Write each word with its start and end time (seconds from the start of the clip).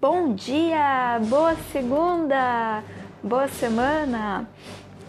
Bom 0.00 0.32
dia, 0.32 1.20
boa 1.28 1.54
segunda, 1.72 2.82
boa 3.22 3.46
semana. 3.48 4.48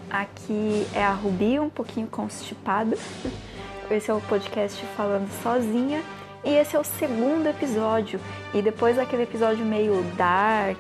Aqui 0.10 0.86
é 0.94 1.02
a 1.02 1.14
Rubi, 1.14 1.58
um 1.62 1.70
pouquinho 1.70 2.08
constipada. 2.08 2.98
Esse 3.90 4.12
é 4.12 4.14
o 4.14 4.20
podcast 4.20 4.86
falando 4.98 5.32
sozinha 5.42 6.04
e 6.44 6.50
esse 6.50 6.76
é 6.76 6.80
o 6.80 6.84
segundo 6.84 7.48
episódio. 7.48 8.20
E 8.54 8.62
depois 8.62 8.98
daquele 8.98 9.24
episódio 9.24 9.66
meio 9.66 10.04
dark 10.18 10.78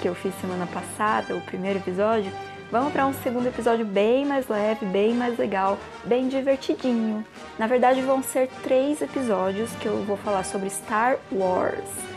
que 0.00 0.08
eu 0.08 0.14
fiz 0.14 0.34
semana 0.40 0.66
passada, 0.66 1.36
o 1.36 1.42
primeiro 1.42 1.78
episódio, 1.78 2.32
vamos 2.72 2.90
para 2.90 3.06
um 3.06 3.12
segundo 3.12 3.46
episódio 3.46 3.84
bem 3.84 4.24
mais 4.24 4.48
leve, 4.48 4.86
bem 4.86 5.12
mais 5.12 5.36
legal, 5.36 5.76
bem 6.06 6.26
divertidinho. 6.26 7.22
Na 7.58 7.66
verdade, 7.66 8.00
vão 8.00 8.22
ser 8.22 8.48
três 8.62 9.02
episódios 9.02 9.70
que 9.72 9.84
eu 9.84 10.04
vou 10.04 10.16
falar 10.16 10.42
sobre 10.42 10.70
Star 10.70 11.18
Wars. 11.30 12.09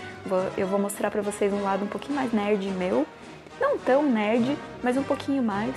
Eu 0.58 0.68
vou 0.68 0.80
mostrar 0.80 1.12
para 1.12 1.22
vocês 1.22 1.52
um 1.52 1.62
lado 1.62 1.84
um 1.84 1.88
pouquinho 1.88 2.16
mais 2.16 2.32
nerd 2.32 2.66
meu, 2.72 3.06
não 3.60 3.78
tão 3.78 4.04
nerd, 4.04 4.58
mas 4.82 4.98
um 4.98 5.04
pouquinho 5.04 5.44
mais. 5.44 5.76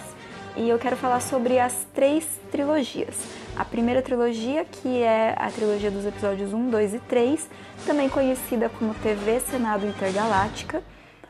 E 0.56 0.68
eu 0.68 0.78
quero 0.78 0.96
falar 0.96 1.20
sobre 1.20 1.58
as 1.58 1.86
três 1.94 2.26
trilogias. 2.50 3.14
A 3.56 3.64
primeira 3.64 4.00
trilogia, 4.00 4.64
que 4.64 5.02
é 5.02 5.34
a 5.36 5.50
trilogia 5.50 5.90
dos 5.90 6.06
episódios 6.06 6.52
1, 6.52 6.70
2 6.70 6.94
e 6.94 6.98
3, 7.00 7.48
também 7.84 8.08
conhecida 8.08 8.68
como 8.68 8.94
TV 8.94 9.40
Senado 9.40 9.86
Intergaláctica. 9.86 10.82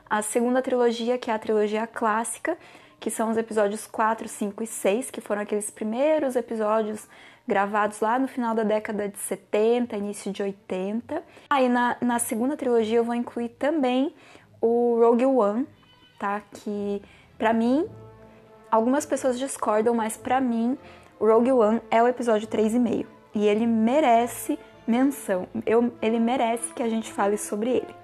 A 0.09 0.23
segunda 0.23 0.63
trilogia, 0.63 1.19
que 1.19 1.31
é 1.31 1.35
a 1.35 1.39
trilogia 1.39 1.87
clássica, 1.87 2.57
que 3.01 3.11
são 3.11 3.31
os 3.31 3.37
episódios 3.37 3.87
4, 3.87 4.29
5 4.29 4.63
e 4.63 4.67
6, 4.67 5.11
que 5.11 5.21
foram 5.21 5.43
aqueles 5.43 5.71
primeiros 5.71 6.37
episódios 6.37 7.09
gravados 7.47 8.01
lá 8.01 8.19
no 8.19 8.27
final 8.27 8.55
da 8.55 8.63
década 8.63 9.09
de 9.09 9.19
70, 9.19 9.97
início 9.97 10.33
de 10.33 10.43
80. 10.43 11.23
Aí 11.49 11.69
na, 11.69 11.97
na 12.01 12.19
segunda 12.19 12.57
trilogia 12.57 12.99
eu 12.99 13.05
vou 13.05 13.15
incluir 13.15 13.51
também 13.51 14.15
o 14.61 14.99
Rogue 15.01 15.27
One, 15.27 15.67
tá? 16.19 16.43
Que 16.53 17.03
para 17.39 17.53
mim, 17.53 17.87
algumas 18.71 19.07
pessoas 19.07 19.39
discordam, 19.39 19.95
mas 19.95 20.17
para 20.17 20.41
mim 20.41 20.77
o 21.21 21.27
Rogue 21.27 21.53
One 21.53 21.81
é 21.91 22.03
o 22.03 22.09
episódio 22.09 22.49
3,5 22.49 23.07
e 23.35 23.47
ele 23.47 23.67
merece 23.67 24.59
menção. 24.87 25.47
Eu, 25.65 25.93
ele 26.01 26.19
merece 26.19 26.73
que 26.73 26.83
a 26.83 26.89
gente 26.89 27.13
fale 27.13 27.37
sobre 27.37 27.71
ele. 27.71 27.95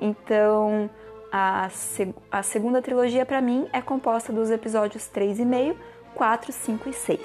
Então, 0.00 0.90
a, 1.32 1.68
seg 1.70 2.14
a 2.30 2.42
segunda 2.42 2.82
trilogia 2.82 3.24
para 3.24 3.40
mim 3.40 3.68
é 3.72 3.80
composta 3.80 4.32
dos 4.32 4.50
episódios 4.50 5.10
3,5, 5.14 5.76
4, 6.14 6.52
5 6.52 6.88
e 6.88 6.92
6. 6.92 7.20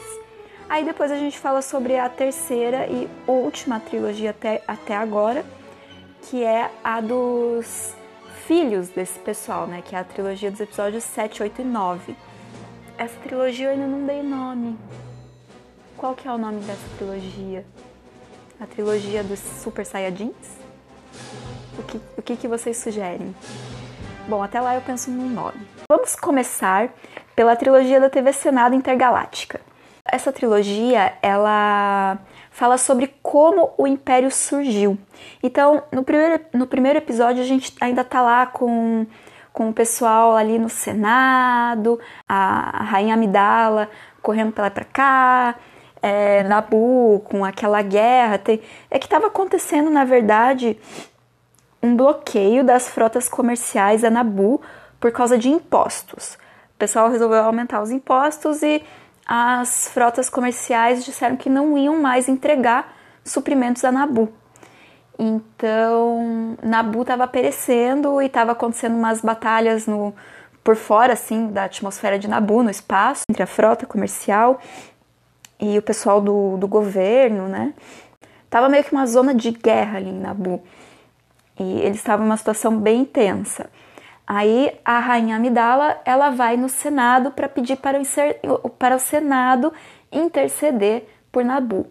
Aí 0.72 0.86
depois 0.86 1.12
a 1.12 1.18
gente 1.18 1.38
fala 1.38 1.62
sobre 1.62 1.98
a 1.98 2.08
terceira 2.08 2.88
e 2.88 3.06
última 3.28 3.78
trilogia 3.78 4.30
até, 4.30 4.64
até 4.66 4.96
agora, 4.96 5.44
que 6.22 6.46
é 6.46 6.72
a 6.82 7.02
dos 7.02 7.94
filhos 8.48 8.88
desse 8.88 9.20
pessoal, 9.20 9.68
né? 9.68 9.82
Que 9.84 9.98
é 9.98 10.00
a 10.00 10.04
trilogia 10.06 10.50
dos 10.50 10.62
episódios 10.62 11.04
7, 11.04 11.44
8 11.44 11.62
e 11.62 11.66
9. 11.66 12.16
Essa 12.98 13.20
trilogia 13.20 13.66
eu 13.68 13.72
ainda 13.72 13.86
não 13.86 14.06
dei 14.06 14.24
nome. 14.24 14.80
Qual 15.98 16.16
que 16.16 16.26
é 16.26 16.32
o 16.32 16.38
nome 16.38 16.62
dessa 16.62 16.88
trilogia? 16.98 17.66
A 18.58 18.66
trilogia 18.66 19.26
dos 19.26 19.40
Super 19.40 19.86
Saiyajins? 19.86 20.58
O 21.78 21.84
que, 21.84 22.02
o 22.18 22.22
que, 22.22 22.38
que 22.38 22.48
vocês 22.48 22.78
sugerem? 22.78 23.36
Bom, 24.26 24.42
até 24.42 24.62
lá 24.62 24.76
eu 24.76 24.82
penso 24.82 25.12
num 25.12 25.28
nome. 25.28 25.68
Vamos 25.92 26.16
começar 26.16 26.94
pela 27.36 27.58
trilogia 27.58 28.00
da 28.00 28.10
TV 28.10 28.32
Senado 28.32 28.74
Intergaláctica. 28.74 29.60
Essa 30.12 30.32
trilogia, 30.32 31.14
ela 31.22 32.20
fala 32.52 32.78
sobre 32.78 33.14
como 33.24 33.74
o 33.78 33.88
Império 33.88 34.30
surgiu. 34.30 34.98
Então, 35.42 35.84
no 35.92 36.04
primeiro, 36.04 36.44
no 36.54 36.68
primeiro 36.68 37.00
episódio, 37.00 37.42
a 37.42 37.46
gente 37.46 37.74
ainda 37.80 38.04
tá 38.04 38.22
lá 38.22 38.46
com, 38.46 39.08
com 39.54 39.70
o 39.70 39.74
pessoal 39.74 40.36
ali 40.36 40.60
no 40.60 40.70
Senado, 40.70 42.00
a, 42.28 42.82
a 42.82 42.84
Rainha 42.84 43.14
Amidala 43.14 43.90
correndo 44.22 44.52
pra 44.52 44.66
lá 44.66 44.70
pra 44.72 44.86
cá, 44.86 45.56
é, 46.02 46.44
Nabu 46.44 47.22
com 47.26 47.44
aquela 47.44 47.82
guerra. 47.82 48.38
Tem, 48.38 48.62
é 48.90 49.00
que 49.00 49.06
estava 49.06 49.28
acontecendo, 49.28 49.90
na 49.90 50.06
verdade, 50.06 50.78
um 51.82 51.96
bloqueio 51.96 52.64
das 52.64 52.88
frotas 52.88 53.28
comerciais 53.28 54.02
da 54.02 54.10
Nabu 54.10 54.62
por 55.00 55.12
causa 55.12 55.38
de 55.38 55.50
impostos. 55.50 56.36
O 56.76 56.78
pessoal 56.78 57.10
resolveu 57.10 57.44
aumentar 57.44 57.82
os 57.82 57.92
impostos 57.92 58.62
e 58.62 58.84
as 59.26 59.88
frotas 59.88 60.30
comerciais 60.30 61.06
disseram 61.06 61.38
que 61.38 61.50
não 61.50 61.78
iam 61.78 62.02
mais 62.02 62.28
entregar 62.28 62.94
suprimentos 63.24 63.84
a 63.86 63.92
Nabu. 63.92 64.32
Então, 65.18 66.58
Nabu 66.64 67.02
estava 67.02 67.28
perecendo 67.28 68.22
e 68.22 68.26
estava 68.26 68.54
acontecendo 68.54 68.96
umas 68.96 69.22
batalhas 69.22 69.86
no 69.86 70.14
por 70.64 70.76
fora 70.76 71.14
assim 71.14 71.48
da 71.48 71.66
atmosfera 71.66 72.20
de 72.20 72.28
Nabu, 72.28 72.62
no 72.62 72.70
espaço, 72.70 73.24
entre 73.30 73.42
a 73.42 73.48
frota 73.48 73.86
comercial 73.86 74.60
e 75.60 75.78
o 75.78 75.82
pessoal 75.82 76.22
do, 76.22 76.58
do 76.58 76.68
governo, 76.68 77.48
né? 77.48 77.74
Tava 78.50 78.68
meio 78.68 78.84
que 78.84 78.92
uma 78.92 79.06
zona 79.06 79.34
de 79.34 79.52
guerra 79.52 79.98
ali 79.98 80.10
em 80.10 80.20
Nabu. 80.20 80.62
E 81.60 81.82
eles 81.82 81.98
estavam 81.98 82.26
numa 82.26 82.38
situação 82.38 82.78
bem 82.78 83.06
tensa. 83.06 83.70
Aí 84.34 84.72
a 84.86 84.98
rainha 84.98 85.36
Amidala 85.36 86.00
ela 86.06 86.30
vai 86.30 86.56
no 86.56 86.70
Senado 86.70 87.32
para 87.32 87.50
pedir 87.50 87.76
para 87.76 88.02
o, 88.64 88.70
para 88.70 88.96
o 88.96 89.00
Senado 89.00 89.74
interceder 90.10 91.06
por 91.30 91.44
Nabu. 91.44 91.88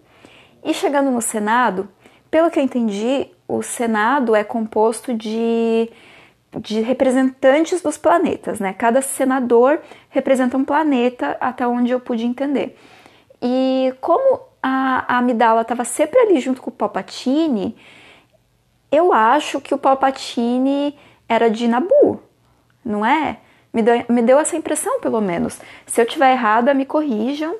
E 0.64 0.72
chegando 0.72 1.10
no 1.10 1.20
Senado, 1.20 1.86
pelo 2.30 2.50
que 2.50 2.58
eu 2.58 2.62
entendi, 2.62 3.28
o 3.46 3.62
Senado 3.62 4.34
é 4.34 4.42
composto 4.42 5.12
de, 5.12 5.92
de 6.60 6.80
representantes 6.80 7.82
dos 7.82 7.98
planetas, 7.98 8.58
né? 8.58 8.72
Cada 8.72 9.02
senador 9.02 9.78
representa 10.08 10.56
um 10.56 10.64
planeta, 10.64 11.36
até 11.42 11.68
onde 11.68 11.92
eu 11.92 12.00
pude 12.00 12.24
entender. 12.24 12.74
E 13.42 13.92
como 14.00 14.40
a, 14.62 15.04
a 15.06 15.18
Amidala 15.18 15.60
estava 15.60 15.84
sempre 15.84 16.18
ali 16.18 16.40
junto 16.40 16.62
com 16.62 16.70
o 16.70 16.72
Palpatine, 16.72 17.76
eu 18.90 19.12
acho 19.12 19.60
que 19.60 19.74
o 19.74 19.78
Palpatine 19.78 20.98
era 21.28 21.50
de 21.50 21.68
Nabu, 21.68 22.29
não 22.90 23.06
é? 23.06 23.38
Me 23.72 23.82
deu, 23.82 24.04
me 24.08 24.22
deu 24.22 24.38
essa 24.38 24.56
impressão, 24.56 25.00
pelo 25.00 25.20
menos. 25.20 25.58
Se 25.86 26.00
eu 26.00 26.06
tiver 26.06 26.32
errada, 26.32 26.74
me 26.74 26.84
corrijam. 26.84 27.54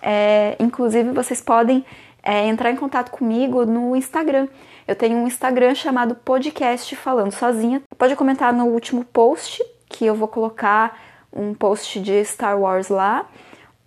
É, 0.00 0.56
inclusive, 0.60 1.10
vocês 1.10 1.40
podem 1.40 1.84
é, 2.22 2.46
entrar 2.46 2.70
em 2.70 2.76
contato 2.76 3.10
comigo 3.10 3.66
no 3.66 3.96
Instagram. 3.96 4.46
Eu 4.86 4.94
tenho 4.94 5.18
um 5.18 5.26
Instagram 5.26 5.74
chamado 5.74 6.14
Podcast 6.14 6.94
Falando 6.94 7.32
Sozinha. 7.32 7.82
Pode 7.98 8.14
comentar 8.14 8.52
no 8.52 8.66
último 8.66 9.04
post, 9.04 9.62
que 9.88 10.06
eu 10.06 10.14
vou 10.14 10.28
colocar 10.28 10.96
um 11.32 11.52
post 11.52 12.00
de 12.00 12.24
Star 12.24 12.58
Wars 12.58 12.88
lá. 12.88 13.26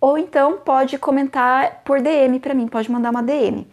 Ou 0.00 0.18
então 0.18 0.58
pode 0.58 0.98
comentar 0.98 1.82
por 1.84 2.00
DM 2.00 2.38
para 2.40 2.54
mim, 2.54 2.68
pode 2.68 2.90
mandar 2.90 3.10
uma 3.10 3.22
DM. 3.22 3.66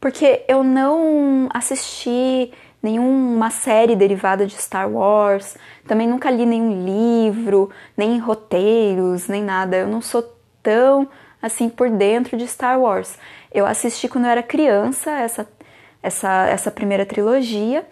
Porque 0.00 0.44
eu 0.48 0.64
não 0.64 1.48
assisti 1.52 2.52
nenhuma 2.82 3.50
série 3.50 3.94
derivada 3.94 4.46
de 4.46 4.54
Star 4.54 4.90
Wars, 4.90 5.56
também 5.86 6.08
nunca 6.08 6.30
li 6.30 6.46
nenhum 6.46 6.84
livro, 6.84 7.70
nem 7.96 8.18
roteiros, 8.18 9.28
nem 9.28 9.42
nada. 9.42 9.76
Eu 9.76 9.88
não 9.88 10.00
sou 10.00 10.22
tão 10.62 11.08
assim 11.42 11.68
por 11.68 11.90
dentro 11.90 12.36
de 12.36 12.46
Star 12.46 12.80
Wars. 12.80 13.18
Eu 13.52 13.66
assisti 13.66 14.08
quando 14.08 14.24
eu 14.24 14.30
era 14.30 14.42
criança 14.42 15.10
essa 15.10 15.48
essa 16.02 16.46
essa 16.48 16.70
primeira 16.70 17.04
trilogia. 17.04 17.86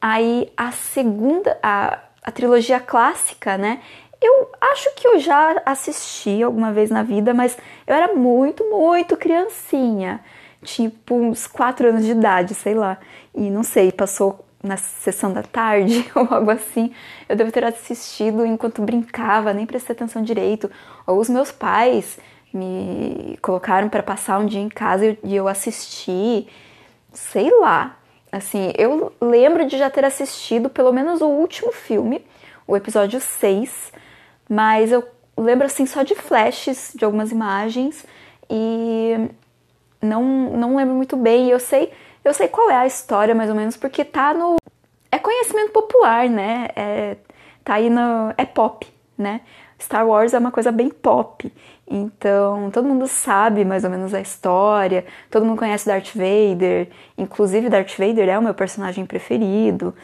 Aí 0.00 0.50
a 0.56 0.72
segunda, 0.72 1.58
a, 1.62 1.98
a 2.22 2.30
trilogia 2.30 2.80
clássica, 2.80 3.56
né? 3.56 3.80
Eu 4.20 4.50
acho 4.60 4.94
que 4.94 5.06
eu 5.06 5.18
já 5.18 5.60
assisti 5.66 6.42
alguma 6.42 6.72
vez 6.72 6.90
na 6.90 7.02
vida, 7.02 7.34
mas 7.34 7.56
eu 7.86 7.94
era 7.94 8.14
muito, 8.14 8.64
muito 8.70 9.16
criancinha 9.16 10.20
tipo 10.62 11.14
uns 11.14 11.46
4 11.46 11.88
anos 11.88 12.04
de 12.04 12.12
idade, 12.12 12.54
sei 12.54 12.74
lá. 12.74 12.98
E 13.34 13.50
não 13.50 13.62
sei, 13.62 13.90
passou 13.90 14.44
na 14.62 14.76
sessão 14.76 15.32
da 15.32 15.42
tarde 15.42 16.08
ou 16.14 16.26
algo 16.30 16.50
assim. 16.50 16.92
Eu 17.28 17.36
devo 17.36 17.50
ter 17.50 17.64
assistido 17.64 18.46
enquanto 18.46 18.82
brincava, 18.82 19.52
nem 19.52 19.66
prestei 19.66 19.94
atenção 19.94 20.22
direito. 20.22 20.70
Ou 21.06 21.18
os 21.18 21.28
meus 21.28 21.50
pais 21.50 22.18
me 22.52 23.38
colocaram 23.40 23.88
para 23.88 24.02
passar 24.02 24.38
um 24.38 24.46
dia 24.46 24.60
em 24.60 24.68
casa 24.68 25.16
e 25.24 25.34
eu 25.34 25.48
assisti, 25.48 26.46
sei 27.12 27.50
lá. 27.58 27.96
Assim, 28.30 28.72
eu 28.78 29.12
lembro 29.20 29.66
de 29.66 29.76
já 29.76 29.90
ter 29.90 30.04
assistido 30.04 30.70
pelo 30.70 30.92
menos 30.92 31.20
o 31.20 31.26
último 31.26 31.70
filme, 31.72 32.24
o 32.66 32.76
episódio 32.76 33.20
6, 33.20 33.92
mas 34.48 34.90
eu 34.90 35.06
lembro 35.36 35.66
assim 35.66 35.84
só 35.84 36.02
de 36.02 36.14
flashes 36.14 36.92
de 36.94 37.04
algumas 37.04 37.30
imagens 37.30 38.06
e 38.48 39.28
não, 40.00 40.22
não 40.56 40.76
lembro 40.76 40.94
muito 40.94 41.16
bem. 41.16 41.48
Eu 41.48 41.60
sei, 41.60 41.92
eu 42.24 42.32
sei 42.34 42.48
qual 42.48 42.70
é 42.70 42.76
a 42.76 42.86
história, 42.86 43.34
mais 43.34 43.50
ou 43.50 43.56
menos, 43.56 43.76
porque 43.76 44.04
tá 44.04 44.32
no. 44.34 44.56
É 45.10 45.18
conhecimento 45.18 45.72
popular, 45.72 46.28
né? 46.28 46.68
É, 46.74 47.16
tá 47.64 47.74
aí 47.74 47.90
no. 47.90 48.32
É 48.36 48.44
pop, 48.44 48.86
né? 49.16 49.40
Star 49.80 50.06
Wars 50.06 50.32
é 50.32 50.38
uma 50.38 50.52
coisa 50.52 50.70
bem 50.70 50.88
pop. 50.88 51.52
Então, 51.86 52.70
todo 52.70 52.88
mundo 52.88 53.06
sabe 53.06 53.64
mais 53.64 53.84
ou 53.84 53.90
menos 53.90 54.14
a 54.14 54.20
história, 54.20 55.04
todo 55.30 55.44
mundo 55.44 55.58
conhece 55.58 55.86
Darth 55.86 56.14
Vader, 56.14 56.88
inclusive 57.18 57.68
Darth 57.68 57.98
Vader 57.98 58.28
é 58.28 58.38
o 58.38 58.42
meu 58.42 58.54
personagem 58.54 59.04
preferido. 59.04 59.94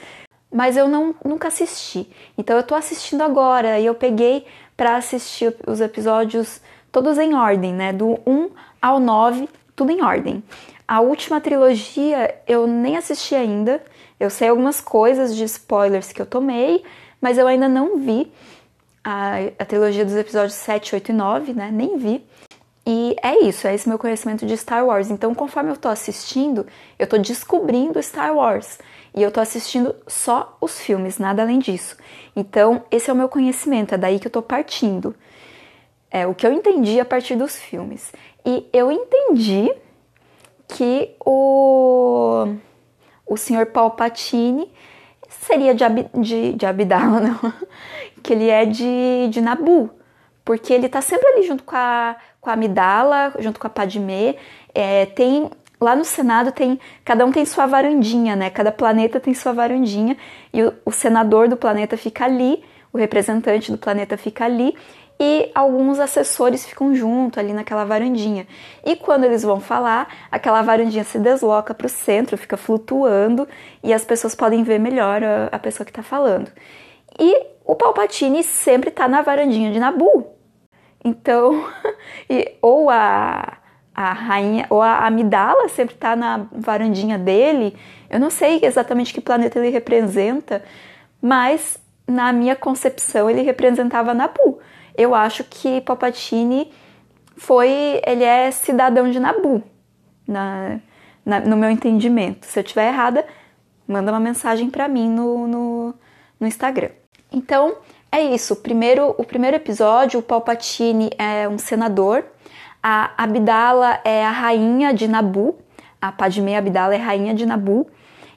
mas 0.53 0.77
eu 0.77 0.89
não, 0.89 1.15
nunca 1.25 1.49
assisti. 1.49 2.11
Então 2.37 2.57
eu 2.57 2.63
tô 2.63 2.75
assistindo 2.75 3.23
agora 3.23 3.79
e 3.79 3.87
eu 3.87 3.95
peguei 3.95 4.47
para 4.77 4.97
assistir 4.97 5.55
os 5.67 5.81
episódios 5.81 6.61
todos 6.91 7.19
em 7.19 7.35
ordem, 7.35 7.73
né? 7.73 7.93
Do 7.93 8.19
1 8.27 8.51
ao 8.81 8.99
9, 8.99 9.49
tudo 9.77 9.93
em 9.93 10.03
ordem. 10.03 10.43
A 10.89 11.01
última 11.01 11.39
trilogia 11.39 12.35
eu 12.47 12.67
nem 12.67 12.97
assisti 12.97 13.35
ainda. 13.35 13.83
Eu 14.19 14.31
sei 14.31 14.49
algumas 14.49 14.81
coisas 14.81 15.37
de 15.37 15.45
spoilers 15.45 16.13
que 16.13 16.23
eu 16.23 16.25
tomei, 16.25 16.83
mas 17.21 17.37
eu 17.37 17.47
ainda 17.47 17.69
não 17.69 17.99
vi 17.99 18.33
a, 19.05 19.35
a 19.59 19.67
trilogia 19.67 20.03
dos 20.03 20.17
episódios 20.17 20.55
7, 20.55 20.95
8 20.95 21.11
e 21.11 21.13
9, 21.13 21.53
né? 21.53 21.71
Nem 21.71 21.99
vi. 21.99 22.27
E 22.87 23.15
é 23.23 23.45
isso, 23.45 23.69
é 23.69 23.75
esse 23.75 23.87
meu 23.87 23.99
conhecimento 23.99 24.47
de 24.47 24.57
Star 24.57 24.87
Wars. 24.87 25.11
Então, 25.11 25.35
conforme 25.35 25.71
eu 25.71 25.77
tô 25.77 25.89
assistindo, 25.89 26.67
eu 26.99 27.07
tô 27.07 27.19
descobrindo 27.19 28.03
Star 28.03 28.35
Wars. 28.35 28.79
E 29.15 29.23
eu 29.23 29.31
tô 29.31 29.41
assistindo 29.41 29.95
só 30.07 30.57
os 30.59 30.81
filmes, 30.81 31.19
nada 31.19 31.43
além 31.43 31.59
disso. 31.59 31.99
Então, 32.35 32.83
esse 32.91 33.11
é 33.11 33.13
o 33.13 33.17
meu 33.17 33.29
conhecimento, 33.29 33.95
é 33.95 33.99
daí 33.99 34.19
que 34.19 34.27
eu 34.27 34.31
tô 34.31 34.41
partindo. 34.41 35.15
É 36.11 36.27
o 36.27 36.35
que 36.35 36.47
eu 36.47 36.53
entendi 36.53 36.99
a 36.99 37.05
partir 37.05 37.37
dos 37.37 37.57
filmes. 37.57 38.11
E 38.47 38.67
eu 38.73 38.91
entendi 38.91 39.71
que 40.69 41.15
o, 41.25 42.47
o 43.27 43.37
senhor 43.37 43.67
Palpatine 43.67 44.71
seria 45.29 45.75
de, 45.75 45.83
Ab, 45.85 46.07
de, 46.15 46.53
de 46.53 46.67
Abdala, 46.67 47.21
não. 47.21 47.53
que 48.23 48.33
ele 48.33 48.49
é 48.49 48.65
de, 48.65 49.29
de 49.31 49.41
Nabu. 49.41 49.91
Porque 50.45 50.73
ele 50.73 50.89
tá 50.89 51.01
sempre 51.01 51.27
ali 51.29 51.47
junto 51.47 51.63
com 51.65 51.77
a, 51.77 52.17
com 52.41 52.49
a 52.49 52.53
Amidala, 52.53 53.35
junto 53.39 53.59
com 53.61 53.67
a 53.67 53.71
Padmé. 53.71 54.37
É, 54.75 55.07
tem 55.07 55.51
lá 55.81 55.95
no 55.95 56.05
Senado 56.05 56.51
tem 56.51 56.79
cada 57.05 57.25
um 57.25 57.31
tem 57.31 57.45
sua 57.45 57.67
varandinha, 57.67 58.35
né? 58.35 58.51
Cada 58.51 58.73
planeta 58.73 59.21
tem 59.21 59.35
sua 59.35 59.53
varandinha 59.53 60.17
e 60.53 60.63
o, 60.63 60.75
o, 60.85 60.91
senador 60.91 61.49
do 61.49 61.57
planeta 61.57 61.97
fica 61.97 62.25
ali, 62.25 62.63
o 62.93 62.99
representante 62.99 63.71
do 63.71 63.79
planeta 63.79 64.17
fica 64.17 64.45
ali 64.45 64.75
e 65.21 65.51
alguns 65.55 65.99
assessores 65.99 66.65
ficam 66.65 66.95
junto 66.95 67.41
ali 67.41 67.53
naquela 67.53 67.85
varandinha. 67.85 68.47
E 68.85 68.95
quando 68.95 69.25
eles 69.25 69.43
vão 69.43 69.61
falar, 69.61 70.09
aquela 70.31 70.63
varandinha 70.63 71.05
se 71.05 71.19
desloca 71.19 71.75
para 71.75 71.87
o 71.87 71.91
centro, 71.91 72.37
fica 72.39 72.57
flutuando 72.57 73.49
e 73.83 73.93
as 73.93 74.05
pessoas 74.05 74.35
podem 74.35 74.63
ver 74.63 74.79
melhor 74.79 75.23
a, 75.25 75.47
a 75.51 75.59
pessoa 75.59 75.85
que 75.85 75.91
está 75.91 76.03
falando. 76.03 76.51
E 77.19 77.47
o 77.65 77.75
Palpatine 77.75 78.43
sempre 78.45 78.91
está 78.91 79.09
na 79.09 79.23
varandinha 79.23 79.73
de 79.73 79.81
Nabu. 79.81 80.27
Então, 81.05 81.67
e, 82.31 82.55
ou 82.63 82.89
a 82.89 83.59
a 83.99 84.13
rainha, 84.13 84.65
ou 84.71 84.81
a 84.81 85.05
Amidala 85.05 85.69
sempre 85.69 85.97
está 85.97 86.15
na 86.15 86.47
varandinha 86.53 87.19
dele. 87.19 87.77
Eu 88.09 88.21
não 88.21 88.31
sei 88.31 88.61
exatamente 88.63 89.13
que 89.13 89.21
planeta 89.21 89.59
ele 89.59 89.71
representa, 89.71 90.63
mas 91.21 91.83
na 92.07 92.33
minha 92.33 92.55
concepção 92.55 93.29
ele 93.29 93.43
representava 93.43 94.15
Nabu. 94.15 94.61
Eu 94.99 95.15
acho 95.15 95.45
que 95.45 95.81
Palpatine 95.81 96.71
foi, 97.37 98.03
ele 98.05 98.25
é 98.25 98.51
cidadão 98.51 99.11
de 99.11 99.21
Nabu, 99.21 99.63
na, 100.27 100.81
na, 101.25 101.41
no 101.41 101.57
meu 101.57 101.71
entendimento. 101.71 102.45
Se 102.45 102.59
eu 102.59 102.63
estiver 102.63 102.89
errada, 102.89 103.25
manda 103.87 104.13
uma 104.13 104.21
mensagem 104.21 104.69
para 104.69 104.89
mim 104.89 105.09
no, 105.09 105.47
no, 105.47 105.95
no 106.39 106.47
Instagram. 106.47 106.91
Então, 107.33 107.77
é 108.11 108.21
isso. 108.21 108.57
Primeiro, 108.57 109.15
o 109.17 109.25
primeiro 109.25 109.57
episódio, 109.57 110.21
o 110.21 110.23
Palpatine 110.23 111.11
é 111.17 111.49
um 111.49 111.59
senador 111.59 112.25
a 112.83 113.11
Abdala 113.17 114.01
é 114.05 114.25
a 114.25 114.31
rainha 114.31 114.95
de 114.95 115.09
Nabu, 115.09 115.57
a 116.01 116.13
Padmé 116.13 116.57
Abdala 116.57 116.95
é 116.95 116.99
rainha 116.99 117.35
de 117.35 117.45
Nabu, 117.45 117.89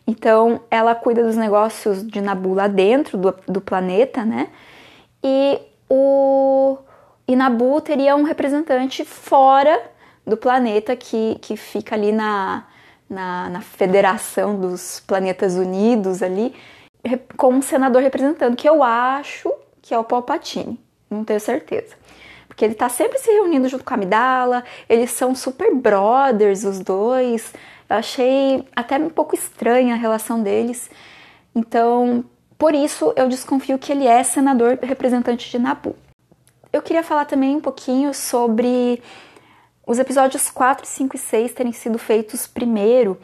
então 0.06 0.62
ela 0.69 0.96
cuida 0.96 1.24
dos 1.24 1.38
negócios 1.38 2.06
de 2.06 2.19
Nabu 2.19 2.54
lá 2.54 2.68
dentro 2.68 3.18
do, 3.18 3.36
do 3.48 3.62
planeta, 3.62 4.25
né? 4.25 4.48
E 5.24 5.60
o 5.94 6.78
e 7.28 7.36
Nabu 7.36 7.82
teria 7.82 8.16
um 8.16 8.24
representante 8.24 9.04
fora 9.04 9.82
do 10.26 10.38
planeta 10.38 10.96
que, 10.96 11.38
que 11.42 11.58
fica 11.58 11.96
ali 11.96 12.12
na, 12.12 12.66
na, 13.10 13.50
na 13.50 13.62
Federação 13.62 14.58
dos 14.58 15.02
Planetas 15.02 15.56
Unidos 15.56 16.24
ali, 16.24 16.56
com 17.36 17.54
um 17.54 17.62
senador 17.62 18.02
representando, 18.02 18.56
que 18.56 18.68
eu 18.68 18.82
acho 18.82 19.52
que 19.82 19.94
é 19.94 20.00
o 20.00 20.04
Palpatine, 20.04 20.80
não 21.10 21.26
tenho 21.26 21.40
certeza 21.40 21.96
porque 22.48 22.66
ele 22.66 22.76
tá 22.76 22.90
sempre 22.90 23.18
se 23.18 23.32
reunindo 23.32 23.70
junto 23.70 23.84
com 23.84 23.94
a 23.94 23.96
Amidala, 23.96 24.66
eles 24.90 25.12
são 25.12 25.34
super 25.34 25.74
brothers, 25.74 26.66
os 26.66 26.82
dois. 26.82 27.54
Eu 27.90 27.96
achei 27.96 28.68
até 28.76 28.98
um 28.98 29.10
pouco 29.10 29.34
estranha 29.34 29.94
a 29.94 29.98
relação 29.98 30.44
deles. 30.44 30.92
Então, 31.56 32.26
por 32.62 32.75
isso 32.75 33.12
eu 33.16 33.28
desconfio 33.28 33.80
que 33.80 33.92
ele 33.92 34.06
é 34.06 34.22
senador 34.22 34.78
representante 34.84 35.50
de 35.50 35.58
Nabu. 35.58 35.96
Eu 36.72 36.80
queria 36.84 37.02
falar 37.02 37.25
também 37.25 37.56
um 37.56 37.60
pouquinho 37.60 38.13
sobre 38.13 39.02
os 39.84 39.98
episódios 39.98 40.48
4, 40.52 40.86
5 40.86 41.16
e 41.16 41.19
6 41.19 41.54
terem 41.54 41.72
sido 41.72 41.98
feitos 41.98 42.46
primeiro. 42.46 43.18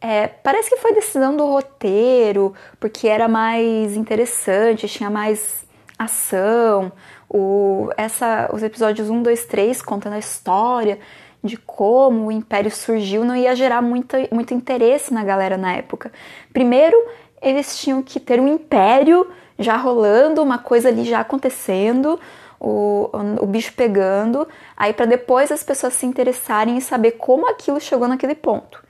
É, 0.00 0.28
parece 0.28 0.70
que 0.70 0.78
foi 0.78 0.94
decisão 0.94 1.36
do 1.36 1.44
roteiro, 1.44 2.54
porque 2.80 3.06
era 3.06 3.28
mais 3.28 3.94
interessante, 3.94 4.88
tinha 4.88 5.10
mais 5.10 5.66
ação. 5.98 6.90
O, 7.28 7.90
essa, 7.94 8.48
os 8.54 8.62
episódios 8.62 9.10
1, 9.10 9.22
2, 9.22 9.44
3 9.44 9.82
contando 9.82 10.14
a 10.14 10.18
história 10.18 10.98
de 11.44 11.58
como 11.58 12.28
o 12.28 12.32
Império 12.32 12.70
surgiu 12.70 13.22
não 13.22 13.36
ia 13.36 13.54
gerar 13.54 13.82
muita, 13.82 14.16
muito 14.32 14.54
interesse 14.54 15.12
na 15.12 15.22
galera 15.22 15.58
na 15.58 15.74
época. 15.74 16.10
Primeiro, 16.54 16.96
eles 17.40 17.78
tinham 17.78 18.02
que 18.02 18.18
ter 18.18 18.40
um 18.40 18.48
império 18.48 19.30
já 19.58 19.76
rolando, 19.76 20.42
uma 20.42 20.58
coisa 20.58 20.88
ali 20.88 21.04
já 21.04 21.20
acontecendo, 21.20 22.18
o, 22.60 23.10
o 23.40 23.46
bicho 23.46 23.72
pegando, 23.74 24.46
aí 24.76 24.92
para 24.92 25.06
depois 25.06 25.50
as 25.50 25.62
pessoas 25.62 25.94
se 25.94 26.06
interessarem 26.06 26.76
e 26.76 26.80
saber 26.80 27.12
como 27.12 27.48
aquilo 27.48 27.80
chegou 27.80 28.08
naquele 28.08 28.34
ponto. 28.34 28.82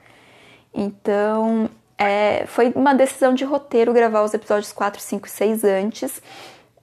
Então, 0.73 1.69
é, 1.97 2.45
foi 2.45 2.71
uma 2.75 2.93
decisão 2.93 3.33
de 3.33 3.43
roteiro 3.43 3.93
gravar 3.93 4.23
os 4.23 4.33
episódios 4.33 4.71
4, 4.71 5.01
5 5.01 5.27
e 5.27 5.29
6 5.29 5.63
antes 5.63 6.21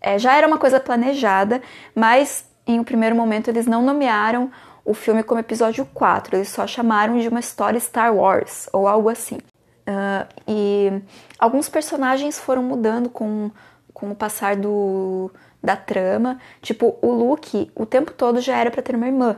é, 0.01 0.19
já 0.19 0.37
era 0.37 0.47
uma 0.47 0.59
coisa 0.59 0.79
planejada, 0.79 1.61
mas 1.95 2.45
em 2.67 2.79
um 2.79 2.85
primeiro 2.85 3.17
momento 3.17 3.49
eles 3.49 3.67
não 3.67 3.83
nomearam 3.83 4.51
o 4.85 4.95
filme 4.95 5.23
como 5.23 5.41
episódio 5.41 5.85
4, 5.93 6.37
eles 6.37 6.49
só 6.49 6.65
chamaram 6.65 7.19
de 7.19 7.29
uma 7.29 7.41
história 7.41 7.81
Star 7.81 8.15
Wars 8.15 8.69
ou 8.73 8.87
algo 8.87 9.09
assim. 9.09 9.39
Uh, 9.87 10.27
e 10.49 11.03
alguns 11.39 11.69
personagens 11.69 12.39
foram 12.39 12.63
mudando 12.63 13.09
com, 13.09 13.51
com 13.95 14.11
o 14.11 14.15
passar 14.15 14.57
do, 14.57 15.31
da 15.63 15.77
trama. 15.77 16.39
Tipo, 16.61 16.97
o 17.01 17.13
Luke, 17.13 17.71
o 17.75 17.87
tempo 17.87 18.13
todo 18.13 18.41
já 18.41 18.57
era 18.57 18.71
para 18.71 18.83
ter 18.83 18.97
uma 18.97 19.07
irmã. 19.07 19.37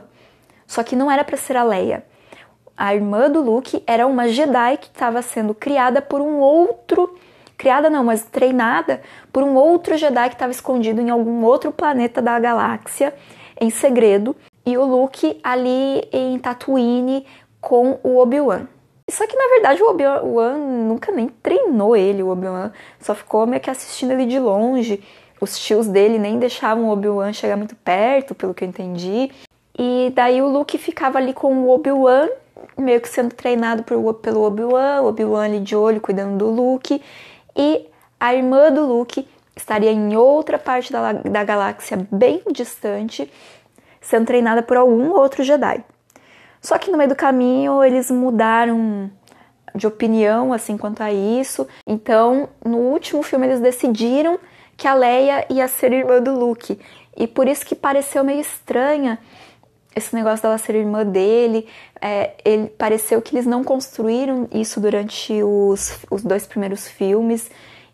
Só 0.65 0.83
que 0.83 0.95
não 0.95 1.09
era 1.09 1.23
para 1.23 1.37
ser 1.37 1.55
a 1.55 1.63
Leia. 1.63 2.03
A 2.75 2.95
irmã 2.95 3.29
do 3.29 3.41
Luke 3.41 3.83
era 3.85 4.07
uma 4.07 4.27
Jedi 4.29 4.77
que 4.77 4.87
estava 4.87 5.21
sendo 5.21 5.53
criada 5.53 6.01
por 6.01 6.21
um 6.21 6.39
outro 6.39 7.15
criada 7.59 7.89
não, 7.89 8.05
mas 8.05 8.23
treinada 8.23 9.01
por 9.33 9.43
um 9.43 9.55
outro 9.55 9.97
Jedi 9.97 10.29
que 10.29 10.35
estava 10.35 10.51
escondido 10.51 11.01
em 11.01 11.09
algum 11.09 11.43
outro 11.43 11.73
planeta 11.73 12.21
da 12.21 12.39
galáxia, 12.39 13.13
em 13.59 13.69
segredo, 13.69 14.33
e 14.65 14.77
o 14.77 14.85
Luke 14.85 15.37
ali 15.43 16.07
em 16.13 16.39
Tatooine 16.39 17.27
com 17.59 17.99
o 18.01 18.17
Obi-Wan. 18.17 18.65
Só 19.09 19.25
que 19.25 19.35
na 19.35 19.47
verdade 19.55 19.81
o 19.81 19.89
Obi-Wan 19.89 20.57
nunca 20.57 21.11
nem 21.11 21.27
treinou 21.27 21.95
ele, 21.95 22.21
o 22.21 22.29
Obi-Wan 22.29 22.71
só 22.99 23.15
ficou 23.15 23.47
meio 23.47 23.61
que 23.61 23.69
assistindo 23.69 24.11
ele 24.11 24.25
de 24.25 24.39
longe. 24.39 25.03
Os 25.41 25.57
tios 25.57 25.87
dele 25.87 26.19
nem 26.19 26.37
deixavam 26.37 26.89
o 26.89 26.91
Obi-Wan 26.91 27.33
chegar 27.33 27.55
muito 27.55 27.75
perto, 27.75 28.35
pelo 28.35 28.53
que 28.53 28.63
eu 28.63 28.67
entendi. 28.67 29.31
E 29.77 30.11
daí 30.13 30.41
o 30.41 30.47
Luke 30.47 30.77
ficava 30.77 31.17
ali 31.17 31.33
com 31.33 31.53
o 31.63 31.69
Obi-Wan, 31.69 32.27
meio 32.77 32.99
que 32.99 33.07
sendo 33.07 33.33
treinado 33.33 33.83
por, 33.83 34.13
pelo 34.15 34.43
Obi-Wan, 34.43 35.01
Obi-Wan 35.03 35.45
ali 35.45 35.59
de 35.59 35.75
olho 35.75 36.01
cuidando 36.01 36.37
do 36.37 36.49
Luke 36.49 37.01
e 37.55 37.87
a 38.19 38.35
irmã 38.35 38.71
do 38.71 38.85
Luke 38.85 39.27
estaria 39.55 39.91
em 39.91 40.15
outra 40.15 40.57
parte 40.57 40.91
da, 40.91 41.13
da 41.13 41.43
galáxia 41.43 42.07
bem 42.11 42.41
distante, 42.51 43.31
sendo 44.01 44.25
treinada 44.25 44.61
por 44.61 44.77
algum 44.77 45.11
outro 45.11 45.43
Jedi. 45.43 45.83
Só 46.61 46.77
que 46.77 46.91
no 46.91 46.97
meio 46.97 47.09
do 47.09 47.15
caminho 47.15 47.83
eles 47.83 48.11
mudaram 48.11 49.09
de 49.75 49.87
opinião 49.87 50.51
assim 50.51 50.77
quanto 50.77 51.01
a 51.01 51.11
isso. 51.11 51.67
Então, 51.85 52.49
no 52.63 52.77
último 52.77 53.23
filme 53.23 53.47
eles 53.47 53.59
decidiram 53.59 54.39
que 54.75 54.87
a 54.87 54.93
Leia 54.93 55.45
ia 55.49 55.67
ser 55.67 55.91
irmã 55.93 56.21
do 56.21 56.37
Luke. 56.37 56.79
E 57.15 57.27
por 57.27 57.47
isso 57.47 57.65
que 57.65 57.75
pareceu 57.75 58.23
meio 58.23 58.39
estranha 58.39 59.19
esse 59.95 60.15
negócio 60.15 60.43
dela 60.43 60.57
ser 60.57 60.75
irmã 60.75 61.05
dele. 61.05 61.67
É, 62.01 62.33
ele 62.45 62.67
pareceu 62.67 63.21
que 63.21 63.35
eles 63.35 63.45
não 63.45 63.63
construíram 63.63 64.47
isso 64.51 64.79
durante 64.79 65.41
os, 65.43 65.99
os 66.09 66.23
dois 66.23 66.47
primeiros 66.47 66.87
filmes 66.87 67.49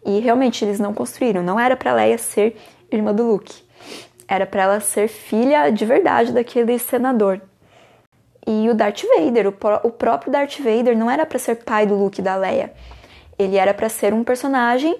e 0.05 0.19
realmente 0.19 0.63
eles 0.63 0.79
não 0.79 0.93
construíram. 0.93 1.41
Não 1.41 1.60
era 1.60 1.75
para 1.75 1.93
Leia 1.93 2.17
ser 2.17 2.55
irmã 2.91 3.13
do 3.13 3.24
Luke, 3.24 3.63
era 4.27 4.45
para 4.45 4.63
ela 4.63 4.79
ser 4.79 5.07
filha 5.07 5.69
de 5.72 5.86
verdade 5.86 6.31
daquele 6.31 6.77
senador. 6.77 7.41
E 8.47 8.69
o 8.69 8.73
Darth 8.75 9.01
Vader, 9.03 9.47
o, 9.47 9.87
o 9.87 9.91
próprio 9.91 10.31
Darth 10.31 10.59
Vader, 10.59 10.97
não 10.97 11.09
era 11.09 11.25
para 11.25 11.39
ser 11.39 11.55
pai 11.63 11.85
do 11.85 11.95
Luke 11.95 12.21
e 12.21 12.23
da 12.23 12.35
Leia. 12.35 12.73
Ele 13.37 13.57
era 13.57 13.73
para 13.73 13.89
ser 13.89 14.13
um 14.13 14.23
personagem 14.23 14.95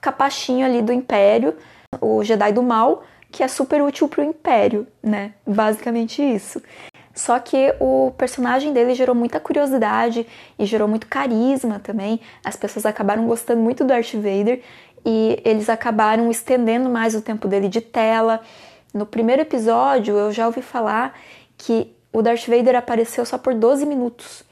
capachinho 0.00 0.66
ali 0.66 0.82
do 0.82 0.92
Império, 0.92 1.56
o 2.00 2.22
Jedi 2.22 2.52
do 2.52 2.62
Mal, 2.62 3.02
que 3.30 3.42
é 3.42 3.48
super 3.48 3.80
útil 3.80 4.08
pro 4.08 4.22
Império, 4.22 4.86
né? 5.02 5.32
Basicamente 5.46 6.22
isso. 6.22 6.60
Só 7.14 7.38
que 7.38 7.74
o 7.78 8.12
personagem 8.16 8.72
dele 8.72 8.94
gerou 8.94 9.14
muita 9.14 9.38
curiosidade 9.38 10.26
e 10.58 10.64
gerou 10.64 10.88
muito 10.88 11.06
carisma 11.06 11.78
também. 11.78 12.20
As 12.44 12.56
pessoas 12.56 12.86
acabaram 12.86 13.26
gostando 13.26 13.60
muito 13.60 13.84
do 13.84 13.88
Darth 13.88 14.14
Vader 14.14 14.62
e 15.04 15.40
eles 15.44 15.68
acabaram 15.68 16.30
estendendo 16.30 16.88
mais 16.88 17.14
o 17.14 17.20
tempo 17.20 17.48
dele 17.48 17.68
de 17.68 17.80
tela. 17.80 18.40
No 18.94 19.04
primeiro 19.04 19.42
episódio, 19.42 20.16
eu 20.16 20.32
já 20.32 20.46
ouvi 20.46 20.62
falar 20.62 21.18
que 21.56 21.94
o 22.12 22.22
Darth 22.22 22.46
Vader 22.46 22.76
apareceu 22.76 23.24
só 23.24 23.38
por 23.38 23.54
12 23.54 23.86
minutos. 23.86 24.44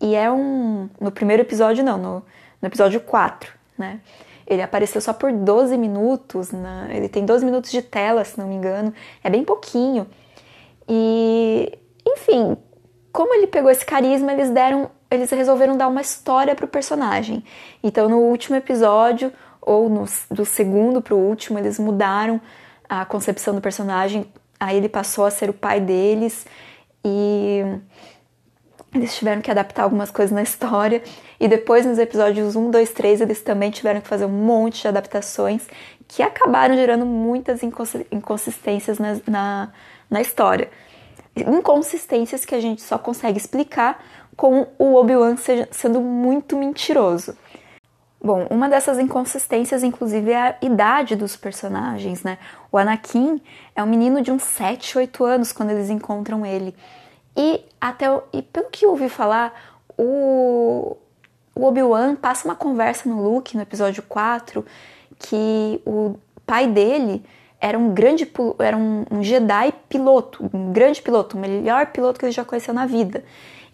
E 0.00 0.14
é 0.14 0.30
um. 0.30 0.88
No 1.00 1.10
primeiro 1.10 1.42
episódio, 1.42 1.84
não, 1.84 1.96
no, 1.96 2.14
no 2.60 2.68
episódio 2.68 3.00
4, 3.00 3.52
né? 3.78 4.00
Ele 4.46 4.60
apareceu 4.60 5.00
só 5.00 5.12
por 5.12 5.32
12 5.32 5.78
minutos, 5.78 6.50
na, 6.52 6.88
ele 6.94 7.08
tem 7.08 7.24
12 7.24 7.44
minutos 7.44 7.70
de 7.70 7.80
tela, 7.80 8.24
se 8.24 8.38
não 8.38 8.46
me 8.46 8.54
engano, 8.54 8.92
é 9.22 9.30
bem 9.30 9.42
pouquinho. 9.42 10.06
E, 10.86 11.72
enfim, 12.06 12.56
como 13.10 13.34
ele 13.34 13.46
pegou 13.46 13.70
esse 13.70 13.86
carisma, 13.86 14.32
eles 14.32 14.50
deram, 14.50 14.90
eles 15.10 15.30
resolveram 15.30 15.78
dar 15.78 15.88
uma 15.88 16.02
história 16.02 16.54
pro 16.54 16.68
personagem. 16.68 17.42
Então, 17.82 18.06
no 18.06 18.18
último 18.18 18.56
episódio, 18.56 19.32
ou 19.62 19.88
no, 19.88 20.04
do 20.30 20.44
segundo 20.44 21.00
pro 21.00 21.16
último, 21.16 21.58
eles 21.58 21.78
mudaram 21.78 22.38
a 22.86 23.06
concepção 23.06 23.54
do 23.54 23.62
personagem. 23.62 24.26
Aí 24.60 24.76
ele 24.76 24.90
passou 24.90 25.24
a 25.24 25.30
ser 25.30 25.48
o 25.48 25.54
pai 25.54 25.80
deles 25.80 26.46
e 27.04 27.62
eles 28.94 29.16
tiveram 29.16 29.42
que 29.42 29.50
adaptar 29.50 29.82
algumas 29.82 30.10
coisas 30.10 30.32
na 30.32 30.42
história. 30.42 31.02
E 31.38 31.48
depois, 31.48 31.84
nos 31.84 31.98
episódios 31.98 32.54
1, 32.54 32.70
2, 32.70 32.90
3, 32.90 33.20
eles 33.22 33.42
também 33.42 33.70
tiveram 33.70 34.00
que 34.00 34.06
fazer 34.06 34.24
um 34.24 34.30
monte 34.30 34.82
de 34.82 34.88
adaptações 34.88 35.66
que 36.06 36.22
acabaram 36.22 36.76
gerando 36.76 37.04
muitas 37.04 37.60
inconsistências 37.62 38.98
na, 38.98 39.16
na, 39.26 39.72
na 40.08 40.20
história. 40.20 40.70
Inconsistências 41.36 42.44
que 42.44 42.54
a 42.54 42.60
gente 42.60 42.82
só 42.82 42.96
consegue 42.96 43.36
explicar 43.36 44.02
com 44.36 44.68
o 44.78 44.94
Obi-Wan 44.94 45.36
sendo 45.70 46.00
muito 46.00 46.56
mentiroso. 46.56 47.36
Bom, 48.24 48.46
uma 48.48 48.70
dessas 48.70 48.98
inconsistências, 48.98 49.82
inclusive, 49.82 50.30
é 50.30 50.40
a 50.40 50.56
idade 50.62 51.14
dos 51.14 51.36
personagens, 51.36 52.22
né? 52.22 52.38
O 52.72 52.78
Anakin 52.78 53.38
é 53.76 53.82
um 53.82 53.86
menino 53.86 54.22
de 54.22 54.32
uns 54.32 54.42
7, 54.44 54.96
8 54.96 55.24
anos 55.24 55.52
quando 55.52 55.72
eles 55.72 55.90
encontram 55.90 56.46
ele. 56.46 56.74
E 57.36 57.60
até 57.78 58.06
e 58.32 58.40
pelo 58.40 58.70
que 58.70 58.86
ouvi 58.86 59.10
falar, 59.10 59.52
o, 59.98 60.96
o 61.54 61.66
Obi-Wan 61.66 62.16
passa 62.16 62.48
uma 62.48 62.54
conversa 62.54 63.06
no 63.06 63.22
Luke 63.22 63.58
no 63.58 63.62
episódio 63.62 64.02
4 64.02 64.64
que 65.18 65.82
o 65.84 66.16
pai 66.46 66.66
dele 66.66 67.22
era 67.60 67.78
um 67.78 67.92
grande 67.92 68.26
era 68.58 68.74
um, 68.74 69.04
um 69.10 69.22
Jedi 69.22 69.70
piloto, 69.86 70.48
um 70.50 70.72
grande 70.72 71.02
piloto, 71.02 71.36
o 71.36 71.40
melhor 71.40 71.88
piloto 71.88 72.18
que 72.18 72.24
ele 72.24 72.32
já 72.32 72.42
conheceu 72.42 72.72
na 72.72 72.86
vida. 72.86 73.22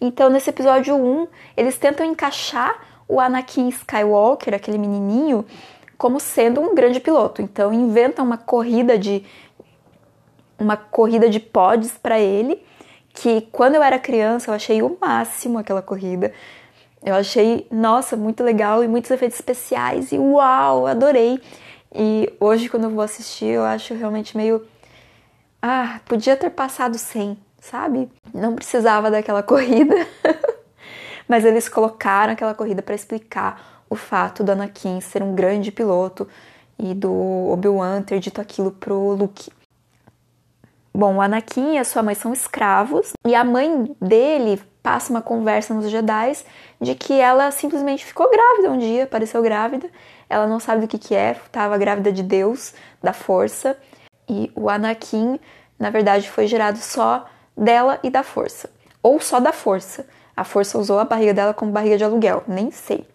Então, 0.01 0.29
nesse 0.29 0.49
episódio 0.49 0.93
1, 0.95 1.27
eles 1.55 1.77
tentam 1.77 2.05
encaixar 2.05 2.90
o 3.11 3.19
Anakin 3.19 3.67
Skywalker, 3.67 4.53
aquele 4.53 4.77
menininho, 4.77 5.45
como 5.97 6.19
sendo 6.19 6.61
um 6.61 6.73
grande 6.73 6.99
piloto. 6.99 7.41
Então, 7.41 7.73
inventam 7.73 8.25
uma 8.25 8.37
corrida 8.37 8.97
de 8.97 9.25
uma 10.57 10.77
corrida 10.77 11.27
de 11.27 11.39
pods 11.39 11.97
para 11.97 12.19
ele 12.19 12.63
que 13.13 13.41
quando 13.51 13.75
eu 13.75 13.83
era 13.83 13.99
criança 13.99 14.49
eu 14.49 14.55
achei 14.55 14.81
o 14.81 14.97
máximo 14.99 15.57
aquela 15.57 15.81
corrida. 15.81 16.31
Eu 17.03 17.15
achei, 17.15 17.67
nossa, 17.71 18.15
muito 18.15 18.43
legal 18.43 18.83
e 18.83 18.87
muitos 18.87 19.11
efeitos 19.11 19.37
especiais 19.37 20.11
e 20.11 20.17
uau, 20.17 20.87
adorei. 20.87 21.41
E 21.93 22.31
hoje 22.39 22.69
quando 22.69 22.83
eu 22.83 22.91
vou 22.91 23.03
assistir 23.03 23.47
eu 23.47 23.63
acho 23.63 23.93
realmente 23.93 24.37
meio 24.37 24.65
ah, 25.61 25.99
podia 26.05 26.37
ter 26.37 26.51
passado 26.51 26.97
sem, 26.97 27.37
sabe? 27.59 28.09
Não 28.33 28.55
precisava 28.55 29.11
daquela 29.11 29.43
corrida. 29.43 29.95
Mas 31.31 31.45
eles 31.45 31.69
colocaram 31.69 32.33
aquela 32.33 32.53
corrida 32.53 32.81
para 32.81 32.93
explicar 32.93 33.85
o 33.89 33.95
fato 33.95 34.43
do 34.43 34.51
Anakin 34.51 34.99
ser 34.99 35.23
um 35.23 35.33
grande 35.33 35.71
piloto 35.71 36.27
e 36.77 36.93
do 36.93 37.09
Obi-Wan 37.49 38.01
ter 38.01 38.19
dito 38.19 38.41
aquilo 38.41 38.69
pro 38.69 39.13
Luke. 39.13 39.49
Bom, 40.93 41.15
o 41.15 41.21
Anakin 41.21 41.75
e 41.75 41.77
a 41.77 41.85
sua 41.85 42.03
mãe 42.03 42.15
são 42.15 42.33
escravos 42.33 43.13
e 43.25 43.33
a 43.33 43.45
mãe 43.45 43.95
dele 44.01 44.61
passa 44.83 45.09
uma 45.09 45.21
conversa 45.21 45.73
nos 45.73 45.89
Jedi 45.89 46.33
de 46.81 46.95
que 46.95 47.13
ela 47.13 47.49
simplesmente 47.49 48.03
ficou 48.03 48.29
grávida 48.29 48.69
um 48.69 48.77
dia, 48.77 49.05
apareceu 49.05 49.41
grávida. 49.41 49.89
Ela 50.29 50.45
não 50.47 50.59
sabe 50.59 50.81
do 50.81 50.87
que 50.89 50.97
que 50.97 51.15
é, 51.15 51.31
estava 51.31 51.77
grávida 51.77 52.11
de 52.11 52.23
Deus, 52.23 52.73
da 53.01 53.13
força. 53.13 53.77
E 54.27 54.51
o 54.53 54.69
Anakin, 54.69 55.39
na 55.79 55.89
verdade, 55.89 56.29
foi 56.29 56.45
gerado 56.45 56.79
só 56.79 57.25
dela 57.55 58.01
e 58.03 58.09
da 58.09 58.21
força, 58.21 58.69
ou 59.01 59.21
só 59.21 59.39
da 59.39 59.53
força. 59.53 60.05
A 60.41 60.43
força 60.43 60.75
usou 60.75 60.97
a 60.97 61.05
barriga 61.05 61.35
dela 61.35 61.53
como 61.53 61.71
barriga 61.71 61.99
de 61.99 62.03
aluguel, 62.03 62.43
nem 62.47 62.71
sei. 62.71 63.05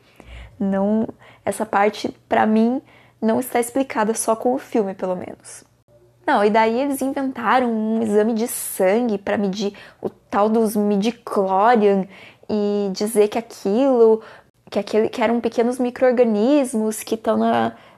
Não, 0.61 1.09
essa 1.45 1.67
parte 1.67 2.09
para 2.29 2.47
mim 2.47 2.81
não 3.21 3.41
está 3.41 3.59
explicada 3.59 4.15
só 4.15 4.37
com 4.37 4.55
o 4.55 4.59
filme, 4.59 4.95
pelo 4.95 5.17
menos. 5.17 5.65
Não, 6.25 6.45
e 6.45 6.51
daí 6.51 6.81
eles 6.81 7.03
inventaram 7.03 7.69
um 7.69 8.01
exame 8.01 8.33
de 8.33 8.47
sangue 8.47 9.19
para 9.19 9.37
medir 9.37 9.77
o 10.01 10.09
tal 10.09 10.49
dos 10.49 10.77
midichlorian 10.77 12.07
e 12.49 12.91
dizer 12.93 13.27
que 13.27 13.39
aquilo, 13.39 14.23
que 14.71 14.79
aquele 14.79 15.09
que 15.09 15.21
eram 15.21 15.41
pequenos 15.41 15.81
micro-organismos 15.81 17.03
que 17.03 17.17
estão 17.17 17.41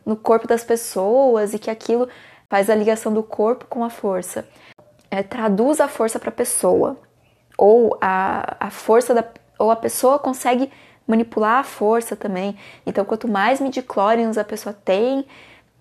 no 0.06 0.16
corpo 0.16 0.48
das 0.48 0.64
pessoas 0.64 1.52
e 1.52 1.58
que 1.58 1.70
aquilo 1.70 2.08
faz 2.48 2.70
a 2.70 2.74
ligação 2.74 3.12
do 3.12 3.22
corpo 3.22 3.66
com 3.66 3.84
a 3.84 3.90
força. 3.90 4.48
É, 5.10 5.22
traduz 5.22 5.82
a 5.82 5.86
força 5.86 6.18
para 6.18 6.30
a 6.30 6.32
pessoa. 6.32 6.96
Ou 7.58 7.98
a, 8.00 8.56
a 8.58 8.70
força 8.70 9.12
da. 9.12 9.24
Ou 9.58 9.70
a 9.70 9.76
pessoa 9.76 10.18
consegue 10.18 10.72
manipular 11.06 11.58
a 11.58 11.64
força 11.64 12.14
também. 12.14 12.56
Então, 12.86 13.04
quanto 13.04 13.28
mais 13.28 13.60
midichlorians 13.60 14.38
a 14.38 14.44
pessoa 14.44 14.72
tem, 14.72 15.26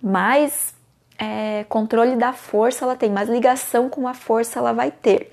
mais 0.01 0.73
é, 1.17 1.65
controle 1.65 2.15
da 2.15 2.31
força 2.31 2.85
ela 2.85 2.95
tem, 2.95 3.11
mais 3.11 3.29
ligação 3.29 3.89
com 3.89 4.07
a 4.07 4.13
força 4.13 4.59
ela 4.59 4.73
vai 4.73 4.91
ter. 4.91 5.31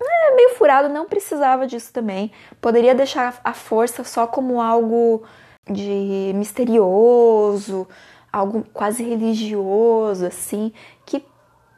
É 0.00 0.34
meio 0.34 0.50
furado, 0.50 0.88
não 0.88 1.06
precisava 1.06 1.66
disso 1.66 1.92
também. 1.92 2.32
Poderia 2.60 2.94
deixar 2.94 3.40
a 3.44 3.52
força 3.52 4.04
só 4.04 4.26
como 4.26 4.60
algo 4.60 5.22
de 5.70 6.32
misterioso, 6.34 7.88
algo 8.32 8.66
quase 8.72 9.02
religioso, 9.02 10.26
assim, 10.26 10.72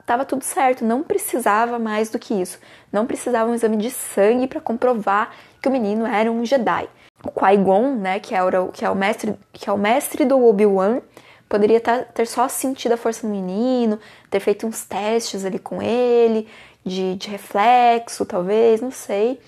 que 0.06 0.12
tava 0.12 0.24
tudo 0.24 0.44
certo, 0.44 0.84
não 0.84 1.02
precisava 1.02 1.80
mais 1.80 2.08
do 2.10 2.18
que 2.18 2.32
isso. 2.32 2.60
Não 2.92 3.06
precisava 3.06 3.50
um 3.50 3.54
exame 3.54 3.76
de 3.76 3.90
sangue 3.90 4.46
para 4.46 4.60
comprovar 4.60 5.34
que 5.60 5.68
o 5.68 5.72
menino 5.72 6.06
era 6.06 6.30
um 6.30 6.44
Jedi. 6.44 6.88
O 7.24 7.30
Qui-Gon, 7.32 7.96
né, 7.96 8.20
que 8.20 8.32
é 8.32 8.42
o, 8.42 8.68
que 8.68 8.84
é 8.84 8.90
o 8.90 8.94
mestre, 8.94 9.34
que 9.52 9.68
é 9.68 9.72
o 9.72 9.76
mestre 9.76 10.24
do 10.24 10.42
Obi-Wan, 10.46 11.00
Poderia 11.48 11.80
tá, 11.80 11.98
ter 12.02 12.26
só 12.26 12.48
sentido 12.48 12.92
a 12.92 12.96
força 12.96 13.26
do 13.26 13.32
menino, 13.32 14.00
ter 14.28 14.40
feito 14.40 14.66
uns 14.66 14.84
testes 14.84 15.44
ali 15.44 15.58
com 15.60 15.80
ele, 15.80 16.48
de, 16.84 17.14
de 17.14 17.28
reflexo, 17.28 18.26
talvez, 18.26 18.80
não 18.80 18.90
sei, 18.90 19.40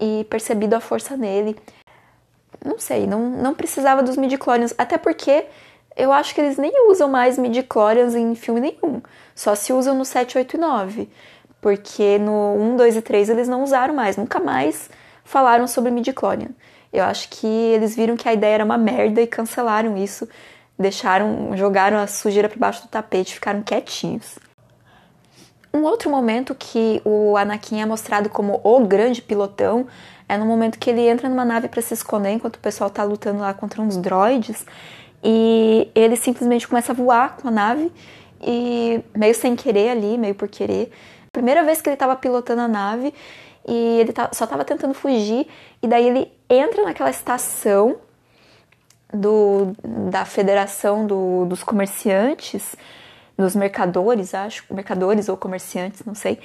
e 0.00 0.26
percebido 0.30 0.74
a 0.74 0.80
força 0.80 1.14
nele. 1.16 1.54
Não 2.64 2.78
sei, 2.78 3.06
não, 3.06 3.28
não 3.30 3.54
precisava 3.54 4.02
dos 4.02 4.16
midichlorians, 4.16 4.74
até 4.78 4.96
porque 4.96 5.46
eu 5.96 6.12
acho 6.12 6.34
que 6.34 6.40
eles 6.40 6.58
nem 6.58 6.90
usam 6.90 7.08
mais 7.08 7.38
midichlorians 7.38 8.14
em 8.14 8.34
filme 8.34 8.60
nenhum, 8.60 9.00
só 9.34 9.54
se 9.54 9.72
usam 9.72 9.94
no 9.94 10.04
7, 10.04 10.36
8 10.36 10.56
e 10.56 10.60
9, 10.60 11.08
porque 11.60 12.18
no 12.18 12.54
1, 12.74 12.76
2 12.76 12.96
e 12.96 13.02
3 13.02 13.30
eles 13.30 13.48
não 13.48 13.62
usaram 13.62 13.94
mais, 13.94 14.16
nunca 14.16 14.38
mais 14.38 14.90
falaram 15.24 15.66
sobre 15.66 15.90
midichlorian. 15.90 16.50
Eu 16.92 17.04
acho 17.04 17.28
que 17.28 17.46
eles 17.46 17.96
viram 17.96 18.16
que 18.16 18.28
a 18.28 18.32
ideia 18.32 18.54
era 18.54 18.64
uma 18.64 18.78
merda 18.78 19.20
e 19.20 19.26
cancelaram 19.26 19.96
isso. 19.96 20.28
Deixaram, 20.78 21.56
jogaram 21.56 21.98
a 21.98 22.06
sujeira 22.06 22.48
para 22.48 22.58
baixo 22.58 22.82
do 22.82 22.88
tapete, 22.88 23.34
ficaram 23.34 23.62
quietinhos. 23.62 24.38
Um 25.74 25.82
outro 25.82 26.10
momento 26.10 26.54
que 26.54 27.02
o 27.04 27.36
Anakin 27.36 27.82
é 27.82 27.86
mostrado 27.86 28.30
como 28.30 28.60
o 28.62 28.80
grande 28.80 29.20
pilotão 29.20 29.86
é 30.28 30.36
no 30.36 30.46
momento 30.46 30.78
que 30.78 30.88
ele 30.88 31.02
entra 31.02 31.28
numa 31.28 31.44
nave 31.44 31.68
para 31.68 31.82
se 31.82 31.92
esconder 31.92 32.30
enquanto 32.30 32.56
o 32.56 32.60
pessoal 32.60 32.88
tá 32.88 33.04
lutando 33.04 33.40
lá 33.40 33.52
contra 33.52 33.82
uns 33.82 33.96
droids 33.96 34.64
e 35.28 35.90
ele 35.92 36.14
simplesmente 36.14 36.68
começa 36.68 36.92
a 36.92 36.94
voar 36.94 37.36
com 37.36 37.48
a 37.48 37.50
nave 37.50 37.90
e 38.40 39.02
meio 39.12 39.34
sem 39.34 39.56
querer 39.56 39.90
ali, 39.90 40.16
meio 40.16 40.36
por 40.36 40.46
querer. 40.46 40.92
Primeira 41.32 41.64
vez 41.64 41.82
que 41.82 41.88
ele 41.88 41.94
estava 41.94 42.14
pilotando 42.14 42.62
a 42.62 42.68
nave 42.68 43.12
e 43.66 43.98
ele 43.98 44.14
só 44.32 44.44
estava 44.44 44.64
tentando 44.64 44.94
fugir 44.94 45.48
e 45.82 45.88
daí 45.88 46.06
ele 46.06 46.32
entra 46.48 46.84
naquela 46.84 47.10
estação 47.10 47.96
do, 49.12 49.72
da 50.08 50.24
Federação 50.24 51.04
do, 51.04 51.44
dos 51.46 51.64
Comerciantes, 51.64 52.76
dos 53.36 53.56
Mercadores, 53.56 54.32
acho, 54.32 54.64
mercadores 54.72 55.28
ou 55.28 55.36
comerciantes, 55.36 56.04
não 56.04 56.14
sei, 56.14 56.38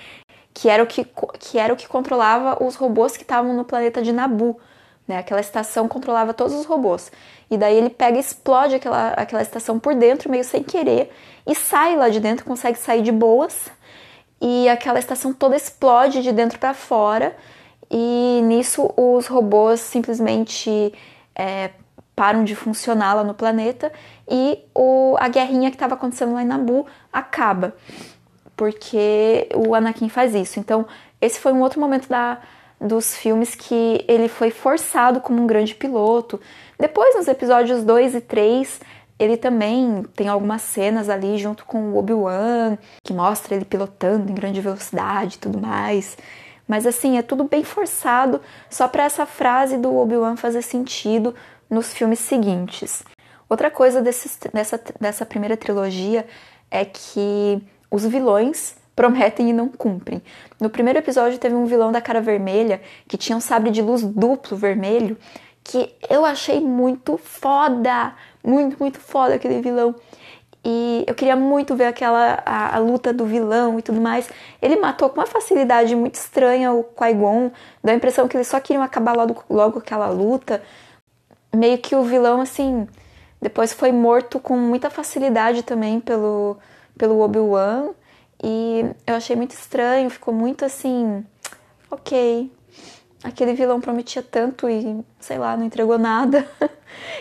que 0.56 0.68
era 0.68 0.82
o 0.82 0.88
que, 0.88 1.06
que, 1.38 1.60
era 1.60 1.72
o 1.72 1.78
que 1.78 1.88
controlava 1.88 2.64
os 2.64 2.76
robôs 2.76 3.16
que 3.16 3.22
estavam 3.22 3.56
no 3.56 3.64
planeta 3.64 4.02
de 4.02 4.12
Nabu, 4.12 4.60
né? 5.12 5.18
Aquela 5.18 5.42
estação 5.42 5.90
controlava 5.90 6.34
todos 6.34 6.54
os 6.54 6.66
robôs. 6.66 7.12
E 7.50 7.58
daí 7.58 7.76
ele 7.76 7.90
pega 7.90 8.16
e 8.16 8.22
explode 8.22 8.76
aquela, 8.76 9.10
aquela 9.10 9.42
estação 9.42 9.78
por 9.78 9.94
dentro, 9.94 10.32
meio 10.32 10.44
sem 10.44 10.64
querer, 10.64 11.12
e 11.46 11.54
sai 11.54 11.98
lá 11.98 12.08
de 12.08 12.22
dentro, 12.22 12.46
consegue 12.46 12.80
sair 12.80 13.02
de 13.02 13.12
boas. 13.12 13.70
E 14.40 14.70
aquela 14.70 15.00
estação 15.00 15.34
toda 15.34 15.56
explode 15.56 16.24
de 16.24 16.32
dentro 16.32 16.58
para 16.58 16.74
fora. 16.74 17.36
E 17.90 18.40
nisso 18.44 18.90
os 18.96 19.28
robôs 19.28 19.82
simplesmente 19.82 20.94
é, 21.36 21.72
param 22.16 22.46
de 22.46 22.56
funcionar 22.56 23.14
lá 23.14 23.24
no 23.24 23.34
planeta 23.34 23.92
e 24.30 24.60
o, 24.74 25.18
a 25.20 25.28
guerrinha 25.28 25.70
que 25.70 25.76
estava 25.76 25.96
acontecendo 25.96 26.34
lá 26.34 26.42
em 26.42 26.46
Nabu 26.46 26.88
acaba. 27.12 27.76
Porque 28.56 29.50
o 29.54 29.76
Anakin 29.76 30.08
faz 30.08 30.34
isso. 30.34 30.58
Então, 30.58 30.88
esse 31.20 31.38
foi 31.40 31.52
um 31.52 31.60
outro 31.60 31.82
momento 31.82 32.08
da, 32.08 32.40
dos 32.82 33.16
filmes 33.16 33.54
que 33.54 34.04
ele 34.08 34.28
foi 34.28 34.50
forçado 34.50 35.22
como 35.22 35.42
um 35.42 35.46
grande 35.46 35.76
piloto. 35.76 36.42
Depois, 36.80 37.16
nos 37.16 37.28
episódios 37.28 37.84
2 37.84 38.16
e 38.16 38.22
3, 38.22 38.82
ele 39.20 39.38
também 39.38 40.04
tem 40.16 40.28
algumas 40.28 40.64
cenas 40.64 41.08
ali 41.08 41.38
junto 41.38 41.64
com 41.64 41.92
o 41.92 41.98
Obi-Wan, 41.98 42.78
que 43.04 43.14
mostra 43.14 43.54
ele 43.54 43.66
pilotando 43.66 44.32
em 44.32 44.36
grande 44.36 44.60
velocidade 44.60 45.36
e 45.36 45.40
tudo 45.40 45.62
mais. 45.62 46.18
Mas 46.68 46.88
assim, 46.88 47.18
é 47.18 47.22
tudo 47.22 47.44
bem 47.44 47.64
forçado, 47.64 48.42
só 48.68 48.88
para 48.88 49.04
essa 49.04 49.28
frase 49.28 49.78
do 49.78 49.96
Obi-Wan 49.96 50.36
fazer 50.36 50.64
sentido 50.64 51.36
nos 51.70 51.94
filmes 51.94 52.18
seguintes. 52.18 53.04
Outra 53.48 53.70
coisa 53.70 54.02
desse, 54.02 54.40
dessa, 54.52 54.82
dessa 55.00 55.26
primeira 55.26 55.56
trilogia 55.56 56.26
é 56.72 56.84
que 56.84 57.62
os 57.92 58.06
vilões 58.06 58.76
prometem 58.96 59.50
e 59.50 59.54
não 59.54 59.68
cumprem. 59.68 60.22
No 60.60 60.70
primeiro 60.70 61.00
episódio 61.00 61.38
teve 61.38 61.56
um 61.56 61.66
vilão 61.66 61.92
da 61.92 62.02
cara 62.02 62.22
vermelha 62.22 62.82
que 63.08 63.18
tinha 63.18 63.38
um 63.38 63.42
sabre 63.42 63.72
de 63.72 63.82
luz 63.82 64.04
duplo 64.04 64.58
vermelho 64.58 65.18
que 65.64 65.94
eu 66.10 66.26
achei 66.26 66.60
muito 66.60 67.18
foda, 67.18 68.14
muito, 68.44 68.78
muito 68.80 69.00
foda 69.00 69.36
aquele 69.36 69.62
vilão. 69.62 69.96
E 70.64 71.04
eu 71.08 71.16
queria 71.16 71.36
muito 71.36 71.76
ver 71.76 71.86
aquela 71.86 72.42
a, 72.46 72.76
a, 72.76 72.80
luta 72.80 73.12
do 73.12 73.26
vilão 73.26 73.80
e 73.80 73.82
tudo 73.82 74.00
mais. 74.00 74.30
Ele 74.62 74.76
matou 74.76 75.10
com 75.10 75.20
uma 75.20 75.26
facilidade 75.26 75.96
muito 75.96 76.16
estranha 76.16 76.72
o 76.72 76.84
Qui-Gon, 76.84 77.52
dá 77.84 77.92
a 77.92 77.96
impressão 77.96 78.28
que 78.28 78.38
eles 78.38 78.48
só 78.48 78.60
queriam 78.60 78.84
acabar 78.84 79.16
logo, 79.16 79.44
logo 79.50 79.80
aquela 79.80 80.10
luta. 80.10 80.62
Meio 81.54 81.80
que 81.80 81.96
o 81.96 82.04
vilão, 82.04 82.42
assim, 82.42 82.88
depois 83.42 83.74
foi 83.74 83.92
morto 83.92 84.40
com 84.40 84.56
muita 84.56 84.90
facilidade 84.90 85.64
também 85.64 86.00
pelo, 86.00 86.58
pelo 86.98 87.20
Obi-Wan. 87.22 87.90
E 88.44 88.86
eu 89.06 89.16
achei 89.16 89.36
muito 89.36 89.52
estranho, 89.52 90.10
ficou 90.10 90.34
muito 90.34 90.66
assim, 90.66 91.24
ok. 91.90 92.52
Aquele 93.24 93.54
vilão 93.54 93.80
prometia 93.80 94.24
tanto 94.24 94.68
e, 94.68 95.06
sei 95.20 95.38
lá, 95.38 95.56
não 95.56 95.64
entregou 95.64 96.00
nada. 96.00 96.48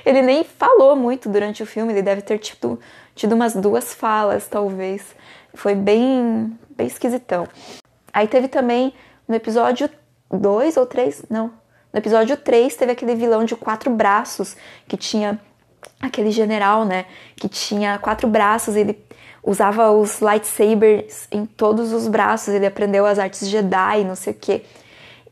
ele 0.04 0.22
nem 0.22 0.42
falou 0.42 0.96
muito 0.96 1.28
durante 1.28 1.62
o 1.62 1.66
filme, 1.66 1.92
ele 1.92 2.02
deve 2.02 2.22
ter 2.22 2.38
tido, 2.38 2.80
tido 3.14 3.34
umas 3.34 3.54
duas 3.54 3.92
falas, 3.92 4.48
talvez. 4.48 5.14
Foi 5.52 5.74
bem, 5.74 6.58
bem 6.70 6.86
esquisitão. 6.86 7.46
Aí 8.12 8.26
teve 8.26 8.48
também 8.48 8.94
no 9.28 9.34
episódio 9.34 9.90
2 10.30 10.78
ou 10.78 10.86
3, 10.86 11.24
não. 11.28 11.52
No 11.92 11.98
episódio 11.98 12.36
3 12.36 12.76
teve 12.76 12.92
aquele 12.92 13.14
vilão 13.14 13.44
de 13.44 13.54
quatro 13.54 13.90
braços 13.90 14.56
que 14.88 14.96
tinha 14.96 15.38
aquele 16.00 16.30
general, 16.30 16.84
né, 16.84 17.06
que 17.36 17.48
tinha 17.48 17.98
quatro 17.98 18.28
braços, 18.28 18.76
ele 18.76 19.04
usava 19.42 19.90
os 19.90 20.20
lightsabers 20.20 21.26
em 21.30 21.46
todos 21.46 21.92
os 21.92 22.06
braços, 22.08 22.54
ele 22.54 22.66
aprendeu 22.66 23.06
as 23.06 23.18
artes 23.18 23.48
Jedi, 23.48 24.04
não 24.04 24.14
sei 24.14 24.32
o 24.32 24.36
que. 24.36 24.62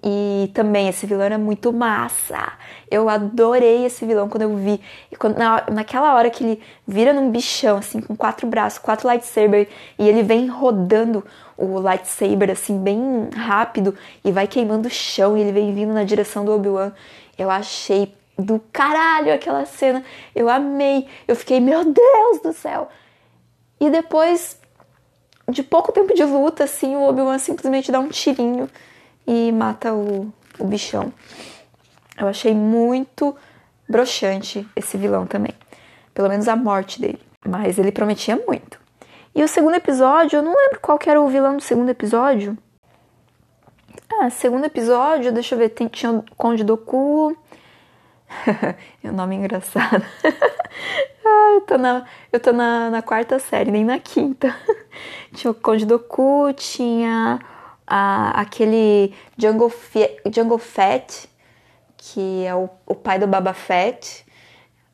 E 0.03 0.51
também 0.55 0.89
esse 0.89 1.07
vilão 1.07 1.25
era 1.25 1.39
muito 1.39 1.73
massa. 1.73 2.53
Eu 2.89 3.09
adorei 3.09 3.85
esse 3.85 4.07
vilão 4.07 4.29
quando 4.29 4.43
eu 4.43 4.57
vi. 4.57 4.81
E 5.11 5.17
quando, 5.17 5.37
na, 5.37 5.65
naquela 5.73 6.15
hora 6.15 6.31
que 6.31 6.45
ele 6.45 6.63
vira 6.87 7.13
num 7.13 7.31
bichão, 7.31 7.79
assim, 7.79 8.01
com 8.01 8.15
quatro 8.15 8.47
braços, 8.47 8.79
quatro 8.79 9.09
lightsabers, 9.09 9.69
e 9.99 10.09
ele 10.09 10.23
vem 10.23 10.47
rodando 10.47 11.25
o 11.57 11.81
lightsaber, 11.81 12.51
assim, 12.51 12.79
bem 12.79 13.29
rápido, 13.35 13.93
e 14.25 14.31
vai 14.31 14.47
queimando 14.47 14.87
o 14.87 14.91
chão, 14.91 15.37
e 15.37 15.41
ele 15.41 15.51
vem 15.51 15.75
vindo 15.75 15.93
na 15.93 16.05
direção 16.05 16.45
do 16.45 16.53
Obi-Wan. 16.55 16.93
Eu 17.37 17.51
achei 17.51 18.15
do 18.39 18.63
caralho 18.73 19.35
aquela 19.35 19.67
cena. 19.67 20.05
Eu 20.33 20.49
amei. 20.49 21.09
Eu 21.27 21.35
fiquei, 21.35 21.59
meu 21.59 21.85
Deus 21.85 22.41
do 22.41 22.53
céu. 22.53 22.89
E 23.81 23.91
depois 23.91 24.59
de 25.49 25.63
pouco 25.63 25.93
tempo 25.93 26.15
de 26.15 26.25
luta, 26.25 26.65
assim, 26.65 26.97
o 26.97 27.03
Obi-Wan 27.03 27.39
simplesmente 27.39 27.91
dá 27.91 27.99
um 27.99 28.09
tirinho 28.09 28.69
e 29.27 29.51
mata 29.53 29.95
o, 29.95 30.33
o 30.59 30.65
bichão. 30.65 31.13
Eu 32.19 32.27
achei 32.29 32.55
muito 32.55 33.37
broxante 33.89 34.69
esse 34.77 34.97
vilão 34.97 35.27
também. 35.27 35.55
Pelo 36.13 36.29
menos 36.29 36.49
a 36.49 36.57
morte 36.57 37.01
dele. 37.01 37.21
Mas 37.47 37.79
ele 37.79 37.93
prometia 37.93 38.37
muito. 38.37 38.79
E 39.35 39.43
o 39.43 39.49
segundo 39.49 39.77
episódio, 39.77 40.39
eu 40.39 40.43
não 40.43 40.55
lembro 40.55 40.81
qual 40.81 40.99
era 41.07 41.21
o 41.21 41.29
vilão 41.29 41.57
do 41.57 41.63
segundo 41.63 41.89
episódio. 41.89 42.59
Ah, 44.21 44.29
segundo 44.31 44.65
episódio, 44.65 45.33
deixa 45.33 45.55
eu 45.55 45.59
ver, 45.59 45.69
tem, 45.69 45.87
tinha 45.87 46.11
o 46.11 46.25
Conde 46.37 46.65
Doku. 46.65 47.37
é 49.03 49.11
um 49.11 49.13
nome 49.13 49.37
engraçado. 49.37 50.05
ah, 50.25 51.53
eu 51.55 51.61
tô, 51.63 51.79
na, 51.79 52.07
eu 52.33 52.41
tô 52.41 52.53
na, 52.53 52.91
na 52.91 53.03
quarta 53.03 53.39
série, 53.39 53.71
nem 53.71 53.85
na 53.85 53.99
quinta. 53.99 54.55
tinha 55.35 55.51
o 55.51 55.55
Conde 55.55 55.87
Doku, 55.87 56.53
tinha 56.55 57.41
a, 57.87 58.41
aquele 58.41 59.15
Jungle, 59.37 59.73
Jungle 60.33 60.59
Fett, 60.59 61.29
que 61.97 62.45
é 62.45 62.55
o, 62.55 62.69
o 62.87 62.95
pai 62.95 63.19
do 63.19 63.27
Baba 63.27 63.53
Fett, 63.53 64.25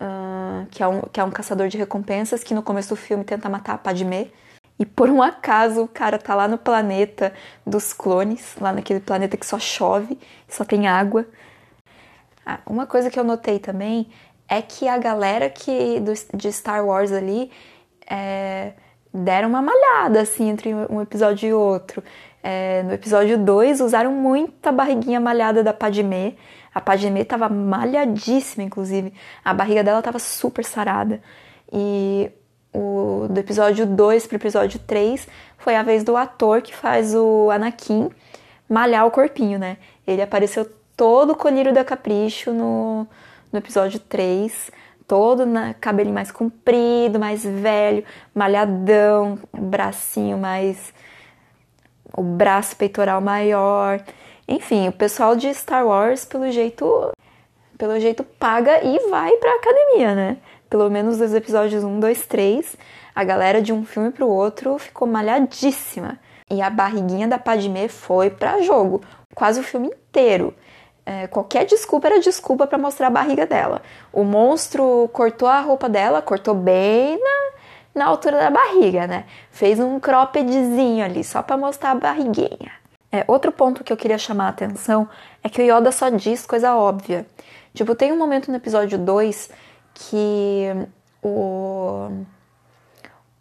uh, 0.01 0.67
que, 0.71 0.83
é 0.83 0.89
um, 0.89 1.01
que 1.03 1.21
é 1.21 1.25
um 1.25 1.31
caçador 1.31 1.69
de 1.69 1.77
recompensas, 1.77 2.43
que 2.43 2.55
no 2.55 2.63
começo 2.63 2.91
do 2.91 2.97
filme 2.97 3.25
tenta 3.25 3.49
matar 3.49 3.75
a 3.75 3.79
Padmé. 3.79 4.29
E 4.79 4.85
por 4.85 5.09
um 5.09 5.23
acaso 5.23 5.83
o 5.83 5.89
cara 5.89 6.19
tá 6.19 6.35
lá 6.35 6.49
no 6.49 6.59
planeta 6.59 7.33
dos 7.65 7.93
clones, 7.93 8.57
lá 8.61 8.73
naquele 8.73 8.99
planeta 8.99 9.37
que 9.37 9.47
só 9.47 9.59
chove, 9.59 10.19
só 10.49 10.65
tem 10.65 10.89
água. 10.89 11.27
Ah, 12.45 12.61
uma 12.67 12.87
coisa 12.87 13.11
que 13.11 13.19
eu 13.19 13.25
notei 13.25 13.59
também 13.59 14.09
é 14.49 14.61
que 14.61 14.87
a 14.87 14.99
galera 14.99 15.49
que 15.49 16.01
do, 16.01 16.13
de 16.37 16.53
Star 16.53 16.85
Wars 16.85 17.13
ali 17.13 17.51
é, 18.09 18.73
deram 19.13 19.49
uma 19.49 19.63
malhada 19.63 20.21
assim 20.21 20.51
entre 20.51 20.75
um 20.75 21.01
episódio 21.01 21.49
e 21.49 21.53
outro. 21.53 22.03
É, 22.43 22.83
no 22.83 22.93
episódio 22.93 23.39
2 23.39 23.81
usaram 23.81 24.13
muita 24.13 24.71
barriguinha 24.71 25.19
malhada 25.19 25.63
da 25.63 25.73
Padmé. 25.73 26.35
A 26.75 26.81
Padmé 26.81 27.25
tava 27.25 27.49
malhadíssima, 27.49 28.65
inclusive. 28.65 29.15
A 29.45 29.55
barriga 29.55 29.83
dela 29.83 30.03
tava 30.03 30.19
super 30.19 30.65
sarada. 30.65 31.23
E 31.73 32.31
o, 32.73 33.27
do 33.31 33.39
episódio 33.39 33.87
2 33.87 34.27
pro 34.27 34.37
episódio 34.37 34.79
3 34.81 35.27
foi 35.57 35.77
a 35.77 35.83
vez 35.83 36.05
do 36.05 36.17
ator 36.17 36.61
que 36.61 36.75
faz 36.75 37.15
o 37.15 37.49
Anakin 37.51 38.11
malhar 38.69 39.07
o 39.07 39.11
corpinho, 39.11 39.59
né? 39.59 39.79
Ele 40.07 40.21
apareceu 40.21 40.69
todo 40.97 41.33
o 41.33 41.37
colírio 41.37 41.73
da 41.73 41.85
Capricho 41.85 42.53
no, 42.53 43.07
no 43.53 43.59
episódio 43.59 43.99
3 43.99 44.71
todo 45.07 45.45
na 45.45 45.75
cabelinho 45.75 46.15
mais 46.15 46.31
comprido, 46.31 47.19
mais 47.19 47.45
velho, 47.45 48.05
malhadão, 48.35 49.39
bracinho 49.53 50.39
mais 50.39 50.93
o 52.17 52.23
braço 52.23 52.77
peitoral 52.77 53.21
maior. 53.21 54.01
Enfim, 54.47 54.89
o 54.89 54.93
pessoal 54.93 55.35
de 55.35 55.53
Star 55.53 55.87
Wars, 55.87 56.25
pelo 56.25 56.51
jeito, 56.51 57.13
pelo 57.77 57.99
jeito 57.99 58.23
paga 58.23 58.83
e 58.85 59.11
vai 59.11 59.33
pra 59.37 59.57
academia, 59.57 60.15
né? 60.15 60.37
Pelo 60.71 60.91
menos 60.91 61.19
dos 61.19 61.35
episódios 61.35 61.83
1, 61.83 62.01
2, 62.01 62.27
3, 62.27 62.77
a 63.15 63.25
galera 63.25 63.61
de 63.61 63.73
um 63.73 63.85
filme 63.85 64.11
pro 64.11 64.29
outro 64.29 64.79
ficou 64.79 65.09
malhadíssima. 65.09 66.19
E 66.51 66.61
a 66.61 66.69
barriguinha 66.69 67.27
da 67.27 67.39
Padmé 67.39 67.89
foi 67.89 68.31
pra 68.31 68.61
jogo, 68.61 69.03
quase 69.35 69.61
o 69.61 69.63
filme 69.63 69.89
inteiro. 69.89 70.55
É, 71.07 71.27
qualquer 71.27 71.67
desculpa 71.67 72.09
era 72.09 72.21
desculpa 72.21 72.67
para 72.67 72.79
mostrar 72.79 73.09
a 73.09 73.11
barriga 73.11 73.47
dela. 73.47 73.83
O 74.13 74.25
monstro 74.25 75.09
cortou 75.13 75.47
a 75.47 75.61
roupa 75.61 75.89
dela, 75.89 76.23
cortou 76.23 76.55
bem 76.55 77.21
na, 77.21 78.03
na 78.03 78.07
altura 78.07 78.39
da 78.39 78.51
barriga, 78.51 79.07
né? 79.07 79.27
Fez 79.51 79.79
um 79.79 80.01
croppedzinho 80.01 81.05
ali, 81.05 81.23
só 81.23 81.43
para 81.43 81.57
mostrar 81.57 81.91
a 81.91 81.95
barriguinha. 81.95 82.73
É, 83.13 83.25
outro 83.29 83.53
ponto 83.53 83.85
que 83.85 83.93
eu 83.93 83.97
queria 83.97 84.19
chamar 84.19 84.47
a 84.47 84.49
atenção 84.49 85.09
é 85.43 85.49
que 85.49 85.63
o 85.63 85.65
Yoda 85.65 85.93
só 85.93 86.09
diz 86.09 86.47
coisa 86.47 86.75
óbvia. 86.75 87.27
Tipo, 87.75 87.95
tem 87.95 88.13
um 88.13 88.19
momento 88.19 88.51
no 88.51 88.57
episódio 88.57 88.99
2 88.99 89.51
que 89.95 90.67
o, 91.23 92.09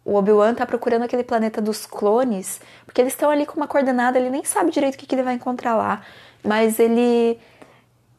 o 0.04 0.14
Obi-Wan 0.14 0.54
tá 0.54 0.66
procurando 0.66 1.02
aquele 1.02 1.24
planeta 1.24 1.60
dos 1.60 1.86
clones, 1.86 2.60
porque 2.84 3.00
eles 3.00 3.14
estão 3.14 3.30
ali 3.30 3.46
com 3.46 3.56
uma 3.56 3.66
coordenada, 3.66 4.18
ele 4.18 4.30
nem 4.30 4.44
sabe 4.44 4.70
direito 4.70 4.94
o 4.94 4.98
que, 4.98 5.06
que 5.06 5.14
ele 5.14 5.22
vai 5.22 5.34
encontrar 5.34 5.74
lá, 5.74 6.02
mas 6.44 6.78
ele 6.78 7.38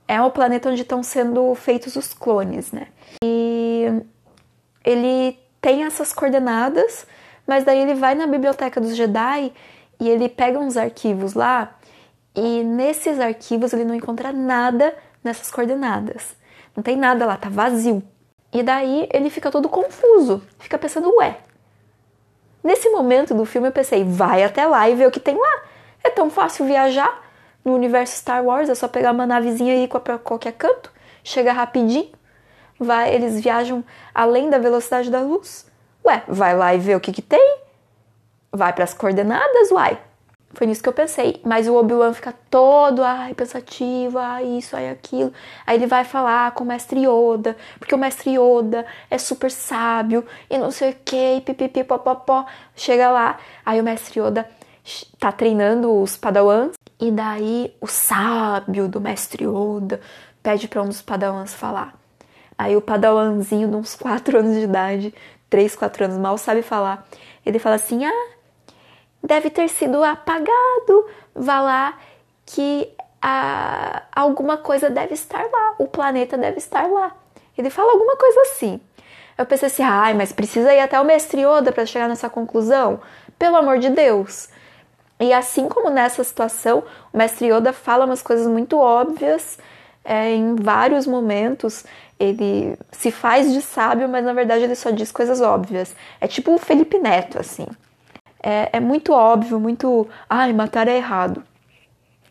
é 0.07 0.21
o 0.21 0.31
planeta 0.31 0.69
onde 0.69 0.81
estão 0.81 1.01
sendo 1.01 1.53
feitos 1.55 1.95
os 1.95 2.13
clones, 2.13 2.71
né? 2.71 2.87
E 3.23 3.85
ele 4.83 5.39
tem 5.59 5.83
essas 5.83 6.13
coordenadas, 6.13 7.07
mas 7.47 7.63
daí 7.63 7.79
ele 7.79 7.95
vai 7.95 8.13
na 8.15 8.27
biblioteca 8.27 8.79
dos 8.79 8.95
Jedi 8.95 9.51
e 9.99 10.09
ele 10.09 10.29
pega 10.29 10.59
uns 10.59 10.77
arquivos 10.77 11.33
lá 11.33 11.75
e 12.35 12.63
nesses 12.63 13.19
arquivos 13.19 13.73
ele 13.73 13.85
não 13.85 13.95
encontra 13.95 14.31
nada, 14.31 14.95
nessas 15.23 15.49
coordenadas. 15.49 16.35
Não 16.75 16.83
tem 16.83 16.95
nada 16.95 17.25
lá, 17.25 17.37
tá 17.37 17.49
vazio. 17.49 18.03
E 18.53 18.61
daí 18.61 19.07
ele 19.11 19.29
fica 19.29 19.49
todo 19.49 19.67
confuso, 19.69 20.43
fica 20.59 20.77
pensando, 20.77 21.13
ué. 21.17 21.39
Nesse 22.63 22.89
momento 22.89 23.33
do 23.33 23.45
filme 23.45 23.67
eu 23.67 23.71
pensei, 23.71 24.03
vai 24.03 24.43
até 24.43 24.65
lá 24.65 24.89
e 24.89 24.95
vê 24.95 25.05
o 25.05 25.11
que 25.11 25.19
tem 25.19 25.37
lá. 25.37 25.63
É 26.03 26.09
tão 26.09 26.29
fácil 26.29 26.65
viajar 26.65 27.24
no 27.65 27.73
universo 27.73 28.17
Star 28.17 28.45
Wars, 28.45 28.69
é 28.69 28.75
só 28.75 28.87
pegar 28.87 29.11
uma 29.11 29.25
navezinha 29.25 29.73
e 29.73 29.83
ir 29.85 29.87
para 29.87 30.19
qualquer 30.19 30.53
canto, 30.53 30.91
chega 31.23 31.51
rapidinho. 31.51 32.11
Vai, 32.79 33.13
eles 33.13 33.41
viajam 33.41 33.83
além 34.13 34.49
da 34.49 34.59
velocidade 34.59 35.09
da 35.09 35.21
luz. 35.21 35.65
Ué, 36.05 36.23
vai 36.27 36.55
lá 36.55 36.75
e 36.75 36.77
vê 36.77 36.93
o 36.93 36.99
que, 36.99 37.11
que 37.11 37.21
tem. 37.21 37.57
Vai 38.51 38.71
para 38.71 38.83
as 38.83 38.93
coordenadas, 38.93 39.71
uai. 39.71 39.97
Foi 40.53 40.67
nisso 40.67 40.83
que 40.83 40.87
eu 40.87 40.93
pensei. 40.93 41.41
Mas 41.43 41.67
o 41.67 41.75
Obi-Wan 41.75 42.13
fica 42.13 42.33
todo, 42.49 43.03
ai, 43.03 43.33
pensativo, 43.33 44.17
ai, 44.17 44.45
isso, 44.45 44.75
ai, 44.75 44.89
aquilo. 44.89 45.33
Aí 45.65 45.77
ele 45.77 45.87
vai 45.87 46.03
falar 46.03 46.51
com 46.51 46.63
o 46.63 46.67
mestre 46.67 47.01
Yoda, 47.01 47.57
porque 47.79 47.95
o 47.95 47.97
mestre 47.97 48.37
Yoda 48.37 48.85
é 49.09 49.17
super 49.17 49.51
sábio 49.51 50.25
e 50.49 50.57
não 50.57 50.71
sei 50.71 50.91
o 50.91 50.95
que, 51.03 51.41
pipipi, 51.41 51.83
popopó. 51.83 52.45
Chega 52.75 53.09
lá, 53.09 53.37
aí 53.65 53.81
o 53.81 53.83
mestre 53.83 54.19
Yoda 54.19 54.47
tá 55.19 55.31
treinando 55.31 55.91
os 56.01 56.15
padawans, 56.15 56.75
e 56.99 57.11
daí 57.11 57.75
o 57.81 57.87
sábio 57.87 58.87
do 58.87 59.01
mestre 59.01 59.45
Yoda 59.45 59.99
pede 60.41 60.67
para 60.67 60.81
um 60.81 60.87
dos 60.87 61.01
padawans 61.01 61.53
falar. 61.53 61.93
Aí 62.57 62.75
o 62.75 62.81
padawanzinho 62.81 63.67
de 63.67 63.75
uns 63.75 63.95
4 63.95 64.39
anos 64.39 64.55
de 64.55 64.61
idade, 64.61 65.13
3, 65.49 65.75
4 65.75 66.05
anos, 66.05 66.17
mal 66.17 66.37
sabe 66.37 66.61
falar. 66.61 67.05
Ele 67.45 67.59
fala 67.59 67.75
assim: 67.75 68.05
ah, 68.05 68.27
deve 69.21 69.49
ter 69.49 69.67
sido 69.67 70.03
apagado. 70.03 71.05
Vá 71.33 71.59
lá 71.59 71.97
que 72.45 72.89
a, 73.21 74.03
alguma 74.15 74.57
coisa 74.57 74.89
deve 74.89 75.15
estar 75.15 75.43
lá, 75.51 75.75
o 75.79 75.87
planeta 75.87 76.37
deve 76.37 76.57
estar 76.57 76.87
lá. 76.87 77.15
Ele 77.57 77.69
fala 77.69 77.91
alguma 77.91 78.15
coisa 78.15 78.41
assim. 78.41 78.79
Eu 79.37 79.45
pensei 79.45 79.67
assim, 79.67 79.83
ai, 79.83 80.13
mas 80.13 80.31
precisa 80.31 80.73
ir 80.73 80.79
até 80.79 80.99
o 80.99 81.03
mestre 81.03 81.41
Yoda 81.41 81.71
para 81.71 81.85
chegar 81.85 82.07
nessa 82.07 82.29
conclusão? 82.29 83.01
Pelo 83.37 83.57
amor 83.57 83.79
de 83.79 83.89
Deus. 83.89 84.47
E 85.19 85.31
assim 85.33 85.69
como 85.69 85.89
nessa 85.89 86.23
situação, 86.23 86.83
o 87.13 87.17
mestre 87.17 87.47
Yoda 87.47 87.71
fala 87.71 88.05
umas 88.05 88.21
coisas 88.21 88.47
muito 88.47 88.77
óbvias 88.77 89.57
é, 90.03 90.33
em 90.35 90.55
vários 90.55 91.07
momentos. 91.07 91.85
Ele 92.19 92.77
se 92.91 93.11
faz 93.11 93.51
de 93.53 93.61
sábio, 93.61 94.09
mas 94.09 94.25
na 94.25 94.33
verdade 94.33 94.63
ele 94.63 94.75
só 94.75 94.89
diz 94.89 95.11
coisas 95.11 95.41
óbvias. 95.41 95.95
É 96.19 96.27
tipo 96.27 96.53
o 96.53 96.57
Felipe 96.57 96.99
Neto, 96.99 97.39
assim 97.39 97.65
é, 98.45 98.69
é 98.73 98.79
muito 98.79 99.11
óbvio, 99.11 99.59
muito. 99.59 100.07
Ai, 100.29 100.53
matar 100.53 100.87
é 100.87 100.95
errado. 100.95 101.43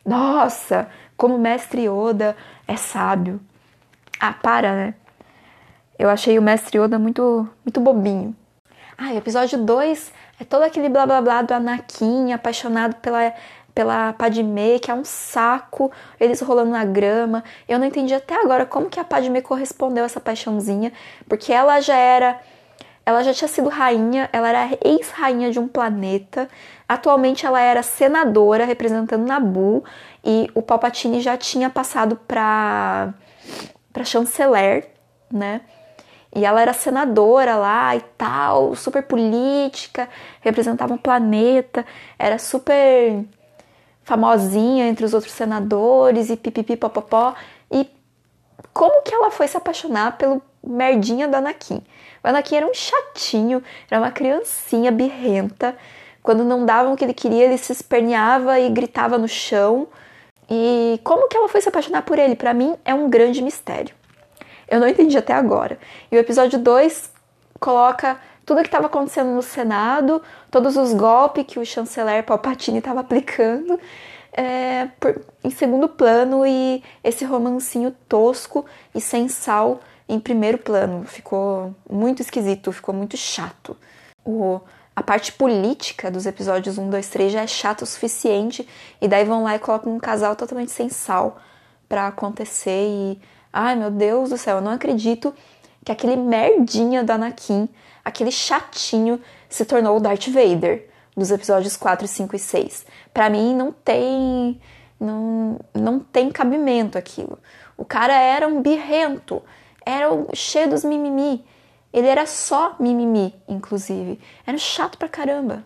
Nossa, 0.07 0.89
como 1.17 1.35
o 1.35 1.39
mestre 1.41 1.89
Yoda 1.89 2.37
é 2.69 2.77
sábio. 2.77 3.41
Ah, 4.21 4.33
para, 4.33 4.73
né? 4.77 4.95
Eu 5.99 6.09
achei 6.09 6.39
o 6.39 6.43
mestre 6.43 6.79
Yoda 6.79 7.01
muito, 7.01 7.49
muito 7.65 7.81
bobinho. 7.81 8.35
Ah, 8.97 9.13
episódio 9.13 9.59
2 9.59 10.13
é 10.41 10.45
todo 10.45 10.63
aquele 10.63 10.89
blá 10.89 11.07
blá 11.07 11.21
blá 11.21 11.43
do 11.43 11.53
Anakin 11.53 12.33
apaixonado 12.33 12.97
pela, 12.97 13.33
pela 13.75 14.13
Padmé, 14.13 14.79
que 14.79 14.91
é 14.91 14.95
um 14.95 15.05
saco, 15.05 15.91
eles 16.19 16.41
rolando 16.41 16.71
na 16.71 16.85
grama. 16.85 17.45
Eu 17.69 17.79
não 17.79 17.87
entendi 17.87 18.15
até 18.15 18.35
agora 18.41 18.67
como 18.67 18.89
que 18.89 19.01
a 19.01 19.05
Padmé 19.05 19.41
correspondeu 19.41 20.03
a 20.03 20.07
essa 20.07 20.21
paixãozinha, 20.21 20.93
porque 21.29 21.53
ela 21.53 21.81
já 21.81 21.97
era 21.97 22.41
ela 23.07 23.23
já 23.23 23.35
tinha 23.35 23.49
sido 23.49 23.69
rainha, 23.69 24.31
ela 24.33 24.49
era 24.49 24.79
ex-rainha 24.83 25.51
de 25.51 25.59
um 25.59 25.69
planeta. 25.69 26.49
Atualmente 26.89 27.45
ela 27.45 27.61
era 27.61 27.83
senadora 27.83 28.65
representando 28.65 29.27
Nabu 29.27 29.85
e 30.25 30.51
o 30.55 30.63
Palpatine 30.63 31.21
já 31.21 31.37
tinha 31.37 31.69
passado 31.69 32.17
para 32.27 33.13
para 33.93 34.05
chanceler, 34.05 34.89
né? 35.31 35.61
E 36.35 36.45
ela 36.45 36.61
era 36.61 36.73
senadora 36.73 37.55
lá 37.57 37.95
e 37.95 38.01
tal, 38.19 38.75
super 38.75 39.05
política, 39.05 40.09
representava 40.41 40.93
um 40.93 40.99
planeta, 40.99 41.87
era 42.19 42.39
super 42.39 43.25
famosinha 44.03 44.89
entre 44.89 45.05
os 45.05 45.15
outros 45.15 45.33
senadores 45.33 46.31
e 46.31 46.37
pipipi 46.37 46.77
popopó. 46.77 47.35
E 47.71 47.89
como 48.73 49.03
que 49.03 49.15
ela 49.15 49.31
foi 49.31 49.47
se 49.47 49.57
apaixonar 49.57 50.19
pelo 50.19 50.43
merdinha 50.63 51.29
do 51.29 51.37
Anakin? 51.37 51.81
O 52.23 52.29
Anakin 52.29 52.57
era 52.57 52.67
um 52.67 52.75
chatinho, 52.75 53.63
era 53.89 54.01
uma 54.01 54.11
criancinha 54.11 54.91
birrenta. 54.91 55.77
Quando 56.21 56.43
não 56.43 56.67
davam 56.67 56.95
o 56.95 56.97
que 56.97 57.05
ele 57.05 57.15
queria, 57.15 57.45
ele 57.45 57.59
se 57.59 57.71
esperneava 57.71 58.59
e 58.59 58.71
gritava 58.71 59.19
no 59.19 59.29
chão. 59.29 59.87
E 60.51 61.01
como 61.05 61.29
que 61.29 61.37
ela 61.37 61.49
foi 61.49 61.61
se 61.61 61.69
apaixonar 61.69 62.03
por 62.03 62.19
ele? 62.19 62.35
Para 62.35 62.53
mim 62.53 62.75
é 62.85 62.93
um 62.93 63.09
grande 63.09 63.41
mistério. 63.41 63.95
Eu 64.69 64.81
não 64.81 64.89
entendi 64.89 65.17
até 65.17 65.33
agora. 65.33 65.79
E 66.11 66.17
o 66.17 66.19
episódio 66.19 66.59
2 66.59 67.13
coloca 67.61 68.19
tudo 68.45 68.59
o 68.59 68.63
que 68.63 68.69
estava 68.69 68.87
acontecendo 68.87 69.31
no 69.31 69.43
Senado, 69.43 70.23
todos 70.51 70.77
os 70.77 70.93
golpes 70.93 71.45
que 71.47 71.59
o 71.59 71.65
chanceler 71.65 72.25
Palpatine 72.25 72.79
estava 72.79 73.01
aplicando 73.01 73.79
é, 74.33 74.89
por, 74.99 75.25
em 75.43 75.51
segundo 75.51 75.89
plano 75.89 76.45
e 76.45 76.83
esse 77.03 77.25
romancinho 77.25 77.95
tosco 78.09 78.67
e 78.95 79.01
sem 79.01 79.29
sal 79.29 79.81
em 80.09 80.19
primeiro 80.19 80.59
plano. 80.59 81.05
Ficou 81.05 81.75
muito 81.89 82.21
esquisito, 82.21 82.73
ficou 82.73 82.95
muito 82.95 83.17
chato. 83.17 83.77
O, 84.25 84.61
a 84.95 85.03
parte 85.03 85.33
política 85.33 86.11
dos 86.11 86.27
episódios 86.27 86.77
1, 86.77 86.91
2, 86.91 87.09
3 87.09 87.33
já 87.33 87.43
é 87.43 87.47
chata 87.47 87.85
o 87.85 87.87
suficiente, 87.87 88.69
e 89.01 89.09
daí 89.09 89.25
vão 89.25 89.45
lá 89.45 89.55
e 89.55 89.59
colocam 89.59 89.95
um 89.95 89.99
casal 89.99 90.35
totalmente 90.35 90.73
sem 90.73 90.89
sal 90.89 91.39
para 91.89 92.09
acontecer 92.09 92.89
e. 92.89 93.34
Ai 93.57 93.77
meu 93.77 93.89
Deus 93.89 94.31
do 94.31 94.37
céu, 94.37 94.57
eu 94.57 94.61
não 94.61 94.73
acredito 94.73 95.33
que 95.85 95.93
aquele 95.93 96.17
merdinha 96.17 97.05
do 97.05 97.13
Anakin, 97.13 97.69
aquele 98.05 98.33
chatinho, 98.33 99.21
se 99.49 99.65
tornou 99.65 99.97
o 99.97 100.01
Darth 100.01 100.27
Vader 100.27 100.89
dos 101.17 101.31
episódios 101.31 101.77
4, 101.77 102.09
5 102.09 102.35
e 102.35 102.39
6. 102.41 102.85
Para 103.13 103.31
mim 103.31 103.55
não 103.55 103.71
tem 103.71 104.61
não, 104.99 105.61
não 105.73 106.01
tem 106.01 106.33
cabimento 106.33 106.99
aquilo. 106.99 107.39
O 107.77 107.85
cara 107.85 108.15
era 108.15 108.49
um 108.49 108.61
birrento, 108.61 109.41
era 109.87 110.09
cheio 110.35 110.71
dos 110.71 110.83
mimimi. 110.83 111.45
Ele 111.93 112.09
era 112.09 112.27
só 112.27 112.75
mimimi, 112.81 113.33
inclusive. 113.47 114.19
Era 114.45 114.59
chato 114.59 114.99
pra 114.99 115.09
caramba. 115.09 115.63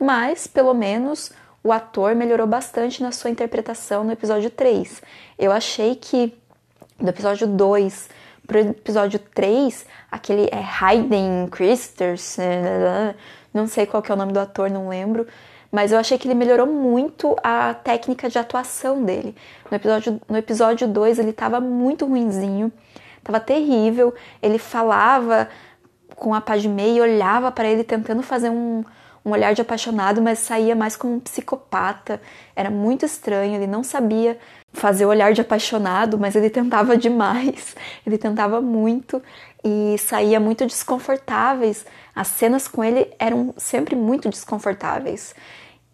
Mas, 0.00 0.48
pelo 0.48 0.74
menos, 0.74 1.30
o 1.62 1.70
ator 1.70 2.16
melhorou 2.16 2.46
bastante 2.46 3.00
na 3.00 3.12
sua 3.12 3.30
interpretação 3.30 4.02
no 4.02 4.10
episódio 4.10 4.50
3. 4.50 5.00
Eu 5.38 5.52
achei 5.52 5.94
que 5.94 6.36
do 6.98 7.08
episódio 7.08 7.46
2 7.46 8.08
pro 8.46 8.58
episódio 8.58 9.18
3, 9.18 9.86
aquele 10.10 10.48
é 10.52 10.62
Hayden 10.62 11.48
Christensen, 11.50 12.44
não 13.52 13.66
sei 13.66 13.86
qual 13.86 14.02
que 14.02 14.12
é 14.12 14.14
o 14.14 14.18
nome 14.18 14.32
do 14.32 14.40
ator, 14.40 14.70
não 14.70 14.88
lembro, 14.88 15.26
mas 15.72 15.92
eu 15.92 15.98
achei 15.98 16.18
que 16.18 16.28
ele 16.28 16.34
melhorou 16.34 16.66
muito 16.66 17.34
a 17.42 17.72
técnica 17.72 18.28
de 18.28 18.38
atuação 18.38 19.02
dele. 19.02 19.34
No 19.70 19.76
episódio, 19.76 20.20
no 20.28 20.36
episódio 20.36 20.86
2 20.86 21.18
ele 21.18 21.32
tava 21.32 21.58
muito 21.58 22.04
ruinzinho, 22.04 22.70
Tava 23.24 23.40
terrível. 23.40 24.14
Ele 24.42 24.58
falava 24.58 25.48
com 26.14 26.34
a 26.34 26.40
Padmé 26.40 26.90
e 26.90 27.00
olhava 27.00 27.50
para 27.50 27.66
ele 27.66 27.82
tentando 27.82 28.22
fazer 28.22 28.50
um, 28.50 28.84
um 29.24 29.30
olhar 29.30 29.54
de 29.54 29.62
apaixonado, 29.62 30.20
mas 30.20 30.38
saía 30.38 30.76
mais 30.76 30.94
como 30.94 31.14
um 31.14 31.20
psicopata. 31.20 32.20
Era 32.54 32.70
muito 32.70 33.06
estranho, 33.06 33.54
ele 33.54 33.66
não 33.66 33.82
sabia 33.82 34.38
fazer 34.74 35.06
o 35.06 35.08
olhar 35.08 35.32
de 35.32 35.40
apaixonado, 35.40 36.18
mas 36.18 36.36
ele 36.36 36.50
tentava 36.50 36.96
demais. 36.98 37.74
Ele 38.06 38.18
tentava 38.18 38.60
muito 38.60 39.22
e 39.64 39.96
saía 39.98 40.38
muito 40.38 40.66
desconfortáveis. 40.66 41.86
As 42.14 42.28
cenas 42.28 42.68
com 42.68 42.84
ele 42.84 43.10
eram 43.18 43.54
sempre 43.56 43.96
muito 43.96 44.28
desconfortáveis. 44.28 45.34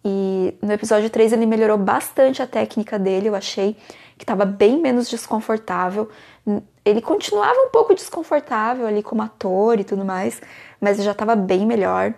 E 0.03 0.53
no 0.61 0.73
episódio 0.73 1.09
3 1.09 1.33
ele 1.33 1.45
melhorou 1.45 1.77
bastante 1.77 2.41
a 2.41 2.47
técnica 2.47 2.97
dele, 2.97 3.29
eu 3.29 3.35
achei 3.35 3.77
que 4.17 4.23
estava 4.23 4.45
bem 4.45 4.79
menos 4.81 5.09
desconfortável 5.09 6.09
ele 6.83 7.01
continuava 7.01 7.59
um 7.59 7.69
pouco 7.69 7.93
desconfortável 7.93 8.87
ali 8.87 9.03
como 9.03 9.21
ator 9.21 9.79
e 9.79 9.83
tudo 9.83 10.03
mais, 10.03 10.41
mas 10.79 11.01
já 11.03 11.11
estava 11.11 11.35
bem 11.35 11.65
melhor. 11.65 12.13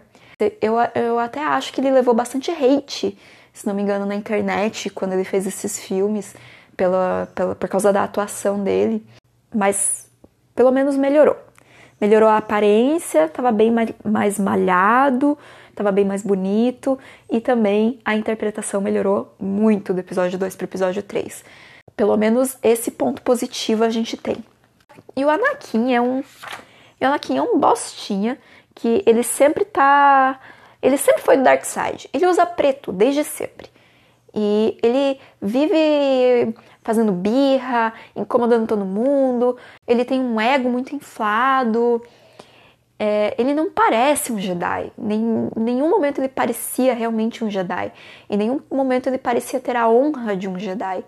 Eu, 0.62 0.76
eu 0.95 1.19
até 1.19 1.41
acho 1.43 1.71
que 1.71 1.82
ele 1.82 1.91
levou 1.91 2.13
bastante 2.13 2.49
hate, 2.52 3.17
se 3.52 3.67
não 3.67 3.73
me 3.73 3.82
engano, 3.82 4.06
na 4.06 4.15
internet 4.15 4.89
quando 4.89 5.13
ele 5.13 5.23
fez 5.23 5.45
esses 5.45 5.80
filmes, 5.80 6.36
pela, 6.76 7.28
pela, 7.34 7.56
por 7.56 7.70
causa 7.70 7.92
da 7.94 8.04
atuação 8.04 8.64
dele, 8.64 9.06
mas 9.54 10.10
pelo 10.56 10.72
menos 10.72 10.96
melhorou. 10.96 11.38
Melhorou 12.00 12.28
a 12.28 12.38
aparência, 12.38 13.26
estava 13.26 13.52
bem 13.52 13.74
mais 14.04 14.38
malhado, 14.38 15.38
estava 15.70 15.92
bem 15.92 16.06
mais 16.06 16.22
bonito 16.22 17.00
e 17.30 17.40
também 17.40 18.00
a 18.04 18.16
interpretação 18.16 18.82
melhorou 18.82 19.34
muito 19.40 19.94
do 19.94 20.00
episódio 20.00 20.38
2 20.38 20.56
para 20.56 20.66
o 20.66 20.70
episódio 20.70 21.02
3. 21.02 21.44
Pelo 21.96 22.18
menos 22.18 22.58
esse 22.62 22.92
ponto 22.92 23.22
positivo 23.22 23.84
a 23.84 23.90
gente 23.90 24.18
tem. 24.18 24.38
E 25.16 25.24
o 25.24 25.30
Anakin 25.30 25.94
é 25.94 26.02
um. 26.02 26.20
O 26.20 27.06
Anakin 27.06 27.38
é 27.38 27.42
um 27.42 27.60
bostinha 27.60 28.38
que 28.76 29.04
ele 29.06 29.24
sempre 29.24 29.66
tá. 29.66 30.40
Ele 30.82 30.98
sempre 30.98 31.22
foi 31.22 31.38
do 31.38 31.44
Dark 31.44 31.64
Side. 31.64 32.10
Ele 32.12 32.26
usa 32.28 32.46
preto 32.46 32.92
desde 32.92 33.24
sempre. 33.24 33.68
E 34.34 34.78
ele 34.82 35.19
vive 35.41 36.56
fazendo 36.82 37.12
birra, 37.12 37.93
incomodando 38.15 38.67
todo 38.67 38.86
mundo. 38.86 39.58
Ele 39.88 40.04
tem 40.04 40.19
um 40.19 40.39
ego 40.39 40.69
muito 40.69 40.96
inflado. 40.96 42.02
É, 43.00 43.36
ele 43.38 43.54
não 43.54 43.72
parece 43.72 44.32
um 44.32 44.39
Jedi. 44.39 44.91
Em 44.98 45.50
nenhum 45.56 45.89
momento 45.89 46.19
ele 46.19 46.30
parecia 46.30 46.93
realmente 46.93 47.43
um 47.43 47.50
Jedi. 47.50 47.91
Em 48.30 48.38
nenhum 48.38 48.62
momento 48.72 49.08
ele 49.08 49.17
parecia 49.17 49.60
ter 49.60 49.76
a 49.76 49.89
honra 49.89 50.36
de 50.36 50.48
um 50.48 50.58
Jedi. 50.58 51.04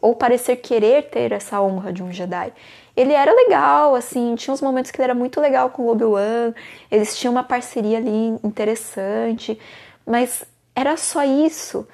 Ou 0.00 0.14
parecer 0.14 0.56
querer 0.56 1.10
ter 1.10 1.32
essa 1.32 1.60
honra 1.60 1.92
de 1.92 2.02
um 2.02 2.12
Jedi. 2.12 2.52
Ele 2.96 3.12
era 3.12 3.32
legal, 3.32 3.94
assim, 3.94 4.34
tinha 4.36 4.54
uns 4.54 4.60
momentos 4.60 4.90
que 4.90 4.96
ele 4.98 5.04
era 5.04 5.14
muito 5.14 5.40
legal 5.40 5.70
com 5.70 5.82
o 5.82 5.88
Obi-Wan. 5.88 6.54
Eles 6.90 7.16
tinham 7.16 7.32
uma 7.32 7.42
parceria 7.42 7.98
ali 7.98 8.38
interessante. 8.44 9.58
Mas 10.06 10.44
era 10.74 10.96
só 10.96 11.24
isso. 11.24 11.86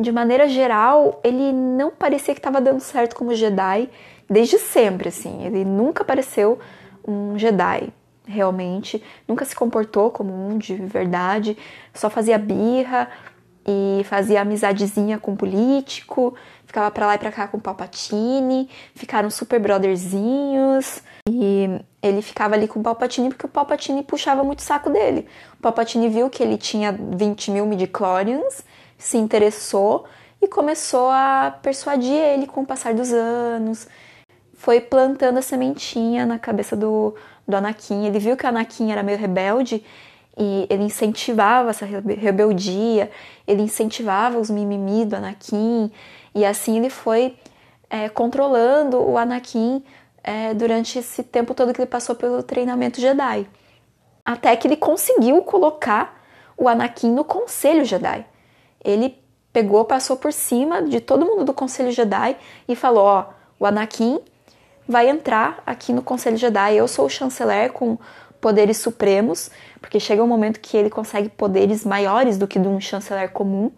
De 0.00 0.10
maneira 0.10 0.48
geral, 0.48 1.20
ele 1.22 1.52
não 1.52 1.90
parecia 1.90 2.34
que 2.34 2.40
estava 2.40 2.60
dando 2.60 2.80
certo 2.80 3.14
como 3.14 3.34
Jedi 3.34 3.90
desde 4.28 4.58
sempre, 4.58 5.08
assim. 5.08 5.44
Ele 5.44 5.64
nunca 5.64 6.04
pareceu 6.04 6.58
um 7.06 7.38
Jedi 7.38 7.92
realmente, 8.26 9.02
nunca 9.26 9.44
se 9.44 9.54
comportou 9.54 10.10
como 10.10 10.32
um 10.32 10.56
de 10.56 10.74
verdade, 10.74 11.58
só 11.92 12.08
fazia 12.08 12.38
birra 12.38 13.10
e 13.66 14.02
fazia 14.04 14.40
amizadezinha 14.40 15.18
com 15.18 15.36
político, 15.36 16.34
ficava 16.64 16.90
para 16.90 17.06
lá 17.06 17.14
e 17.16 17.18
para 17.18 17.32
cá 17.32 17.48
com 17.48 17.58
o 17.58 17.60
Palpatine, 17.60 18.68
ficaram 18.94 19.28
super 19.28 19.60
brotherzinhos 19.60 21.02
e 21.28 21.68
ele 22.02 22.22
ficava 22.22 22.54
ali 22.54 22.66
com 22.66 22.80
o 22.80 22.82
Palpatine 22.82 23.28
porque 23.28 23.46
o 23.46 23.48
Palpatine 23.48 24.02
puxava 24.02 24.42
muito 24.44 24.60
o 24.60 24.62
saco 24.62 24.88
dele. 24.88 25.26
O 25.58 25.62
Palpatine 25.62 26.08
viu 26.08 26.30
que 26.30 26.42
ele 26.42 26.56
tinha 26.56 26.92
20 26.92 27.50
mil 27.50 27.66
midichlorians, 27.66 28.64
se 29.00 29.16
interessou 29.16 30.04
e 30.42 30.46
começou 30.46 31.08
a 31.10 31.58
persuadir 31.62 32.14
ele 32.14 32.46
com 32.46 32.60
o 32.60 32.66
passar 32.66 32.92
dos 32.94 33.12
anos. 33.12 33.88
Foi 34.54 34.78
plantando 34.80 35.38
a 35.38 35.42
sementinha 35.42 36.26
na 36.26 36.38
cabeça 36.38 36.76
do, 36.76 37.14
do 37.48 37.56
Anakin. 37.56 38.06
Ele 38.06 38.18
viu 38.18 38.36
que 38.36 38.44
o 38.44 38.48
Anakin 38.48 38.92
era 38.92 39.02
meio 39.02 39.18
rebelde 39.18 39.82
e 40.36 40.66
ele 40.68 40.84
incentivava 40.84 41.70
essa 41.70 41.86
rebeldia, 41.86 43.10
ele 43.46 43.62
incentivava 43.62 44.38
os 44.38 44.50
mimimi 44.50 45.06
do 45.06 45.16
Anakin 45.16 45.90
e 46.34 46.44
assim 46.44 46.76
ele 46.76 46.90
foi 46.90 47.36
é, 47.88 48.08
controlando 48.10 49.00
o 49.00 49.16
Anakin 49.16 49.82
é, 50.22 50.52
durante 50.52 50.98
esse 50.98 51.22
tempo 51.22 51.54
todo 51.54 51.72
que 51.72 51.80
ele 51.80 51.90
passou 51.90 52.14
pelo 52.14 52.42
treinamento 52.42 53.00
Jedi. 53.00 53.46
Até 54.24 54.54
que 54.56 54.68
ele 54.68 54.76
conseguiu 54.76 55.42
colocar 55.42 56.22
o 56.56 56.68
Anakin 56.68 57.10
no 57.10 57.24
Conselho 57.24 57.86
Jedi. 57.86 58.26
Ele 58.84 59.18
pegou, 59.52 59.84
passou 59.84 60.16
por 60.16 60.32
cima 60.32 60.82
de 60.82 61.00
todo 61.00 61.26
mundo 61.26 61.44
do 61.44 61.52
Conselho 61.52 61.90
Jedi 61.90 62.36
e 62.68 62.74
falou: 62.74 63.04
Ó, 63.04 63.24
o 63.58 63.66
Anakin 63.66 64.20
vai 64.88 65.08
entrar 65.08 65.62
aqui 65.66 65.92
no 65.92 66.02
Conselho 66.02 66.36
Jedi. 66.36 66.76
Eu 66.76 66.88
sou 66.88 67.06
o 67.06 67.10
chanceler 67.10 67.72
com 67.72 67.98
poderes 68.40 68.78
supremos, 68.78 69.50
porque 69.80 70.00
chega 70.00 70.22
um 70.22 70.26
momento 70.26 70.60
que 70.60 70.76
ele 70.76 70.90
consegue 70.90 71.28
poderes 71.28 71.84
maiores 71.84 72.38
do 72.38 72.48
que 72.48 72.58
de 72.58 72.66
um 72.66 72.80
chanceler 72.80 73.30
comum. 73.30 73.70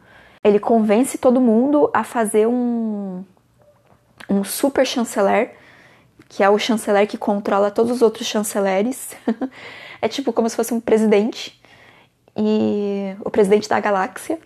Ele 0.42 0.58
convence 0.58 1.18
todo 1.18 1.40
mundo 1.40 1.90
a 1.92 2.04
fazer 2.04 2.46
um, 2.46 3.24
um 4.28 4.44
super 4.44 4.86
chanceler, 4.86 5.54
que 6.28 6.42
é 6.42 6.48
o 6.48 6.58
chanceler 6.58 7.06
que 7.06 7.18
controla 7.18 7.70
todos 7.70 7.92
os 7.92 8.02
outros 8.02 8.26
chanceleres. 8.26 9.16
é 10.00 10.08
tipo 10.08 10.32
como 10.32 10.48
se 10.48 10.56
fosse 10.56 10.72
um 10.72 10.80
presidente, 10.80 11.60
e 12.36 13.14
o 13.24 13.30
presidente 13.30 13.68
da 13.68 13.78
galáxia. 13.80 14.38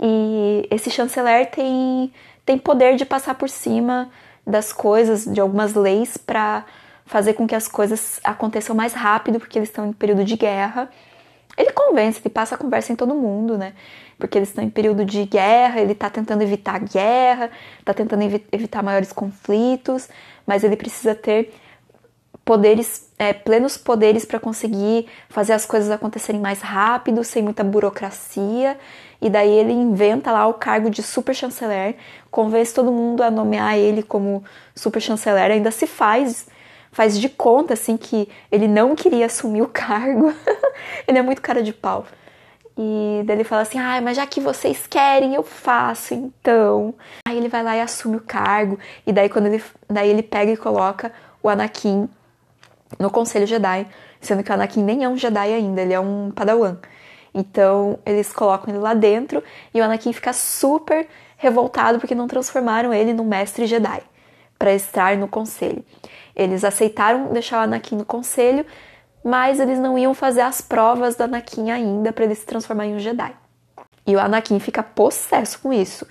E 0.00 0.66
esse 0.70 0.90
chanceler 0.90 1.50
tem, 1.50 2.12
tem 2.44 2.58
poder 2.58 2.96
de 2.96 3.04
passar 3.04 3.34
por 3.34 3.48
cima 3.48 4.10
das 4.46 4.72
coisas, 4.72 5.24
de 5.24 5.40
algumas 5.40 5.74
leis, 5.74 6.16
para 6.16 6.64
fazer 7.04 7.34
com 7.34 7.46
que 7.46 7.54
as 7.54 7.66
coisas 7.66 8.20
aconteçam 8.22 8.76
mais 8.76 8.92
rápido, 8.92 9.38
porque 9.38 9.58
eles 9.58 9.68
estão 9.68 9.86
em 9.86 9.92
período 9.92 10.24
de 10.24 10.36
guerra. 10.36 10.88
Ele 11.56 11.72
convence, 11.72 12.20
ele 12.20 12.32
passa 12.32 12.54
a 12.54 12.58
conversa 12.58 12.92
em 12.92 12.96
todo 12.96 13.14
mundo, 13.14 13.58
né? 13.58 13.72
Porque 14.16 14.38
eles 14.38 14.50
estão 14.50 14.62
em 14.62 14.70
período 14.70 15.04
de 15.04 15.24
guerra, 15.24 15.80
ele 15.80 15.94
tá 15.94 16.08
tentando 16.08 16.42
evitar 16.42 16.78
guerra, 16.78 17.50
tá 17.84 17.92
tentando 17.92 18.22
evi 18.22 18.44
evitar 18.52 18.82
maiores 18.82 19.12
conflitos, 19.12 20.08
mas 20.46 20.62
ele 20.62 20.76
precisa 20.76 21.14
ter 21.14 21.52
poderes, 22.48 23.06
é, 23.18 23.34
plenos 23.34 23.76
poderes 23.76 24.24
para 24.24 24.40
conseguir 24.40 25.06
fazer 25.28 25.52
as 25.52 25.66
coisas 25.66 25.90
acontecerem 25.90 26.40
mais 26.40 26.62
rápido, 26.62 27.22
sem 27.22 27.42
muita 27.42 27.62
burocracia. 27.62 28.78
E 29.20 29.28
daí 29.28 29.50
ele 29.50 29.74
inventa 29.74 30.32
lá 30.32 30.46
o 30.46 30.54
cargo 30.54 30.88
de 30.88 31.02
super 31.02 31.34
chanceler, 31.34 31.96
convence 32.30 32.72
todo 32.72 32.90
mundo 32.90 33.22
a 33.22 33.30
nomear 33.30 33.76
ele 33.76 34.02
como 34.02 34.42
super 34.74 34.98
chanceler, 34.98 35.50
ainda 35.50 35.70
se 35.70 35.86
faz 35.86 36.46
faz 36.90 37.20
de 37.20 37.28
conta 37.28 37.74
assim 37.74 37.98
que 37.98 38.26
ele 38.50 38.66
não 38.66 38.96
queria 38.96 39.26
assumir 39.26 39.60
o 39.60 39.68
cargo. 39.68 40.32
ele 41.06 41.18
é 41.18 41.22
muito 41.22 41.42
cara 41.42 41.62
de 41.62 41.74
pau. 41.74 42.06
E 42.78 43.22
daí 43.26 43.36
ele 43.36 43.44
fala 43.44 43.60
assim: 43.60 43.78
"Ah, 43.78 44.00
mas 44.00 44.16
já 44.16 44.26
que 44.26 44.40
vocês 44.40 44.86
querem, 44.86 45.34
eu 45.34 45.42
faço, 45.42 46.14
então". 46.14 46.94
Aí 47.28 47.36
ele 47.36 47.48
vai 47.48 47.62
lá 47.62 47.76
e 47.76 47.80
assume 47.82 48.16
o 48.16 48.20
cargo, 48.20 48.78
e 49.06 49.12
daí 49.12 49.28
quando 49.28 49.46
ele 49.48 49.62
daí 49.86 50.08
ele 50.08 50.22
pega 50.22 50.50
e 50.52 50.56
coloca 50.56 51.12
o 51.42 51.48
Anakin 51.50 52.08
no 52.98 53.10
Conselho 53.10 53.46
Jedi, 53.46 53.86
sendo 54.20 54.42
que 54.42 54.50
o 54.50 54.54
Anakin 54.54 54.82
nem 54.82 55.04
é 55.04 55.08
um 55.08 55.16
Jedi 55.16 55.52
ainda, 55.52 55.82
ele 55.82 55.92
é 55.92 56.00
um 56.00 56.30
Padawan. 56.30 56.78
Então 57.34 57.98
eles 58.04 58.32
colocam 58.32 58.72
ele 58.72 58.82
lá 58.82 58.94
dentro 58.94 59.42
e 59.72 59.80
o 59.80 59.84
Anakin 59.84 60.12
fica 60.12 60.32
super 60.32 61.06
revoltado 61.36 61.98
porque 61.98 62.14
não 62.14 62.26
transformaram 62.26 62.92
ele 62.92 63.12
num 63.12 63.24
mestre 63.24 63.66
Jedi 63.66 64.02
para 64.58 64.72
estar 64.72 65.16
no 65.16 65.28
conselho. 65.28 65.84
Eles 66.34 66.64
aceitaram 66.64 67.32
deixar 67.32 67.60
o 67.60 67.62
Anakin 67.62 67.96
no 67.96 68.04
conselho, 68.04 68.66
mas 69.24 69.60
eles 69.60 69.78
não 69.78 69.98
iam 69.98 70.14
fazer 70.14 70.40
as 70.40 70.60
provas 70.60 71.16
do 71.16 71.24
Anakin 71.24 71.70
ainda 71.70 72.12
para 72.12 72.24
ele 72.24 72.34
se 72.34 72.46
transformar 72.46 72.86
em 72.86 72.96
um 72.96 72.98
Jedi. 72.98 73.32
E 74.06 74.16
o 74.16 74.20
Anakin 74.20 74.58
fica 74.58 74.82
possesso 74.82 75.60
com 75.60 75.72
isso. 75.72 76.06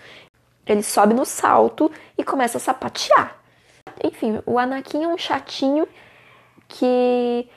Ele 0.66 0.84
sobe 0.84 1.14
no 1.14 1.26
salto 1.26 1.92
e 2.18 2.24
começa 2.24 2.58
a 2.58 2.62
sapatear. 2.62 3.36
Enfim, 4.04 4.40
o 4.46 4.60
Anakin 4.60 5.04
é 5.04 5.08
um 5.08 5.18
chatinho 5.18 5.88
que 6.68 7.48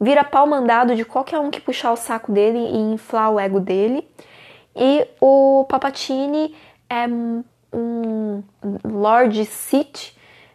vira 0.00 0.24
pau 0.24 0.46
mandado 0.46 0.94
de 0.94 1.04
qualquer 1.04 1.38
um 1.38 1.50
que 1.50 1.60
puxar 1.60 1.92
o 1.92 1.96
saco 1.96 2.32
dele 2.32 2.58
e 2.58 2.76
inflar 2.94 3.30
o 3.30 3.40
ego 3.40 3.60
dele. 3.60 4.08
E 4.74 5.06
o 5.20 5.64
Papatini 5.68 6.54
é 6.88 7.06
um 7.72 8.42
Lord 8.84 9.44
Sith, 9.46 10.14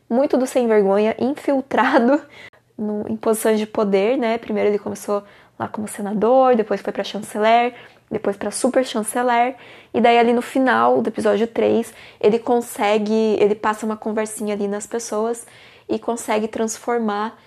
muito 0.10 0.38
do 0.38 0.46
sem 0.46 0.68
vergonha, 0.68 1.16
infiltrado 1.20 2.22
no, 2.78 3.06
em 3.08 3.16
posições 3.16 3.60
de 3.60 3.66
poder, 3.66 4.18
né? 4.18 4.38
Primeiro 4.38 4.70
ele 4.70 4.80
começou 4.80 5.24
lá 5.58 5.68
como 5.68 5.88
senador, 5.88 6.56
depois 6.56 6.82
foi 6.82 6.92
para 6.92 7.04
chanceler, 7.04 7.76
depois 8.10 8.36
para 8.36 8.52
super 8.52 8.84
chanceler, 8.84 9.56
e 9.94 10.02
daí 10.02 10.18
ali 10.18 10.34
no 10.34 10.42
final 10.42 11.02
do 11.02 11.08
episódio 11.08 11.48
3, 11.48 11.94
ele 12.20 12.40
consegue, 12.40 13.38
ele 13.40 13.56
passa 13.56 13.86
uma 13.86 13.96
conversinha 13.96 14.54
ali 14.54 14.68
nas 14.68 14.88
pessoas 14.88 15.46
e 15.88 16.00
consegue 16.00 16.48
transformar 16.48 17.38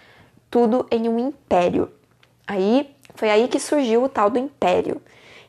tudo 0.54 0.86
em 0.88 1.08
um 1.08 1.18
império. 1.18 1.90
Aí 2.46 2.88
foi 3.16 3.28
aí 3.28 3.48
que 3.48 3.58
surgiu 3.58 4.04
o 4.04 4.08
tal 4.08 4.30
do 4.30 4.38
império. 4.38 5.02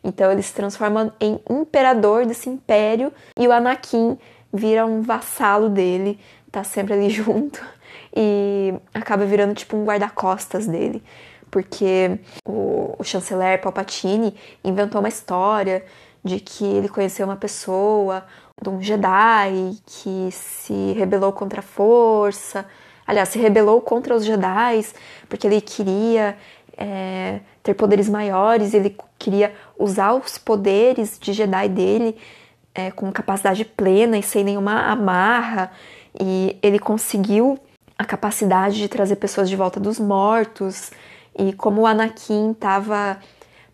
Então 0.04 0.32
ele 0.32 0.42
se 0.42 0.52
transforma 0.52 1.14
em 1.22 1.40
imperador 1.48 2.26
desse 2.26 2.50
império 2.50 3.14
e 3.40 3.48
o 3.48 3.52
Anakin 3.52 4.18
vira 4.52 4.84
um 4.84 5.04
vassalo 5.04 5.70
dele, 5.70 6.20
tá 6.52 6.64
sempre 6.64 6.96
ali 6.96 7.08
junto 7.14 7.64
e 8.16 8.74
acaba 8.96 9.28
virando 9.28 9.54
tipo 9.54 9.78
um 9.78 9.86
guarda-costas 9.86 10.66
dele, 10.66 11.04
porque 11.52 12.20
o, 12.44 12.96
o 12.98 13.04
chanceler 13.04 13.62
Palpatine 13.62 14.36
inventou 14.64 15.02
uma 15.02 15.10
história 15.10 15.86
de 16.24 16.40
que 16.40 16.66
ele 16.66 16.90
conheceu 16.90 17.28
uma 17.28 17.38
pessoa, 17.38 18.26
de 18.60 18.70
um 18.70 18.82
Jedi 18.82 19.78
que 19.86 20.30
se 20.32 20.94
rebelou 20.94 21.32
contra 21.32 21.60
a 21.60 21.64
força 21.64 22.66
aliás, 23.06 23.30
se 23.30 23.40
rebelou 23.40 23.82
contra 23.82 24.16
os 24.16 24.26
Jedi 24.26 24.86
porque 25.30 25.48
ele 25.48 25.62
queria 25.62 26.38
é, 26.78 27.40
ter 27.64 27.74
poderes 27.74 28.10
maiores, 28.10 28.74
ele 28.74 28.96
queria 29.18 29.54
usar 29.78 30.14
os 30.14 30.38
poderes 30.38 31.18
de 31.20 31.34
Jedi 31.34 31.70
dele 31.70 32.18
é, 32.76 32.92
com 32.92 33.12
capacidade 33.12 33.64
plena 33.64 34.18
e 34.18 34.24
sem 34.24 34.44
nenhuma 34.44 34.92
amarra, 34.92 35.72
e 36.20 36.58
ele 36.62 36.78
conseguiu 36.78 37.58
a 37.98 38.04
capacidade 38.04 38.78
de 38.78 38.90
trazer 38.90 39.16
pessoas 39.16 39.50
de 39.50 39.56
volta 39.56 39.80
dos 39.80 40.00
mortos. 40.00 40.92
E 41.38 41.54
como 41.54 41.82
o 41.82 41.86
Anakin 41.86 42.52
estava 42.52 43.18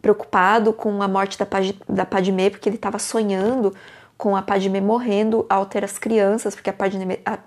preocupado 0.02 0.72
com 0.74 1.02
a 1.02 1.08
morte 1.08 1.38
da, 1.38 1.46
Pad 1.46 1.76
da 1.90 2.06
Padmé, 2.06 2.50
porque 2.50 2.70
ele 2.70 2.76
estava 2.76 3.00
sonhando 3.00 3.74
com 4.18 4.36
a 4.36 4.42
Padmé 4.42 4.80
morrendo 4.80 5.46
ao 5.50 5.66
ter 5.66 5.84
as 5.84 5.98
crianças, 5.98 6.54
porque 6.54 6.70
a 6.70 6.74
Padmé, 6.74 7.20
a, 7.26 7.40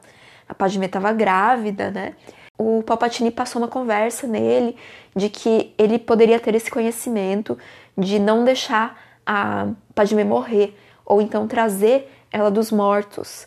a 0.49 0.55
Padmé 0.55 0.87
estava 0.87 1.13
grávida, 1.13 1.91
né? 1.91 2.15
O 2.57 2.83
Palpatine 2.83 3.31
passou 3.31 3.61
uma 3.61 3.69
conversa 3.69 4.27
nele 4.27 4.77
de 5.15 5.29
que 5.29 5.75
ele 5.77 5.99
poderia 5.99 6.39
ter 6.39 6.55
esse 6.55 6.71
conhecimento 6.71 7.59
de 7.99 8.19
não 8.19 8.45
deixar 8.45 8.99
a 9.27 9.69
Padmé 9.95 10.25
morrer 10.25 10.77
ou 11.05 11.21
então 11.21 11.49
trazer 11.49 12.11
ela 12.31 12.51
dos 12.51 12.71
mortos. 12.71 13.47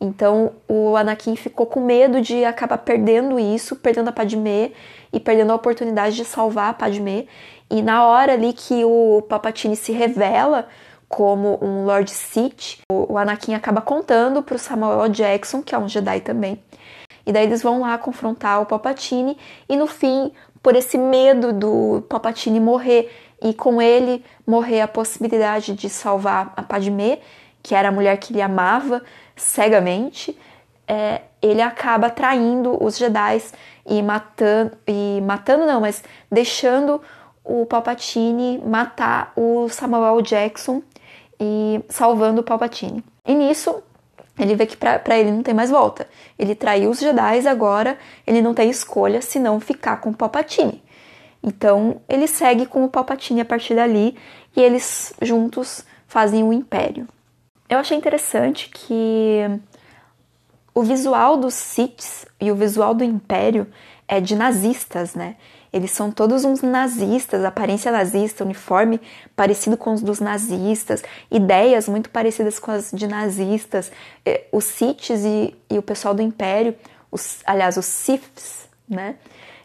Então 0.00 0.52
o 0.68 0.96
Anakin 0.96 1.36
ficou 1.36 1.66
com 1.66 1.80
medo 1.80 2.20
de 2.20 2.44
acabar 2.44 2.78
perdendo 2.78 3.38
isso, 3.38 3.76
perdendo 3.76 4.08
a 4.08 4.12
Padmé 4.12 4.72
e 5.12 5.18
perdendo 5.18 5.52
a 5.52 5.56
oportunidade 5.56 6.16
de 6.16 6.24
salvar 6.24 6.70
a 6.70 6.74
Padmé. 6.74 7.26
E 7.70 7.82
na 7.82 8.06
hora 8.06 8.32
ali 8.32 8.52
que 8.52 8.84
o 8.84 9.22
Palpatine 9.28 9.76
se 9.76 9.92
revela 9.92 10.68
como 11.08 11.58
um 11.62 11.84
Lord 11.84 12.10
Sith, 12.10 12.80
o 12.92 13.16
Anakin 13.16 13.54
acaba 13.54 13.80
contando 13.80 14.42
para 14.42 14.56
o 14.56 14.58
Samuel 14.58 15.08
Jackson, 15.08 15.62
que 15.62 15.74
é 15.74 15.78
um 15.78 15.88
Jedi 15.88 16.20
também. 16.20 16.62
E 17.24 17.32
daí 17.32 17.44
eles 17.44 17.62
vão 17.62 17.80
lá 17.80 17.96
confrontar 17.98 18.60
o 18.60 18.66
Palpatine 18.66 19.36
e 19.68 19.76
no 19.76 19.86
fim, 19.86 20.32
por 20.62 20.76
esse 20.76 20.98
medo 20.98 21.52
do 21.52 22.02
Palpatine 22.08 22.60
morrer 22.60 23.10
e 23.42 23.54
com 23.54 23.80
ele 23.80 24.24
morrer 24.46 24.80
a 24.80 24.88
possibilidade 24.88 25.74
de 25.74 25.88
salvar 25.88 26.52
a 26.56 26.62
Padmé, 26.62 27.20
que 27.62 27.74
era 27.74 27.88
a 27.88 27.92
mulher 27.92 28.16
que 28.18 28.32
ele 28.32 28.42
amava 28.42 29.02
cegamente, 29.36 30.38
é, 30.86 31.22
ele 31.40 31.62
acaba 31.62 32.10
traindo 32.10 32.82
os 32.82 32.96
Jedi 32.96 33.42
e 33.86 34.02
matando, 34.02 34.72
e 34.86 35.20
matando 35.22 35.66
não, 35.66 35.80
mas 35.80 36.02
deixando 36.30 37.00
o 37.44 37.64
Palpatine 37.64 38.58
matar 38.58 39.32
o 39.36 39.68
Samuel 39.68 40.20
Jackson 40.22 40.82
e 41.40 41.80
salvando 41.88 42.40
o 42.40 42.44
Palpatine. 42.44 43.04
E 43.26 43.34
nisso, 43.34 43.82
ele 44.38 44.54
vê 44.54 44.66
que 44.66 44.76
para 44.76 45.18
ele 45.18 45.30
não 45.30 45.42
tem 45.42 45.54
mais 45.54 45.70
volta. 45.70 46.08
Ele 46.38 46.54
traiu 46.54 46.90
os 46.90 47.00
Jedi, 47.00 47.46
agora 47.46 47.98
ele 48.26 48.40
não 48.40 48.54
tem 48.54 48.70
escolha 48.70 49.20
senão 49.20 49.60
ficar 49.60 49.98
com 49.98 50.10
o 50.10 50.16
Palpatine. 50.16 50.82
Então, 51.42 52.00
ele 52.08 52.26
segue 52.26 52.66
com 52.66 52.84
o 52.84 52.88
Palpatine 52.88 53.40
a 53.40 53.44
partir 53.44 53.74
dali 53.74 54.16
e 54.56 54.60
eles 54.60 55.12
juntos 55.22 55.84
fazem 56.06 56.42
o 56.42 56.52
Império. 56.52 57.08
Eu 57.68 57.78
achei 57.78 57.96
interessante 57.96 58.70
que 58.70 59.42
o 60.74 60.82
visual 60.82 61.36
dos 61.36 61.54
Siths 61.54 62.24
e 62.40 62.50
o 62.50 62.56
visual 62.56 62.94
do 62.94 63.04
Império 63.04 63.66
é 64.06 64.20
de 64.20 64.34
nazistas, 64.34 65.14
né? 65.14 65.36
Eles 65.72 65.90
são 65.90 66.10
todos 66.10 66.44
uns 66.44 66.62
nazistas, 66.62 67.44
aparência 67.44 67.92
nazista, 67.92 68.44
uniforme 68.44 69.00
parecido 69.36 69.76
com 69.76 69.92
os 69.92 70.02
dos 70.02 70.20
nazistas, 70.20 71.02
ideias 71.30 71.88
muito 71.88 72.10
parecidas 72.10 72.58
com 72.58 72.70
as 72.70 72.90
de 72.92 73.06
nazistas. 73.06 73.92
É, 74.24 74.44
os 74.52 74.64
Siths 74.64 75.24
e, 75.24 75.54
e 75.70 75.78
o 75.78 75.82
pessoal 75.82 76.14
do 76.14 76.22
Império, 76.22 76.74
os, 77.10 77.38
aliás, 77.44 77.76
os 77.76 77.86
Siths, 77.86 78.68
né? 78.88 79.16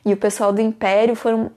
E 0.05 0.13
o 0.13 0.17
pessoal 0.17 0.51
do 0.51 0.61
Império 0.61 1.15
foram 1.15 1.51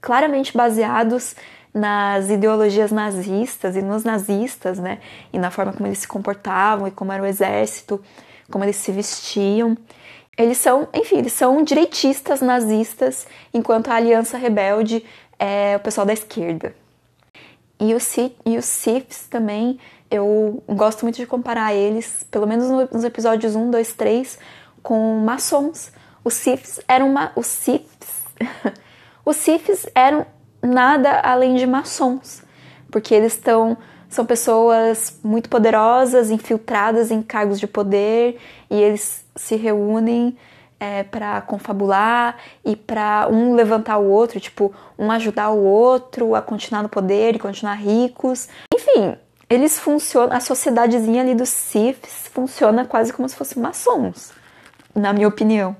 claramente 0.00 0.56
baseados 0.56 1.34
nas 1.74 2.30
ideologias 2.30 2.90
nazistas 2.90 3.76
e 3.76 3.82
nos 3.82 4.04
nazistas, 4.04 4.78
né? 4.78 4.98
E 5.32 5.38
na 5.38 5.50
forma 5.50 5.72
como 5.72 5.86
eles 5.86 5.98
se 5.98 6.08
comportavam 6.08 6.86
e 6.86 6.90
como 6.90 7.12
era 7.12 7.22
o 7.22 7.26
exército, 7.26 8.02
como 8.50 8.64
eles 8.64 8.76
se 8.76 8.92
vestiam. 8.92 9.76
Eles 10.38 10.58
são, 10.58 10.88
enfim, 10.94 11.18
eles 11.18 11.32
são 11.32 11.64
direitistas 11.64 12.40
nazistas, 12.40 13.26
enquanto 13.52 13.88
a 13.88 13.96
Aliança 13.96 14.38
Rebelde 14.38 15.04
é 15.36 15.76
o 15.76 15.80
pessoal 15.80 16.06
da 16.06 16.12
esquerda. 16.12 16.72
E 17.80 17.92
os, 17.92 18.16
e 18.16 18.56
os 18.56 18.64
Siths 18.64 19.26
também, 19.28 19.80
eu 20.08 20.62
gosto 20.68 21.02
muito 21.02 21.16
de 21.16 21.26
comparar 21.26 21.74
eles, 21.74 22.24
pelo 22.30 22.46
menos 22.46 22.68
nos 22.92 23.02
episódios 23.02 23.56
1, 23.56 23.68
2, 23.68 23.92
3, 23.94 24.38
com 24.80 25.18
maçons. 25.18 25.90
Os 26.22 26.34
Siths 26.34 26.80
eram 26.86 27.10
uma, 27.10 27.32
os 27.34 27.46
Siths, 27.46 28.24
os 29.26 29.36
Siths 29.36 29.88
eram 29.92 30.24
nada 30.62 31.20
além 31.20 31.56
de 31.56 31.66
maçons, 31.66 32.44
porque 32.92 33.12
eles 33.12 33.32
estão 33.34 33.76
são 34.08 34.24
pessoas 34.24 35.18
muito 35.22 35.48
poderosas, 35.48 36.30
infiltradas 36.30 37.10
em 37.10 37.22
cargos 37.22 37.60
de 37.60 37.66
poder 37.66 38.38
e 38.70 38.80
eles 38.80 39.24
se 39.36 39.56
reúnem 39.56 40.36
é, 40.80 41.02
para 41.02 41.40
confabular 41.42 42.36
e 42.64 42.76
para 42.76 43.28
um 43.30 43.54
levantar 43.54 43.98
o 43.98 44.08
outro, 44.08 44.40
tipo, 44.40 44.72
um 44.98 45.10
ajudar 45.10 45.50
o 45.50 45.62
outro 45.62 46.34
a 46.34 46.42
continuar 46.42 46.82
no 46.82 46.88
poder 46.88 47.34
e 47.34 47.38
continuar 47.38 47.74
ricos. 47.74 48.48
Enfim, 48.74 49.16
eles 49.50 49.78
funcionam, 49.78 50.36
a 50.36 50.40
sociedadezinha 50.40 51.22
ali 51.22 51.34
dos 51.34 51.48
Siths 51.48 52.28
funciona 52.32 52.84
quase 52.84 53.12
como 53.12 53.28
se 53.28 53.34
fossem 53.34 53.62
maçons, 53.62 54.32
na 54.94 55.12
minha 55.12 55.28
opinião. 55.28 55.76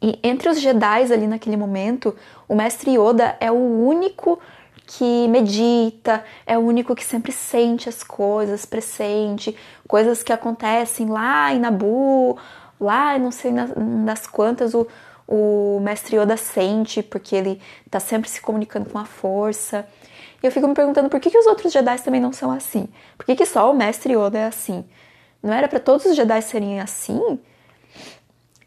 E 0.00 0.18
entre 0.22 0.48
os 0.48 0.60
Jedi 0.60 1.12
ali 1.12 1.26
naquele 1.26 1.56
momento, 1.56 2.14
o 2.48 2.54
mestre 2.54 2.92
Yoda 2.96 3.36
é 3.40 3.50
o 3.50 3.56
único 3.56 4.38
que 4.90 5.28
medita, 5.28 6.24
é 6.46 6.56
o 6.56 6.62
único 6.62 6.94
que 6.94 7.04
sempre 7.04 7.30
sente 7.30 7.90
as 7.90 8.02
coisas, 8.02 8.64
pressente, 8.64 9.54
coisas 9.86 10.22
que 10.22 10.32
acontecem 10.32 11.10
lá 11.10 11.52
em 11.52 11.60
Nabu, 11.60 12.38
lá 12.80 13.18
não 13.18 13.30
sei 13.30 13.52
das 13.52 14.26
quantas 14.26 14.72
o, 14.72 14.88
o 15.26 15.78
mestre 15.82 16.16
Yoda 16.16 16.38
sente, 16.38 17.02
porque 17.02 17.36
ele 17.36 17.60
tá 17.90 18.00
sempre 18.00 18.30
se 18.30 18.40
comunicando 18.40 18.88
com 18.88 18.98
a 18.98 19.04
força. 19.04 19.86
E 20.42 20.46
eu 20.46 20.50
fico 20.50 20.66
me 20.66 20.74
perguntando 20.74 21.10
por 21.10 21.20
que, 21.20 21.30
que 21.30 21.38
os 21.38 21.46
outros 21.46 21.70
Jedi 21.70 21.98
também 22.00 22.20
não 22.20 22.32
são 22.32 22.50
assim? 22.50 22.88
Por 23.18 23.26
que, 23.26 23.36
que 23.36 23.44
só 23.44 23.70
o 23.70 23.74
mestre 23.76 24.14
Yoda 24.14 24.38
é 24.38 24.46
assim? 24.46 24.86
Não 25.42 25.52
era 25.52 25.68
para 25.68 25.80
todos 25.80 26.06
os 26.06 26.16
Jedi 26.16 26.40
serem 26.40 26.80
assim? 26.80 27.38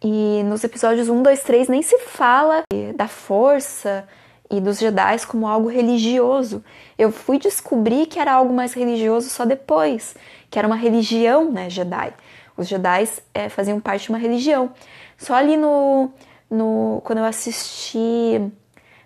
E 0.04 0.44
nos 0.44 0.64
episódios 0.64 1.10
1, 1.10 1.24
2, 1.24 1.44
3 1.44 1.68
nem 1.68 1.82
se 1.82 1.98
fala 1.98 2.62
da 2.96 3.08
força, 3.08 4.08
e 4.52 4.60
dos 4.60 4.80
Jedi 4.80 5.26
como 5.26 5.48
algo 5.48 5.70
religioso. 5.70 6.64
Eu 6.98 7.12
fui 7.12 7.40
descobrir 7.40 8.06
que 8.06 8.20
era 8.20 8.34
algo 8.34 8.54
mais 8.54 8.74
religioso 8.74 9.30
só 9.30 9.46
depois, 9.46 10.14
que 10.50 10.60
era 10.60 10.68
uma 10.68 10.76
religião, 10.76 11.50
né, 11.50 11.70
Jedi. 11.70 12.14
Os 12.58 12.68
Jedi 12.68 13.10
é, 13.34 13.48
faziam 13.48 13.80
parte 13.80 14.04
de 14.04 14.10
uma 14.10 14.18
religião. 14.18 14.72
Só 15.18 15.36
ali 15.36 15.56
no, 15.56 16.12
no 16.50 17.02
quando 17.06 17.20
eu 17.20 17.26
assisti, 17.26 18.42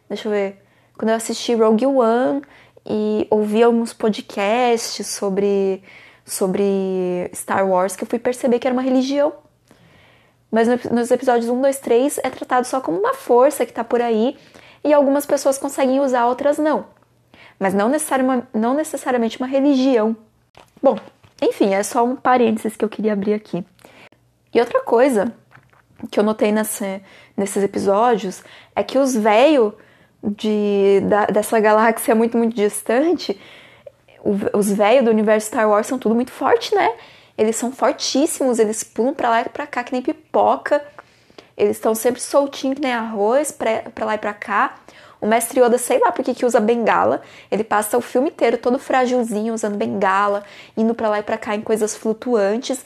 deixa 0.09 0.27
eu 0.27 0.31
ver, 0.31 0.63
quando 0.97 1.09
eu 1.09 1.15
assisti 1.15 1.53
Rogue 1.53 1.85
One 1.85 2.41
e 2.83 3.27
ouvi 3.29 3.61
alguns 3.61 3.93
podcasts 3.93 5.05
sobre 5.07 5.83
sobre 6.27 7.29
Star 7.35 7.69
Wars 7.69 7.95
que 7.95 8.03
eu 8.03 8.07
fui 8.07 8.17
perceber 8.17 8.57
que 8.57 8.67
era 8.67 8.73
uma 8.73 8.81
religião. 8.81 9.31
Mas 10.51 10.67
nos 10.89 11.11
episódios 11.11 11.49
1, 11.49 11.61
2, 11.61 11.79
3 11.79 12.19
é 12.23 12.29
tratado 12.31 12.65
só 12.65 12.81
como 12.81 12.97
uma 12.97 13.13
força 13.13 13.63
que 13.63 13.71
está 13.71 13.83
por 13.83 14.01
aí 14.01 14.35
e 14.85 14.93
algumas 14.93 15.25
pessoas 15.25 15.57
conseguem 15.57 15.99
usar, 15.99 16.27
outras 16.27 16.59
não. 16.59 16.85
Mas 17.59 17.73
não, 17.73 17.91
não 18.53 18.73
necessariamente 18.75 19.37
uma 19.39 19.47
religião. 19.47 20.15
Bom, 20.81 20.97
enfim, 21.41 21.73
é 21.73 21.81
só 21.81 22.05
um 22.05 22.15
parênteses 22.15 22.77
que 22.77 22.85
eu 22.85 22.89
queria 22.89 23.13
abrir 23.13 23.33
aqui. 23.33 23.65
E 24.53 24.59
outra 24.59 24.81
coisa 24.81 25.33
que 26.11 26.19
eu 26.19 26.23
notei 26.23 26.51
nesses 26.51 27.63
episódios 27.63 28.43
é 28.75 28.83
que 28.83 28.99
os 28.99 29.15
velhos 29.15 29.73
de, 30.23 31.01
dessa 31.33 31.59
galáxia 31.59 32.13
muito, 32.13 32.37
muito 32.37 32.55
distante, 32.55 33.39
os 34.53 34.71
velhos 34.71 35.05
do 35.05 35.11
universo 35.11 35.47
Star 35.47 35.69
Wars 35.69 35.87
são 35.87 35.97
tudo 35.97 36.13
muito 36.13 36.31
forte, 36.31 36.75
né? 36.75 36.95
Eles 37.37 37.55
são 37.55 37.71
fortíssimos, 37.71 38.59
eles 38.59 38.83
pulam 38.83 39.13
pra 39.13 39.29
lá 39.29 39.41
e 39.41 39.49
pra 39.49 39.67
cá 39.67 39.83
que 39.83 39.91
nem 39.91 40.01
pipoca. 40.01 40.83
Eles 41.57 41.77
estão 41.77 41.95
sempre 41.95 42.21
soltinhos 42.21 42.75
que 42.75 42.81
nem 42.81 42.93
arroz 42.93 43.51
pra, 43.51 44.05
lá 44.05 44.15
e 44.15 44.17
pra 44.17 44.33
cá. 44.33 44.75
O 45.21 45.27
mestre 45.27 45.61
Yoda, 45.61 45.77
sei 45.77 45.99
lá 45.99 46.11
por 46.11 46.23
que, 46.23 46.45
usa 46.45 46.59
bengala. 46.59 47.21
Ele 47.49 47.63
passa 47.63 47.97
o 47.97 48.01
filme 48.01 48.29
inteiro 48.29 48.57
todo 48.57 48.77
frágilzinho, 48.77 49.53
usando 49.53 49.77
bengala, 49.77 50.43
indo 50.75 50.93
pra 50.93 51.09
lá 51.09 51.19
e 51.19 51.23
pra 51.23 51.37
cá 51.37 51.55
em 51.55 51.61
coisas 51.61 51.95
flutuantes. 51.95 52.83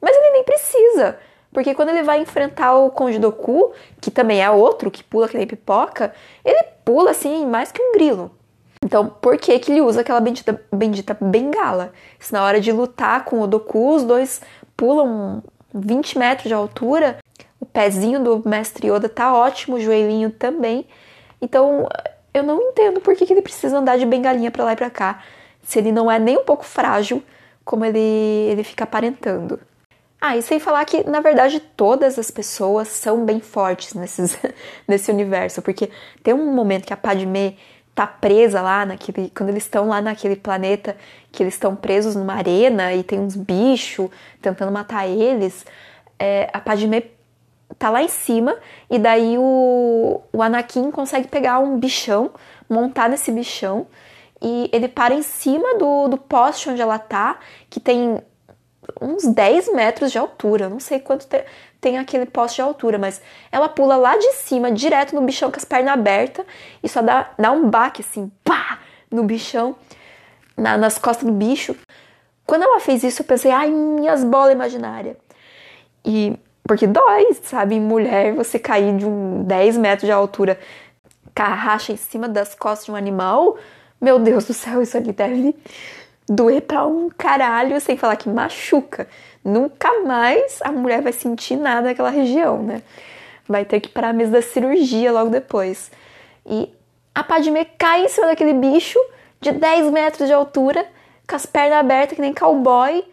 Mas 0.00 0.16
ele 0.16 0.30
nem 0.30 0.44
precisa. 0.44 1.18
Porque 1.52 1.74
quando 1.74 1.90
ele 1.90 2.02
vai 2.02 2.20
enfrentar 2.20 2.74
o 2.74 2.90
Conde 2.90 3.18
Doku, 3.18 3.72
que 4.00 4.10
também 4.10 4.42
é 4.42 4.50
outro 4.50 4.90
que 4.90 5.04
pula 5.04 5.28
que 5.28 5.36
nem 5.36 5.46
pipoca, 5.46 6.14
ele 6.44 6.62
pula 6.84 7.10
assim 7.10 7.44
mais 7.46 7.70
que 7.70 7.82
um 7.82 7.92
grilo. 7.92 8.30
Então, 8.84 9.06
por 9.08 9.36
que, 9.36 9.58
que 9.58 9.70
ele 9.70 9.80
usa 9.80 10.00
aquela 10.00 10.20
bendita, 10.20 10.60
bendita 10.72 11.16
bengala? 11.20 11.92
Se 12.18 12.32
na 12.32 12.42
hora 12.42 12.60
de 12.60 12.72
lutar 12.72 13.24
com 13.24 13.40
o 13.40 13.46
Doku, 13.46 13.94
os 13.94 14.02
dois 14.02 14.40
pulam 14.76 15.42
20 15.74 16.18
metros 16.18 16.48
de 16.48 16.54
altura 16.54 17.18
o 17.62 17.66
pezinho 17.66 18.18
do 18.18 18.42
mestre 18.44 18.88
Yoda 18.88 19.08
tá 19.08 19.32
ótimo, 19.32 19.76
o 19.76 19.80
joelhinho 19.80 20.30
também. 20.32 20.84
Então, 21.40 21.88
eu 22.34 22.42
não 22.42 22.60
entendo 22.60 23.00
por 23.00 23.14
que, 23.14 23.24
que 23.24 23.32
ele 23.32 23.40
precisa 23.40 23.78
andar 23.78 23.96
de 23.96 24.04
bengalinha 24.04 24.50
para 24.50 24.64
lá 24.64 24.72
e 24.72 24.76
pra 24.76 24.90
cá, 24.90 25.22
se 25.62 25.78
ele 25.78 25.92
não 25.92 26.10
é 26.10 26.18
nem 26.18 26.36
um 26.36 26.44
pouco 26.44 26.64
frágil, 26.64 27.22
como 27.64 27.84
ele, 27.84 28.00
ele 28.00 28.64
fica 28.64 28.82
aparentando. 28.82 29.60
Ah, 30.20 30.36
e 30.36 30.42
sem 30.42 30.58
falar 30.58 30.84
que, 30.84 31.08
na 31.08 31.20
verdade, 31.20 31.60
todas 31.60 32.18
as 32.18 32.32
pessoas 32.32 32.88
são 32.88 33.24
bem 33.24 33.38
fortes 33.38 33.94
nesses, 33.94 34.36
nesse 34.88 35.12
universo, 35.12 35.62
porque 35.62 35.88
tem 36.20 36.34
um 36.34 36.52
momento 36.52 36.84
que 36.84 36.92
a 36.92 36.96
Padmé 36.96 37.54
tá 37.94 38.08
presa 38.08 38.60
lá 38.60 38.84
naquele. 38.84 39.30
Quando 39.30 39.50
eles 39.50 39.62
estão 39.62 39.86
lá 39.86 40.00
naquele 40.00 40.34
planeta, 40.34 40.96
que 41.30 41.44
eles 41.44 41.54
estão 41.54 41.76
presos 41.76 42.16
numa 42.16 42.34
arena 42.34 42.92
e 42.92 43.04
tem 43.04 43.20
uns 43.20 43.36
bichos 43.36 44.10
tentando 44.40 44.72
matar 44.72 45.06
eles. 45.06 45.64
É, 46.18 46.50
a 46.52 46.60
Padmé 46.60 47.04
tá 47.82 47.90
lá 47.90 48.02
em 48.02 48.08
cima 48.08 48.56
e 48.88 48.96
daí 48.96 49.36
o, 49.36 50.20
o 50.32 50.40
Anakin 50.40 50.92
consegue 50.92 51.26
pegar 51.26 51.58
um 51.58 51.78
bichão, 51.78 52.30
montar 52.68 53.08
nesse 53.08 53.32
bichão 53.32 53.88
e 54.40 54.70
ele 54.72 54.86
para 54.86 55.12
em 55.12 55.22
cima 55.22 55.76
do, 55.78 56.06
do 56.06 56.16
poste 56.16 56.70
onde 56.70 56.80
ela 56.80 56.98
tá, 56.98 57.40
que 57.68 57.80
tem 57.80 58.22
uns 59.00 59.24
10 59.24 59.74
metros 59.74 60.12
de 60.12 60.18
altura. 60.18 60.68
Não 60.68 60.78
sei 60.78 61.00
quanto 61.00 61.26
te, 61.26 61.44
tem 61.80 61.98
aquele 61.98 62.24
poste 62.26 62.56
de 62.56 62.62
altura, 62.62 62.98
mas 62.98 63.20
ela 63.50 63.68
pula 63.68 63.96
lá 63.96 64.16
de 64.16 64.32
cima, 64.34 64.70
direto 64.70 65.14
no 65.14 65.22
bichão 65.22 65.50
com 65.50 65.56
as 65.56 65.64
pernas 65.64 65.92
abertas 65.92 66.46
e 66.82 66.88
só 66.88 67.02
dá, 67.02 67.30
dá 67.36 67.50
um 67.50 67.68
baque 67.68 68.02
assim, 68.02 68.30
pá, 68.44 68.78
no 69.10 69.24
bichão, 69.24 69.74
na, 70.56 70.76
nas 70.76 70.98
costas 70.98 71.26
do 71.26 71.32
bicho. 71.32 71.76
Quando 72.46 72.62
ela 72.62 72.78
fez 72.78 73.02
isso, 73.02 73.22
eu 73.22 73.26
pensei, 73.26 73.50
ai, 73.50 73.70
minhas 73.70 74.22
bolas 74.22 74.52
imaginárias. 74.52 75.16
E 76.04 76.36
porque 76.66 76.86
dói, 76.86 77.32
sabe? 77.42 77.78
Mulher, 77.80 78.34
você 78.34 78.58
cair 78.58 78.96
de 78.96 79.06
um 79.06 79.42
10 79.44 79.76
metros 79.78 80.06
de 80.06 80.12
altura, 80.12 80.58
carracha 81.34 81.92
em 81.92 81.96
cima 81.96 82.28
das 82.28 82.54
costas 82.54 82.86
de 82.86 82.92
um 82.92 82.96
animal, 82.96 83.56
meu 84.00 84.18
Deus 84.18 84.46
do 84.46 84.52
céu, 84.52 84.82
isso 84.82 84.96
ali 84.96 85.12
deve 85.12 85.54
doer 86.28 86.62
pra 86.62 86.86
um 86.86 87.08
caralho, 87.10 87.80
sem 87.80 87.96
falar 87.96 88.16
que 88.16 88.28
machuca. 88.28 89.08
Nunca 89.44 90.02
mais 90.04 90.60
a 90.62 90.70
mulher 90.70 91.02
vai 91.02 91.12
sentir 91.12 91.56
nada 91.56 91.88
naquela 91.88 92.10
região, 92.10 92.62
né? 92.62 92.82
Vai 93.48 93.64
ter 93.64 93.80
que 93.80 93.88
ir 93.88 93.92
pra 93.92 94.12
mesa 94.12 94.32
da 94.32 94.42
cirurgia 94.42 95.12
logo 95.12 95.30
depois. 95.30 95.90
E 96.46 96.72
a 97.14 97.22
Padme 97.22 97.64
cai 97.76 98.04
em 98.04 98.08
cima 98.08 98.28
daquele 98.28 98.54
bicho 98.54 98.98
de 99.40 99.52
10 99.52 99.90
metros 99.90 100.28
de 100.28 100.32
altura, 100.32 100.86
com 101.28 101.36
as 101.36 101.44
pernas 101.44 101.78
abertas, 101.78 102.14
que 102.14 102.22
nem 102.22 102.32
cowboy, 102.32 103.04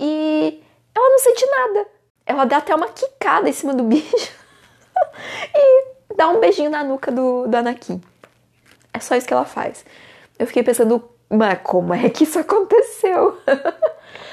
e 0.00 0.62
ela 0.94 1.10
não 1.10 1.18
sente 1.18 1.46
nada. 1.46 1.95
Ela 2.26 2.44
dá 2.44 2.56
até 2.58 2.74
uma 2.74 2.88
quicada 2.88 3.48
em 3.48 3.52
cima 3.52 3.72
do 3.72 3.84
bicho 3.84 4.32
e 5.54 6.14
dá 6.16 6.28
um 6.28 6.40
beijinho 6.40 6.70
na 6.70 6.82
nuca 6.82 7.12
do, 7.12 7.46
do 7.46 7.56
Anakin. 7.56 8.02
É 8.92 8.98
só 8.98 9.14
isso 9.14 9.26
que 9.26 9.32
ela 9.32 9.44
faz. 9.44 9.84
Eu 10.38 10.46
fiquei 10.46 10.62
pensando, 10.62 11.08
mas 11.30 11.60
como 11.62 11.94
é 11.94 12.10
que 12.10 12.24
isso 12.24 12.38
aconteceu? 12.40 13.38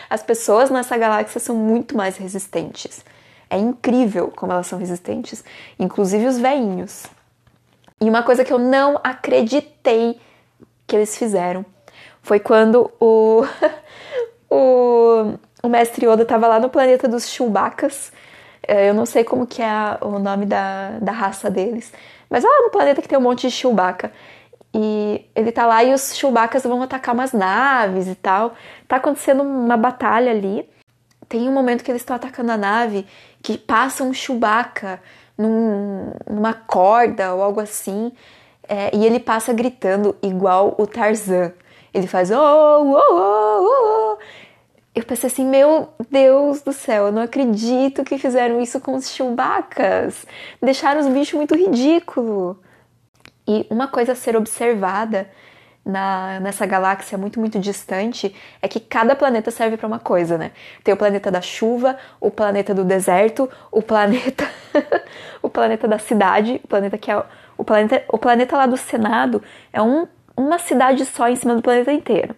As 0.09 0.23
pessoas 0.23 0.69
nessa 0.69 0.97
galáxia 0.97 1.39
são 1.39 1.55
muito 1.55 1.95
mais 1.95 2.17
resistentes. 2.17 3.03
É 3.49 3.57
incrível 3.57 4.31
como 4.35 4.51
elas 4.51 4.67
são 4.67 4.79
resistentes, 4.79 5.43
inclusive 5.77 6.25
os 6.25 6.37
veinhos. 6.37 7.05
E 8.01 8.09
uma 8.09 8.23
coisa 8.23 8.43
que 8.43 8.51
eu 8.51 8.59
não 8.59 8.99
acreditei 9.03 10.19
que 10.87 10.95
eles 10.95 11.17
fizeram 11.17 11.65
foi 12.21 12.39
quando 12.39 12.91
o, 12.99 13.43
o, 14.49 15.37
o 15.65 15.69
mestre 15.69 16.05
Yoda 16.05 16.23
estava 16.23 16.45
lá 16.47 16.59
no 16.59 16.69
planeta 16.69 17.07
dos 17.07 17.29
Chewbaccas. 17.29 18.11
É, 18.67 18.89
eu 18.89 18.93
não 18.93 19.05
sei 19.05 19.23
como 19.23 19.47
que 19.47 19.61
é 19.61 19.97
o 20.01 20.19
nome 20.19 20.45
da, 20.45 20.99
da 21.01 21.11
raça 21.11 21.49
deles, 21.49 21.91
mas 22.29 22.43
lá 22.43 22.61
no 22.63 22.69
planeta 22.69 23.01
que 23.01 23.07
tem 23.07 23.17
um 23.17 23.21
monte 23.21 23.47
de 23.47 23.51
Chewbacca. 23.51 24.11
E 24.73 25.25
ele 25.35 25.51
tá 25.51 25.65
lá 25.65 25.83
e 25.83 25.93
os 25.93 26.15
Chewbaccas 26.15 26.63
vão 26.63 26.81
atacar 26.81 27.13
umas 27.13 27.31
naves 27.31 28.07
e 28.07 28.15
tal. 28.15 28.53
Tá 28.87 28.97
acontecendo 28.97 29.41
uma 29.43 29.77
batalha 29.77 30.31
ali. 30.31 30.67
Tem 31.29 31.47
um 31.47 31.53
momento 31.53 31.83
que 31.83 31.91
eles 31.91 32.01
estão 32.01 32.15
atacando 32.15 32.51
a 32.51 32.57
nave 32.57 33.07
que 33.41 33.57
passa 33.57 34.03
um 34.03 34.13
Chewbacca 34.13 34.99
num, 35.37 36.11
numa 36.29 36.53
corda 36.53 37.33
ou 37.35 37.41
algo 37.41 37.61
assim. 37.61 38.11
É, 38.67 38.95
e 38.95 39.05
ele 39.05 39.19
passa 39.19 39.53
gritando 39.53 40.15
igual 40.21 40.75
o 40.77 40.87
Tarzan. 40.87 41.53
Ele 41.93 42.07
faz 42.07 42.31
oh, 42.31 42.35
oh, 42.35 42.97
oh, 42.97 44.17
oh. 44.17 44.17
Eu 44.95 45.03
pensei 45.03 45.27
assim, 45.27 45.45
meu 45.45 45.89
Deus 46.09 46.61
do 46.61 46.71
céu, 46.71 47.07
eu 47.07 47.11
não 47.11 47.23
acredito 47.23 48.03
que 48.03 48.17
fizeram 48.17 48.61
isso 48.61 48.79
com 48.79 48.95
os 48.95 49.09
Chewbaccas. 49.09 50.25
Deixaram 50.61 51.01
os 51.01 51.07
bichos 51.07 51.33
muito 51.33 51.55
ridículos. 51.55 52.57
E 53.47 53.65
uma 53.69 53.87
coisa 53.87 54.11
a 54.11 54.15
ser 54.15 54.35
observada 54.35 55.27
na, 55.85 56.39
nessa 56.39 56.65
galáxia 56.65 57.17
muito, 57.17 57.39
muito 57.39 57.59
distante 57.59 58.33
é 58.61 58.67
que 58.67 58.79
cada 58.79 59.15
planeta 59.15 59.51
serve 59.51 59.77
para 59.77 59.87
uma 59.87 59.99
coisa, 59.99 60.37
né? 60.37 60.51
Tem 60.83 60.93
o 60.93 60.97
planeta 60.97 61.29
da 61.29 61.41
chuva, 61.41 61.97
o 62.19 62.31
planeta 62.31 62.73
do 62.73 62.85
deserto, 62.85 63.49
o 63.71 63.81
planeta 63.81 64.49
o 65.41 65.49
planeta 65.49 65.87
da 65.87 65.97
cidade, 65.97 66.61
o 66.63 66.67
planeta 66.67 66.97
que 66.97 67.11
é 67.11 67.23
o 67.57 67.63
planeta, 67.63 68.03
o 68.07 68.17
planeta 68.17 68.57
lá 68.57 68.65
do 68.65 68.77
Senado 68.77 69.43
é 69.71 69.81
um, 69.81 70.07
uma 70.35 70.57
cidade 70.57 71.05
só 71.05 71.27
em 71.27 71.35
cima 71.35 71.55
do 71.55 71.61
planeta 71.61 71.91
inteiro. 71.91 72.35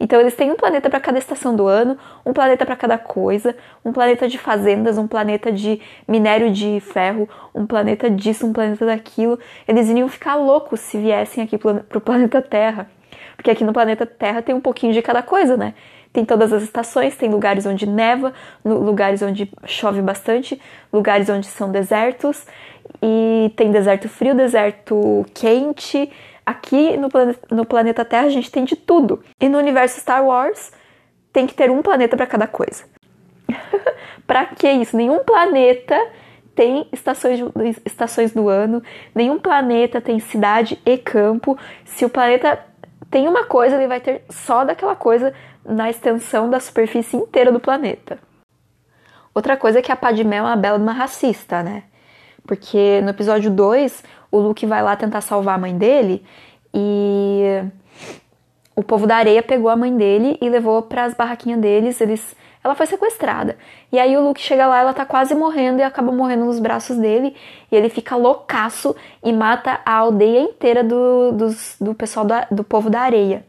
Então 0.00 0.20
eles 0.20 0.34
têm 0.34 0.50
um 0.50 0.56
planeta 0.56 0.88
para 0.88 1.00
cada 1.00 1.18
estação 1.18 1.56
do 1.56 1.66
ano, 1.66 1.98
um 2.24 2.32
planeta 2.32 2.64
para 2.64 2.76
cada 2.76 2.96
coisa, 2.96 3.56
um 3.84 3.92
planeta 3.92 4.28
de 4.28 4.38
fazendas, 4.38 4.96
um 4.96 5.08
planeta 5.08 5.50
de 5.50 5.80
minério 6.06 6.50
de 6.52 6.80
ferro, 6.80 7.28
um 7.54 7.66
planeta 7.66 8.08
disso, 8.08 8.46
um 8.46 8.52
planeta 8.52 8.86
daquilo. 8.86 9.38
Eles 9.66 9.88
iriam 9.88 10.08
ficar 10.08 10.36
loucos 10.36 10.80
se 10.80 10.98
viessem 10.98 11.42
aqui 11.42 11.58
pro 11.58 12.00
planeta 12.00 12.40
Terra. 12.40 12.88
Porque 13.36 13.50
aqui 13.50 13.64
no 13.64 13.72
planeta 13.72 14.06
Terra 14.06 14.42
tem 14.42 14.54
um 14.54 14.60
pouquinho 14.60 14.92
de 14.92 15.02
cada 15.02 15.22
coisa, 15.22 15.56
né? 15.56 15.74
Tem 16.12 16.24
todas 16.24 16.52
as 16.52 16.62
estações, 16.62 17.16
tem 17.16 17.30
lugares 17.30 17.66
onde 17.66 17.86
neva, 17.86 18.32
lugares 18.64 19.22
onde 19.22 19.50
chove 19.66 20.00
bastante, 20.00 20.60
lugares 20.92 21.28
onde 21.28 21.46
são 21.46 21.70
desertos, 21.70 22.46
e 23.02 23.52
tem 23.54 23.70
deserto 23.70 24.08
frio, 24.08 24.34
deserto 24.34 25.24
quente, 25.34 26.10
Aqui 26.48 26.96
no, 26.96 27.10
no 27.50 27.66
planeta 27.66 28.06
Terra 28.06 28.24
a 28.24 28.30
gente 28.30 28.50
tem 28.50 28.64
de 28.64 28.74
tudo. 28.74 29.22
E 29.38 29.50
no 29.50 29.58
universo 29.58 30.00
Star 30.00 30.24
Wars 30.24 30.72
tem 31.30 31.46
que 31.46 31.52
ter 31.52 31.70
um 31.70 31.82
planeta 31.82 32.16
para 32.16 32.26
cada 32.26 32.46
coisa. 32.46 32.84
para 34.26 34.46
que 34.46 34.66
isso? 34.66 34.96
Nenhum 34.96 35.18
planeta 35.18 35.94
tem 36.54 36.88
estações, 36.90 37.38
estações 37.84 38.32
do 38.32 38.48
ano, 38.48 38.82
nenhum 39.14 39.38
planeta 39.38 40.00
tem 40.00 40.18
cidade 40.20 40.80
e 40.86 40.96
campo. 40.96 41.58
Se 41.84 42.06
o 42.06 42.08
planeta 42.08 42.58
tem 43.10 43.28
uma 43.28 43.44
coisa, 43.44 43.76
ele 43.76 43.86
vai 43.86 44.00
ter 44.00 44.24
só 44.30 44.64
daquela 44.64 44.96
coisa 44.96 45.34
na 45.62 45.90
extensão 45.90 46.48
da 46.48 46.58
superfície 46.60 47.14
inteira 47.14 47.52
do 47.52 47.60
planeta. 47.60 48.18
Outra 49.34 49.54
coisa 49.54 49.80
é 49.80 49.82
que 49.82 49.92
a 49.92 49.96
Padmé 49.96 50.36
é 50.36 50.42
uma 50.42 50.56
bela 50.56 50.78
uma 50.78 50.92
racista, 50.92 51.62
né? 51.62 51.82
Porque 52.46 53.02
no 53.02 53.10
episódio 53.10 53.50
2, 53.50 54.02
o 54.30 54.38
Luke 54.38 54.66
vai 54.66 54.82
lá 54.82 54.96
tentar 54.96 55.20
salvar 55.20 55.56
a 55.56 55.58
mãe 55.58 55.76
dele 55.76 56.24
e 56.74 57.62
o 58.78 58.82
povo 58.82 59.08
da 59.08 59.16
areia 59.16 59.42
pegou 59.42 59.68
a 59.68 59.76
mãe 59.76 59.96
dele 59.96 60.38
e 60.40 60.48
levou 60.48 60.82
para 60.82 61.04
as 61.04 61.12
barraquinhas 61.12 61.60
deles. 61.60 62.00
Eles, 62.00 62.36
ela 62.62 62.76
foi 62.76 62.86
sequestrada. 62.86 63.56
E 63.90 63.98
aí 63.98 64.16
o 64.16 64.22
Luke 64.22 64.40
chega 64.40 64.68
lá, 64.68 64.78
ela 64.78 64.94
tá 64.94 65.04
quase 65.04 65.34
morrendo 65.34 65.80
e 65.80 65.82
acaba 65.82 66.12
morrendo 66.12 66.44
nos 66.44 66.60
braços 66.60 66.96
dele. 66.96 67.34
E 67.72 67.76
ele 67.76 67.88
fica 67.88 68.14
loucaço 68.14 68.94
e 69.24 69.32
mata 69.32 69.80
a 69.84 69.94
aldeia 69.94 70.40
inteira 70.40 70.84
do, 70.84 71.32
do 71.80 71.94
pessoal 71.94 72.24
do, 72.24 72.34
do 72.54 72.62
povo 72.62 72.88
da 72.88 73.00
areia. 73.00 73.44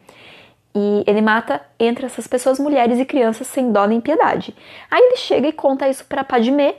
E 0.74 1.04
ele 1.06 1.22
mata 1.22 1.62
entre 1.80 2.08
essas 2.08 2.26
pessoas 2.26 2.60
mulheres 2.60 3.00
e 3.00 3.06
crianças 3.06 3.46
sem 3.46 3.72
dó 3.72 3.86
nem 3.86 4.02
piedade. 4.02 4.56
Aí 4.90 5.00
ele 5.00 5.18
chega 5.18 5.48
e 5.48 5.54
conta 5.54 5.88
isso 5.88 6.06
pra 6.06 6.24
Padmé. 6.24 6.76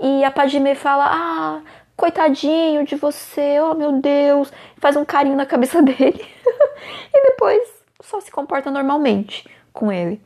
E 0.00 0.24
a 0.24 0.30
Padmé 0.32 0.74
fala: 0.74 1.06
Ah, 1.08 1.60
coitadinho 1.96 2.84
de 2.84 2.94
você, 2.94 3.58
oh 3.60 3.74
meu 3.74 3.92
Deus, 3.92 4.52
faz 4.76 4.96
um 4.96 5.04
carinho 5.04 5.36
na 5.36 5.46
cabeça 5.46 5.80
dele 5.82 6.24
e 7.14 7.22
depois 7.30 7.62
só 8.00 8.20
se 8.20 8.30
comporta 8.30 8.70
normalmente 8.70 9.48
com 9.72 9.90
ele. 9.90 10.20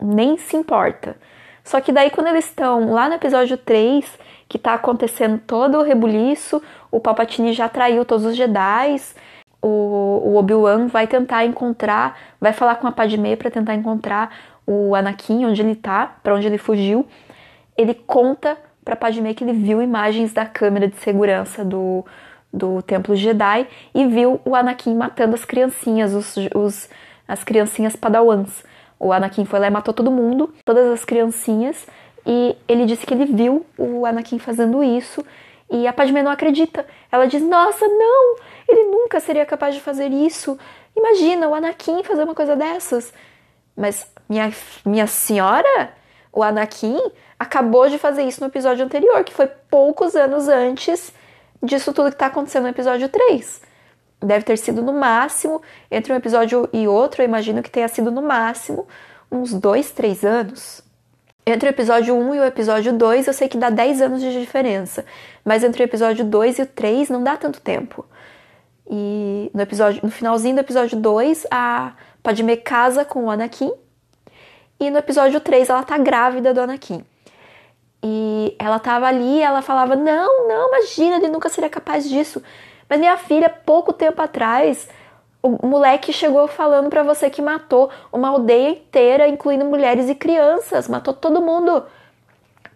Nem 0.00 0.36
se 0.36 0.56
importa. 0.56 1.16
Só 1.64 1.80
que 1.80 1.92
daí 1.92 2.10
quando 2.10 2.28
eles 2.28 2.44
estão 2.44 2.92
lá 2.92 3.08
no 3.08 3.14
episódio 3.14 3.56
3, 3.56 4.18
que 4.48 4.58
tá 4.58 4.74
acontecendo 4.74 5.40
todo 5.46 5.78
o 5.78 5.82
rebuliço, 5.82 6.62
o 6.90 7.00
Palpatine 7.00 7.52
já 7.52 7.68
traiu 7.68 8.04
todos 8.04 8.26
os 8.26 8.36
Jedi, 8.36 8.96
o, 9.62 10.36
Obi-Wan 10.36 10.88
vai 10.88 11.06
tentar 11.06 11.44
encontrar, 11.44 12.18
vai 12.40 12.52
falar 12.52 12.76
com 12.76 12.86
a 12.88 12.92
Padmé 12.92 13.36
para 13.36 13.50
tentar 13.50 13.74
encontrar 13.74 14.34
o 14.66 14.94
Anakin 14.94 15.46
onde 15.46 15.62
ele 15.62 15.76
tá, 15.76 16.16
para 16.22 16.34
onde 16.34 16.46
ele 16.46 16.58
fugiu. 16.58 17.06
Ele 17.76 17.94
conta 17.94 18.58
para 18.84 18.96
Padmé 18.96 19.34
que 19.34 19.44
ele 19.44 19.52
viu 19.52 19.82
imagens 19.82 20.32
da 20.32 20.44
câmera 20.44 20.88
de 20.88 20.96
segurança 20.96 21.64
do, 21.64 22.04
do 22.52 22.82
Templo 22.82 23.14
Jedi 23.14 23.66
e 23.94 24.06
viu 24.06 24.40
o 24.44 24.54
Anakin 24.54 24.94
matando 24.94 25.34
as 25.34 25.44
criancinhas, 25.44 26.14
os, 26.14 26.34
os, 26.54 26.88
as 27.26 27.44
criancinhas 27.44 27.96
padawans. 27.96 28.64
O 28.98 29.12
Anakin 29.12 29.44
foi 29.44 29.58
lá 29.58 29.66
e 29.66 29.70
matou 29.70 29.92
todo 29.92 30.10
mundo, 30.10 30.52
todas 30.64 30.88
as 30.90 31.04
criancinhas, 31.04 31.86
e 32.24 32.56
ele 32.68 32.86
disse 32.86 33.04
que 33.04 33.12
ele 33.12 33.24
viu 33.24 33.66
o 33.76 34.06
Anakin 34.06 34.38
fazendo 34.38 34.82
isso 34.82 35.24
e 35.72 35.86
a 35.86 35.92
Padmé 35.92 36.22
não 36.22 36.30
acredita. 36.30 36.86
Ela 37.10 37.26
diz: 37.26 37.42
Nossa, 37.42 37.88
não! 37.88 38.36
Ele 38.68 38.84
nunca 38.90 39.18
seria 39.18 39.46
capaz 39.46 39.74
de 39.74 39.80
fazer 39.80 40.08
isso. 40.12 40.58
Imagina 40.94 41.48
o 41.48 41.54
Anakin 41.54 42.04
fazer 42.04 42.24
uma 42.24 42.34
coisa 42.34 42.54
dessas. 42.54 43.12
Mas, 43.74 44.06
minha, 44.28 44.52
minha 44.84 45.06
senhora, 45.06 45.94
o 46.30 46.42
Anakin 46.42 47.00
acabou 47.42 47.88
de 47.88 47.98
fazer 47.98 48.22
isso 48.22 48.40
no 48.40 48.46
episódio 48.46 48.84
anterior, 48.84 49.24
que 49.24 49.34
foi 49.34 49.48
poucos 49.68 50.14
anos 50.14 50.48
antes 50.48 51.12
disso 51.60 51.92
tudo 51.92 52.08
que 52.08 52.14
está 52.14 52.26
acontecendo 52.26 52.64
no 52.64 52.68
episódio 52.68 53.08
3. 53.08 53.60
Deve 54.20 54.44
ter 54.44 54.56
sido 54.56 54.80
no 54.80 54.92
máximo, 54.92 55.60
entre 55.90 56.12
um 56.12 56.16
episódio 56.16 56.68
e 56.72 56.86
outro, 56.86 57.20
eu 57.20 57.26
imagino 57.26 57.60
que 57.60 57.70
tenha 57.70 57.88
sido 57.88 58.12
no 58.12 58.22
máximo 58.22 58.86
uns 59.30 59.52
dois, 59.52 59.90
três 59.90 60.24
anos. 60.24 60.82
Entre 61.44 61.68
o 61.68 61.70
episódio 61.70 62.14
1 62.14 62.34
e 62.36 62.38
o 62.38 62.44
episódio 62.44 62.92
2, 62.92 63.26
eu 63.26 63.32
sei 63.32 63.48
que 63.48 63.58
dá 63.58 63.68
10 63.68 64.00
anos 64.00 64.20
de 64.20 64.32
diferença, 64.38 65.04
mas 65.44 65.64
entre 65.64 65.82
o 65.82 65.84
episódio 65.84 66.24
2 66.24 66.60
e 66.60 66.62
o 66.62 66.66
3 66.66 67.08
não 67.10 67.24
dá 67.24 67.36
tanto 67.36 67.60
tempo. 67.60 68.06
E 68.88 69.50
no 69.52 69.60
episódio, 69.60 70.00
no 70.04 70.10
finalzinho 70.10 70.54
do 70.54 70.60
episódio 70.60 70.96
2, 70.96 71.48
a 71.50 71.94
Padme 72.22 72.56
casa 72.56 73.04
com 73.04 73.24
o 73.24 73.30
Anakin 73.30 73.72
E 74.78 74.90
no 74.90 74.98
episódio 74.98 75.40
3 75.40 75.70
ela 75.70 75.82
tá 75.82 75.98
grávida 75.98 76.54
do 76.54 76.60
Anakin. 76.60 77.04
E 78.02 78.56
ela 78.58 78.78
tava 78.78 79.06
ali, 79.06 79.40
ela 79.40 79.62
falava: 79.62 79.94
"Não, 79.94 80.48
não, 80.48 80.68
imagina, 80.68 81.16
ele 81.16 81.28
nunca 81.28 81.48
seria 81.48 81.70
capaz 81.70 82.08
disso". 82.08 82.42
Mas 82.88 82.98
minha 82.98 83.16
filha, 83.16 83.48
pouco 83.48 83.92
tempo 83.92 84.20
atrás, 84.20 84.88
o 85.42 85.66
moleque 85.66 86.12
chegou 86.12 86.46
falando 86.46 86.88
para 86.88 87.02
você 87.02 87.28
que 87.28 87.42
matou 87.42 87.90
uma 88.12 88.28
aldeia 88.28 88.70
inteira, 88.70 89.26
incluindo 89.26 89.64
mulheres 89.64 90.08
e 90.08 90.14
crianças, 90.14 90.88
matou 90.88 91.12
todo 91.12 91.42
mundo. 91.42 91.84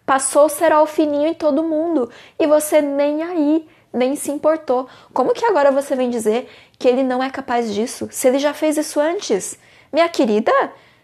Passou 0.05 0.47
o 0.47 0.49
cerol 0.49 0.87
fininho 0.87 1.29
em 1.29 1.35
todo 1.35 1.63
mundo 1.63 2.11
e 2.39 2.47
você 2.47 2.81
nem 2.81 3.23
aí, 3.23 3.69
nem 3.93 4.17
se 4.17 4.31
importou. 4.31 4.89
Como 5.13 5.33
que 5.33 5.45
agora 5.45 5.71
você 5.71 5.95
vem 5.95 6.11
dizer 6.11 6.49
que 6.79 6.89
ele 6.89 7.03
não 7.03 7.23
é 7.23 7.31
capaz 7.31 7.73
disso, 7.73 8.09
se 8.11 8.27
ele 8.29 8.39
já 8.39 8.53
fez 8.53 8.77
isso 8.77 8.99
antes? 9.01 9.59
Minha 9.93 10.09
querida, 10.09 10.53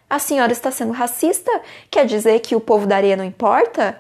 a 0.09 0.19
senhora 0.19 0.53
está 0.53 0.71
sendo 0.71 0.93
racista? 0.93 1.51
Quer 1.91 2.07
dizer 2.07 2.41
que 2.41 2.57
o 2.57 2.61
povo 2.61 2.87
da 2.87 2.97
areia 2.97 3.17
não 3.17 3.25
importa? 3.25 3.99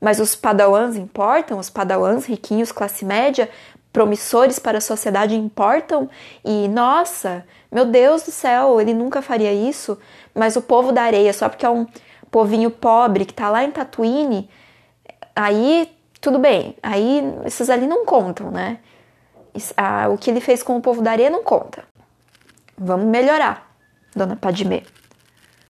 Mas 0.00 0.20
os 0.20 0.34
padawans 0.34 0.96
importam, 0.96 1.58
os 1.58 1.70
padawans 1.70 2.26
riquinhos, 2.26 2.72
classe 2.72 3.04
média, 3.04 3.48
promissores 3.92 4.58
para 4.58 4.78
a 4.78 4.80
sociedade 4.80 5.34
importam? 5.34 6.10
E 6.44 6.68
nossa, 6.68 7.44
meu 7.70 7.84
Deus 7.86 8.22
do 8.22 8.30
céu, 8.30 8.80
ele 8.80 8.92
nunca 8.92 9.22
faria 9.22 9.52
isso. 9.52 9.98
Mas 10.34 10.56
o 10.56 10.62
povo 10.62 10.92
da 10.92 11.02
areia, 11.02 11.32
só 11.32 11.48
porque 11.48 11.64
é 11.64 11.70
um 11.70 11.86
povinho 12.30 12.70
pobre 12.70 13.24
que 13.24 13.32
tá 13.32 13.48
lá 13.48 13.62
em 13.62 13.70
Tatooine, 13.70 14.50
aí 15.34 15.90
tudo 16.20 16.38
bem. 16.38 16.76
Aí 16.82 17.22
esses 17.44 17.70
ali 17.70 17.86
não 17.86 18.04
contam, 18.04 18.50
né? 18.50 18.78
o 20.12 20.18
que 20.18 20.30
ele 20.30 20.40
fez 20.40 20.62
com 20.62 20.76
o 20.76 20.80
povo 20.80 21.00
da 21.00 21.12
areia 21.12 21.30
não 21.30 21.44
conta. 21.44 21.84
Vamos 22.76 23.06
melhorar, 23.06 23.70
dona 24.14 24.34
Padmé. 24.34 24.82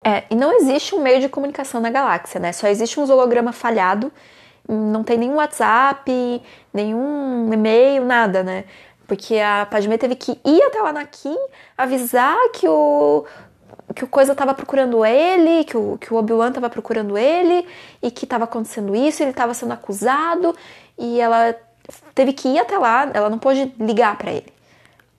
É, 0.04 0.24
e 0.30 0.34
não 0.34 0.52
existe 0.52 0.94
um 0.94 1.02
meio 1.02 1.20
de 1.20 1.28
comunicação 1.28 1.80
na 1.80 1.90
galáxia, 1.90 2.40
né? 2.40 2.52
Só 2.52 2.66
existe 2.66 2.98
um 2.98 3.08
holograma 3.08 3.52
falhado, 3.52 4.12
não 4.68 5.04
tem 5.04 5.16
nenhum 5.16 5.36
WhatsApp, 5.36 6.42
nenhum 6.74 7.52
e-mail, 7.52 8.04
nada, 8.04 8.42
né? 8.42 8.64
Porque 9.06 9.38
a 9.38 9.66
Padmé 9.70 9.98
teve 9.98 10.16
que 10.16 10.40
ir 10.44 10.62
até 10.64 10.82
o 10.82 10.86
Anakin 10.86 11.36
avisar 11.76 12.36
que 12.52 12.66
o 12.68 13.24
que 13.94 14.04
o 14.04 14.08
coisa 14.08 14.34
tava 14.34 14.54
procurando 14.54 15.04
ele, 15.04 15.64
que 15.64 15.76
o, 15.76 15.98
que 15.98 16.14
o 16.14 16.16
Obi-Wan 16.16 16.50
tava 16.52 16.70
procurando 16.70 17.18
ele 17.18 17.66
e 18.00 18.10
que 18.10 18.26
tava 18.26 18.44
acontecendo 18.44 18.94
isso, 18.96 19.22
ele 19.22 19.32
tava 19.32 19.52
sendo 19.52 19.72
acusado 19.72 20.56
e 20.98 21.20
ela 21.20 21.54
teve 22.14 22.32
que 22.32 22.48
ir 22.48 22.58
até 22.58 22.78
lá, 22.78 23.10
ela 23.12 23.28
não 23.28 23.38
pôde 23.38 23.72
ligar 23.78 24.16
para 24.16 24.32
ele. 24.32 24.52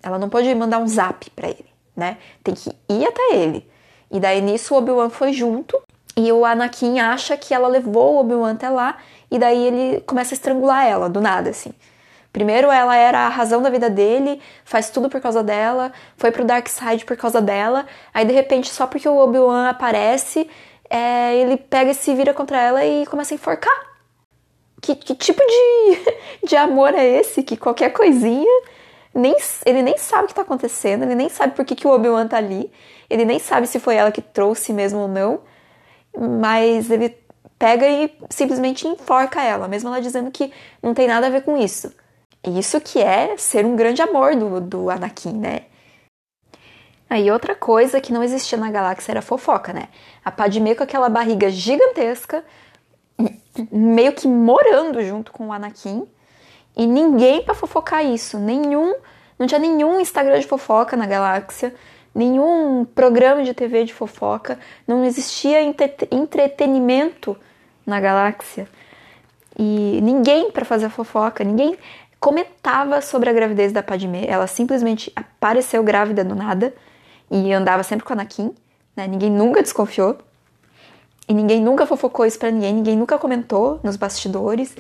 Ela 0.02 0.18
não 0.18 0.30
pôde 0.30 0.54
mandar 0.56 0.80
um 0.80 0.88
zap 0.88 1.30
para 1.32 1.50
ele, 1.50 1.66
né? 1.96 2.18
Tem 2.44 2.54
que 2.56 2.72
ir 2.90 3.06
até 3.06 3.36
ele. 3.36 3.68
E 4.14 4.20
daí 4.20 4.40
nisso 4.42 4.76
o 4.76 4.78
Obi-Wan 4.78 5.10
foi 5.10 5.34
junto 5.34 5.82
e 6.16 6.32
o 6.32 6.46
Anakin 6.46 7.00
acha 7.00 7.36
que 7.36 7.52
ela 7.52 7.68
levou 7.68 8.14
o 8.14 8.20
Obi-Wan 8.20 8.52
até 8.52 8.70
lá 8.70 8.98
e 9.32 9.40
daí 9.40 9.66
ele 9.66 10.02
começa 10.02 10.36
a 10.36 10.38
estrangular 10.38 10.86
ela 10.86 11.10
do 11.10 11.20
nada 11.20 11.50
assim. 11.50 11.74
Primeiro 12.32 12.72
ela 12.72 12.96
era 12.96 13.22
a 13.22 13.30
razão 13.30 13.62
da 13.62 13.72
vida 13.72 13.90
dele, 13.90 14.40
faz 14.64 14.92
tudo 14.92 15.10
por 15.10 15.20
causa 15.20 15.44
dela, 15.44 15.92
foi 16.16 16.32
pro 16.32 16.46
Dark 16.46 16.68
Side 16.68 17.06
por 17.06 17.18
causa 17.18 17.42
dela, 17.42 17.88
aí 18.14 18.24
de 18.24 18.34
repente 18.34 18.70
só 18.70 18.86
porque 18.86 19.10
o 19.10 19.18
Obi-Wan 19.18 19.68
aparece, 19.68 20.48
é, 20.88 21.36
ele 21.36 21.58
pega 21.58 21.90
e 21.90 21.96
se 21.96 22.14
vira 22.14 22.34
contra 22.36 22.62
ela 22.62 22.86
e 22.86 23.08
começa 23.08 23.34
a 23.34 23.36
enforcar. 23.36 23.94
Que, 24.80 24.96
que 24.96 25.16
tipo 25.16 25.42
de, 25.42 26.46
de 26.48 26.56
amor 26.56 26.94
é 26.94 27.06
esse? 27.20 27.42
Que 27.42 27.58
qualquer 27.58 27.92
coisinha 27.92 28.62
nem, 29.14 29.36
ele 29.66 29.82
nem 29.82 29.98
sabe 29.98 30.26
o 30.26 30.28
que 30.28 30.34
tá 30.34 30.42
acontecendo, 30.42 31.04
ele 31.04 31.16
nem 31.16 31.30
sabe 31.30 31.56
por 31.56 31.64
que, 31.66 31.76
que 31.76 31.88
o 31.88 31.92
Obi-Wan 31.92 32.28
tá 32.28 32.38
ali, 32.38 32.72
ele 33.10 33.26
nem 33.26 33.40
sabe 33.40 33.68
se 33.68 33.80
foi 33.80 33.96
ela 33.96 34.12
que 34.12 34.22
trouxe 34.22 34.74
mesmo 34.74 35.00
ou 35.00 35.08
não, 35.08 35.42
mas 36.18 36.90
ele 36.90 37.16
pega 37.60 37.88
e 37.88 38.12
simplesmente 38.30 38.88
enforca 38.88 39.42
ela, 39.42 39.68
mesmo 39.68 39.90
ela 39.90 40.02
dizendo 40.02 40.32
que 40.32 40.52
não 40.82 40.94
tem 40.94 41.08
nada 41.08 41.28
a 41.28 41.30
ver 41.30 41.44
com 41.44 41.56
isso. 41.56 41.94
Isso 42.46 42.82
que 42.82 43.00
é 43.00 43.38
ser 43.38 43.66
um 43.66 43.76
grande 43.76 44.02
amor 44.02 44.36
do, 44.36 44.60
do 44.60 44.90
Anakin, 44.90 45.34
né? 45.34 45.62
Aí 47.10 47.32
outra 47.32 47.56
coisa 47.56 48.02
que 48.02 48.12
não 48.12 48.24
existia 48.24 48.58
na 48.58 48.72
galáxia 48.72 49.14
era 49.14 49.22
fofoca, 49.22 49.72
né? 49.72 49.88
A 50.26 50.32
Padmé 50.32 50.76
com 50.76 50.84
aquela 50.84 51.08
barriga 51.08 51.50
gigantesca, 51.50 52.44
meio 53.72 54.14
que 54.14 54.28
morando 54.28 55.02
junto 55.04 55.32
com 55.32 55.48
o 55.48 55.54
Anakin, 55.54 56.08
e 56.76 56.88
ninguém 56.88 57.44
para 57.44 57.54
fofocar 57.54 58.06
isso, 58.06 58.40
nenhum, 58.40 58.96
não 59.38 59.46
tinha 59.46 59.60
nenhum 59.60 60.00
Instagram 60.00 60.40
de 60.40 60.48
fofoca 60.48 60.98
na 60.98 61.06
galáxia, 61.06 61.74
nenhum 62.14 62.86
programa 62.86 63.44
de 63.44 63.54
TV 63.54 63.86
de 63.86 63.94
fofoca, 63.94 64.60
não 64.88 65.04
existia 65.06 65.60
entretenimento 66.12 67.38
na 67.86 68.00
galáxia. 68.00 68.68
E 69.58 70.00
ninguém 70.02 70.52
para 70.52 70.66
fazer 70.66 70.90
fofoca, 70.90 71.44
ninguém 71.44 71.78
comentava 72.20 73.02
sobre 73.02 73.30
a 73.30 73.34
gravidez 73.34 73.72
da 73.72 73.84
Padmé. 73.84 74.26
Ela 74.28 74.48
simplesmente 74.48 75.12
apareceu 75.16 75.84
grávida 75.84 76.24
do 76.24 76.34
nada 76.34 76.74
e 77.30 77.52
andava 77.52 77.84
sempre 77.84 78.06
com 78.06 78.14
a 78.14 78.16
Anakin, 78.16 78.54
né? 78.96 79.06
Ninguém 79.08 79.30
nunca 79.30 79.62
desconfiou. 79.62 80.18
E 81.28 81.34
ninguém 81.34 81.62
nunca 81.62 81.86
fofocou 81.86 82.26
isso 82.26 82.40
para 82.40 82.52
ninguém, 82.52 82.74
ninguém 82.74 82.98
nunca 82.98 83.18
comentou 83.18 83.80
nos 83.84 83.96
bastidores. 83.96 84.76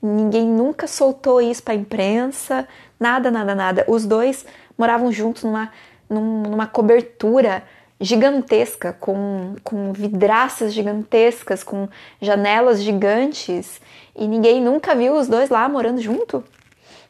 Ninguém 0.00 0.46
nunca 0.46 0.86
soltou 0.86 1.40
isso 1.40 1.62
para 1.62 1.74
imprensa, 1.74 2.66
nada, 2.98 3.30
nada, 3.30 3.54
nada. 3.54 3.84
Os 3.88 4.06
dois 4.06 4.46
moravam 4.76 5.10
juntos 5.10 5.42
numa, 5.42 5.70
numa 6.08 6.66
cobertura 6.66 7.64
gigantesca, 8.00 8.92
com, 8.92 9.56
com 9.64 9.92
vidraças 9.92 10.72
gigantescas, 10.72 11.64
com 11.64 11.88
janelas 12.20 12.80
gigantes, 12.80 13.80
e 14.14 14.28
ninguém 14.28 14.60
nunca 14.60 14.94
viu 14.94 15.16
os 15.16 15.26
dois 15.26 15.50
lá 15.50 15.68
morando 15.68 16.00
junto. 16.00 16.44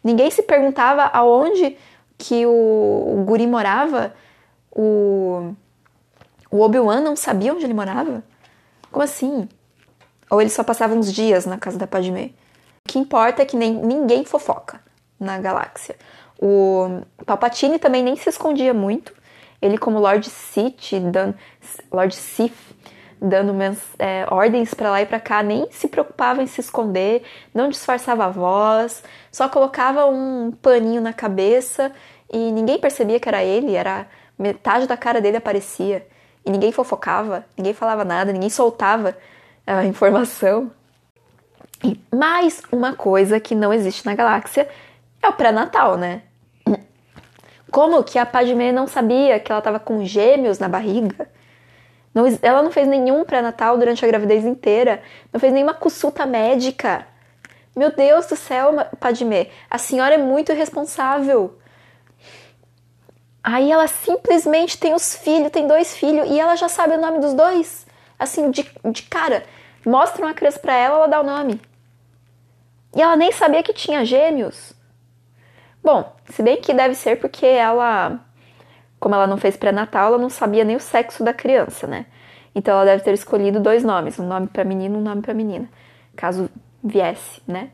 Ninguém 0.02 0.30
se 0.30 0.42
perguntava 0.42 1.02
aonde 1.02 1.76
que 2.16 2.46
o, 2.46 2.50
o 2.50 3.24
guri 3.26 3.46
morava. 3.46 4.14
O, 4.70 5.52
o 6.50 6.60
Obi-Wan 6.60 7.00
não 7.00 7.16
sabia 7.16 7.52
onde 7.52 7.64
ele 7.64 7.74
morava? 7.74 8.22
Como 8.90 9.02
assim? 9.02 9.48
Ou 10.30 10.40
ele 10.40 10.50
só 10.50 10.62
passava 10.64 10.94
uns 10.94 11.12
dias 11.12 11.44
na 11.44 11.58
casa 11.58 11.78
da 11.78 11.86
Padmé? 11.86 12.30
Que 12.88 12.98
importa 12.98 13.42
é 13.42 13.44
que 13.44 13.56
nem, 13.56 13.72
ninguém 13.74 14.24
fofoca 14.24 14.80
na 15.20 15.38
galáxia. 15.38 15.94
O 16.40 17.02
Palpatine 17.26 17.78
também 17.78 18.02
nem 18.02 18.16
se 18.16 18.30
escondia 18.30 18.72
muito. 18.72 19.12
Ele, 19.60 19.76
como 19.76 19.98
Lord 19.98 20.28
Sith, 20.30 20.94
dando, 21.12 21.34
Lord 21.92 22.14
Sith, 22.16 22.56
dando 23.20 23.52
é, 23.98 24.24
ordens 24.30 24.72
para 24.72 24.90
lá 24.90 25.02
e 25.02 25.06
para 25.06 25.20
cá, 25.20 25.42
nem 25.42 25.70
se 25.70 25.88
preocupava 25.88 26.42
em 26.42 26.46
se 26.46 26.60
esconder, 26.60 27.24
não 27.52 27.68
disfarçava 27.68 28.24
a 28.24 28.28
voz, 28.30 29.02
só 29.30 29.48
colocava 29.48 30.06
um 30.06 30.50
paninho 30.62 31.02
na 31.02 31.12
cabeça 31.12 31.92
e 32.32 32.50
ninguém 32.52 32.78
percebia 32.78 33.20
que 33.20 33.28
era 33.28 33.44
ele, 33.44 33.74
era 33.74 34.06
metade 34.38 34.86
da 34.86 34.96
cara 34.96 35.20
dele 35.20 35.36
aparecia 35.36 36.06
e 36.46 36.50
ninguém 36.50 36.72
fofocava, 36.72 37.44
ninguém 37.56 37.74
falava 37.74 38.04
nada, 38.04 38.32
ninguém 38.32 38.48
soltava 38.48 39.14
a 39.66 39.84
informação. 39.84 40.70
E 41.82 42.00
mais 42.14 42.62
uma 42.72 42.94
coisa 42.94 43.38
que 43.38 43.54
não 43.54 43.72
existe 43.72 44.04
na 44.04 44.14
galáxia 44.14 44.68
é 45.22 45.28
o 45.28 45.32
pré-natal, 45.32 45.96
né? 45.96 46.22
Como 47.70 48.02
que 48.02 48.18
a 48.18 48.24
Padmé 48.24 48.72
não 48.72 48.86
sabia 48.86 49.38
que 49.38 49.52
ela 49.52 49.58
estava 49.58 49.78
com 49.78 50.04
gêmeos 50.04 50.58
na 50.58 50.68
barriga? 50.68 51.28
Não, 52.14 52.24
ela 52.42 52.62
não 52.62 52.72
fez 52.72 52.88
nenhum 52.88 53.24
pré-natal 53.24 53.76
durante 53.76 54.04
a 54.04 54.08
gravidez 54.08 54.44
inteira, 54.44 55.02
não 55.32 55.38
fez 55.38 55.52
nenhuma 55.52 55.74
consulta 55.74 56.26
médica. 56.26 57.06
Meu 57.76 57.94
Deus 57.94 58.26
do 58.26 58.34
céu, 58.34 58.72
Padmé, 58.98 59.50
a 59.70 59.78
senhora 59.78 60.14
é 60.14 60.18
muito 60.18 60.50
irresponsável. 60.50 61.58
Aí 63.42 63.70
ela 63.70 63.86
simplesmente 63.86 64.76
tem 64.78 64.94
os 64.94 65.14
filhos, 65.14 65.52
tem 65.52 65.66
dois 65.66 65.96
filhos, 65.96 66.28
e 66.28 66.40
ela 66.40 66.56
já 66.56 66.68
sabe 66.68 66.94
o 66.94 67.00
nome 67.00 67.20
dos 67.20 67.34
dois. 67.34 67.86
Assim, 68.18 68.50
de, 68.50 68.68
de 68.90 69.02
cara. 69.04 69.44
Mostra 69.86 70.24
uma 70.26 70.34
criança 70.34 70.58
pra 70.58 70.74
ela, 70.74 70.96
ela 70.96 71.06
dá 71.06 71.20
o 71.20 71.24
nome. 71.24 71.60
E 72.94 73.02
ela 73.02 73.16
nem 73.16 73.30
sabia 73.32 73.62
que 73.62 73.72
tinha 73.72 74.04
gêmeos. 74.04 74.72
Bom, 75.82 76.12
se 76.26 76.42
bem 76.42 76.60
que 76.60 76.74
deve 76.74 76.94
ser 76.94 77.20
porque 77.20 77.46
ela, 77.46 78.20
como 78.98 79.14
ela 79.14 79.26
não 79.26 79.36
fez 79.36 79.56
pré-natal, 79.56 80.08
ela 80.08 80.18
não 80.18 80.30
sabia 80.30 80.64
nem 80.64 80.76
o 80.76 80.80
sexo 80.80 81.22
da 81.22 81.32
criança, 81.32 81.86
né? 81.86 82.06
Então 82.54 82.74
ela 82.74 82.84
deve 82.84 83.02
ter 83.02 83.14
escolhido 83.14 83.60
dois 83.60 83.84
nomes, 83.84 84.18
um 84.18 84.26
nome 84.26 84.48
para 84.48 84.64
menino 84.64 84.96
e 84.96 84.98
um 84.98 85.02
nome 85.02 85.22
para 85.22 85.34
menina, 85.34 85.68
caso 86.16 86.50
viesse, 86.82 87.40
né? 87.46 87.70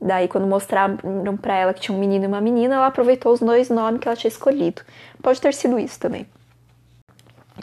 Daí, 0.00 0.26
quando 0.26 0.48
mostraram 0.48 0.96
para 1.40 1.54
ela 1.54 1.72
que 1.72 1.80
tinha 1.80 1.96
um 1.96 2.00
menino 2.00 2.24
e 2.24 2.26
uma 2.26 2.40
menina, 2.40 2.74
ela 2.74 2.88
aproveitou 2.88 3.32
os 3.32 3.38
dois 3.38 3.70
nomes 3.70 4.00
que 4.00 4.08
ela 4.08 4.16
tinha 4.16 4.28
escolhido. 4.28 4.82
Pode 5.22 5.40
ter 5.40 5.54
sido 5.54 5.78
isso 5.78 5.98
também. 6.00 6.26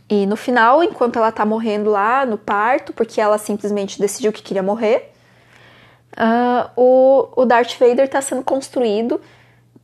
E 0.09 0.25
no 0.25 0.37
final, 0.37 0.81
enquanto 0.81 1.17
ela 1.17 1.33
tá 1.33 1.45
morrendo 1.45 1.89
lá 1.89 2.25
no 2.25 2.37
parto, 2.37 2.93
porque 2.93 3.19
ela 3.19 3.37
simplesmente 3.37 3.99
decidiu 3.99 4.31
que 4.31 4.41
queria 4.41 4.63
morrer, 4.63 5.11
uh, 6.17 6.69
o, 6.75 7.41
o 7.41 7.45
Darth 7.45 7.77
Vader 7.77 8.09
tá 8.09 8.21
sendo 8.21 8.43
construído 8.43 9.21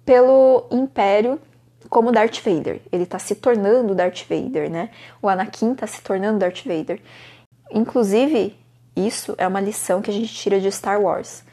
pelo 0.05 0.67
Império 0.71 1.39
como 1.89 2.11
Darth 2.11 2.39
Vader. 2.43 2.81
Ele 2.91 3.05
tá 3.05 3.19
se 3.19 3.35
tornando 3.35 3.95
Darth 3.95 4.23
Vader, 4.29 4.69
né? 4.69 4.89
O 5.21 5.29
Anakin 5.29 5.75
tá 5.75 5.87
se 5.87 6.01
tornando 6.01 6.39
Darth 6.39 6.63
Vader. 6.65 7.01
Inclusive, 7.71 8.55
isso 8.95 9.35
é 9.37 9.47
uma 9.47 9.59
lição 9.59 10.01
que 10.01 10.09
a 10.09 10.13
gente 10.13 10.33
tira 10.33 10.59
de 10.59 10.71
Star 10.71 11.01
Wars. 11.01 11.43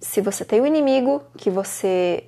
Se 0.00 0.20
você 0.20 0.44
tem 0.44 0.60
um 0.60 0.66
inimigo 0.66 1.22
que 1.36 1.50
você 1.50 2.24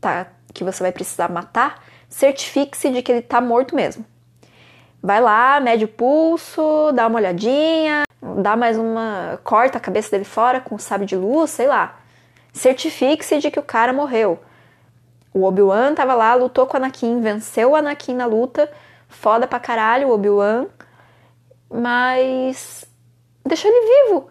tá 0.00 0.26
que 0.52 0.64
você 0.64 0.82
vai 0.82 0.92
precisar 0.92 1.30
matar, 1.30 1.82
certifique-se 2.08 2.90
de 2.90 3.00
que 3.00 3.10
ele 3.10 3.22
tá 3.22 3.40
morto 3.40 3.74
mesmo. 3.74 4.04
Vai 5.02 5.20
lá, 5.20 5.58
mede 5.60 5.86
o 5.86 5.88
pulso, 5.88 6.92
dá 6.92 7.06
uma 7.06 7.18
olhadinha, 7.18 8.04
dá 8.38 8.56
mais 8.56 8.78
uma. 8.78 9.40
corta 9.42 9.78
a 9.78 9.80
cabeça 9.80 10.10
dele 10.10 10.24
fora 10.24 10.60
com 10.60 10.76
um 10.76 10.78
sabre 10.78 11.06
de 11.06 11.16
luz, 11.16 11.50
sei 11.50 11.66
lá. 11.66 11.98
Certifique-se 12.52 13.38
de 13.38 13.50
que 13.50 13.58
o 13.58 13.62
cara 13.62 13.92
morreu. 13.92 14.38
O 15.34 15.44
Obi-Wan 15.44 15.94
tava 15.94 16.14
lá, 16.14 16.34
lutou 16.34 16.66
com 16.66 16.74
o 16.74 16.76
Anakin, 16.76 17.20
venceu 17.20 17.70
o 17.70 17.76
Anakin 17.76 18.14
na 18.14 18.26
luta, 18.26 18.70
foda 19.08 19.46
pra 19.46 19.58
caralho 19.58 20.08
o 20.08 20.12
Obi-Wan, 20.12 20.66
mas 21.70 22.84
deixou 23.44 23.70
ele 23.70 24.06
vivo 24.06 24.30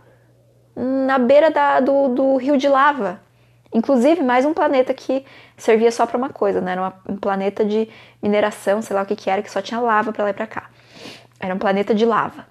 na 0.75 1.17
beira 1.17 1.49
da, 1.49 1.79
do, 1.79 2.07
do 2.09 2.37
rio 2.37 2.57
de 2.57 2.67
lava. 2.67 3.19
Inclusive, 3.73 4.21
mais 4.21 4.45
um 4.45 4.53
planeta 4.53 4.93
que 4.93 5.25
servia 5.57 5.91
só 5.91 6.05
para 6.05 6.17
uma 6.17 6.29
coisa, 6.29 6.61
né? 6.61 6.73
Era 6.73 6.93
um 7.07 7.15
planeta 7.15 7.65
de 7.65 7.89
mineração, 8.21 8.81
sei 8.81 8.95
lá 8.95 9.01
o 9.01 9.05
que 9.05 9.15
que 9.15 9.29
era, 9.29 9.41
que 9.41 9.49
só 9.49 9.61
tinha 9.61 9.79
lava 9.79 10.11
para 10.11 10.25
lá 10.25 10.29
e 10.29 10.33
pra 10.33 10.45
cá. 10.45 10.69
Era 11.39 11.55
um 11.55 11.57
planeta 11.57 11.95
de 11.95 12.05
lava. 12.05 12.50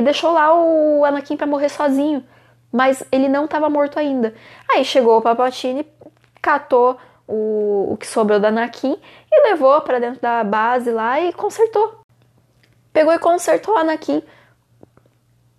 E 0.00 0.02
deixou 0.02 0.32
lá 0.32 0.58
o 0.58 1.04
Anakin 1.04 1.36
para 1.36 1.46
morrer 1.46 1.68
sozinho, 1.68 2.24
mas 2.72 3.04
ele 3.12 3.28
não 3.28 3.44
estava 3.44 3.68
morto 3.68 3.98
ainda. 3.98 4.34
Aí 4.66 4.82
chegou 4.82 5.18
o 5.18 5.20
Papatini, 5.20 5.86
catou 6.40 6.96
o, 7.28 7.92
o 7.92 7.96
que 7.98 8.06
sobrou 8.06 8.40
do 8.40 8.46
Anakin 8.46 8.98
e 9.30 9.50
levou 9.50 9.78
para 9.82 9.98
dentro 9.98 10.18
da 10.18 10.42
base 10.42 10.90
lá 10.90 11.20
e 11.20 11.34
consertou. 11.34 12.00
Pegou 12.94 13.12
e 13.12 13.18
consertou 13.18 13.74
o 13.74 13.76
Anakin. 13.76 14.22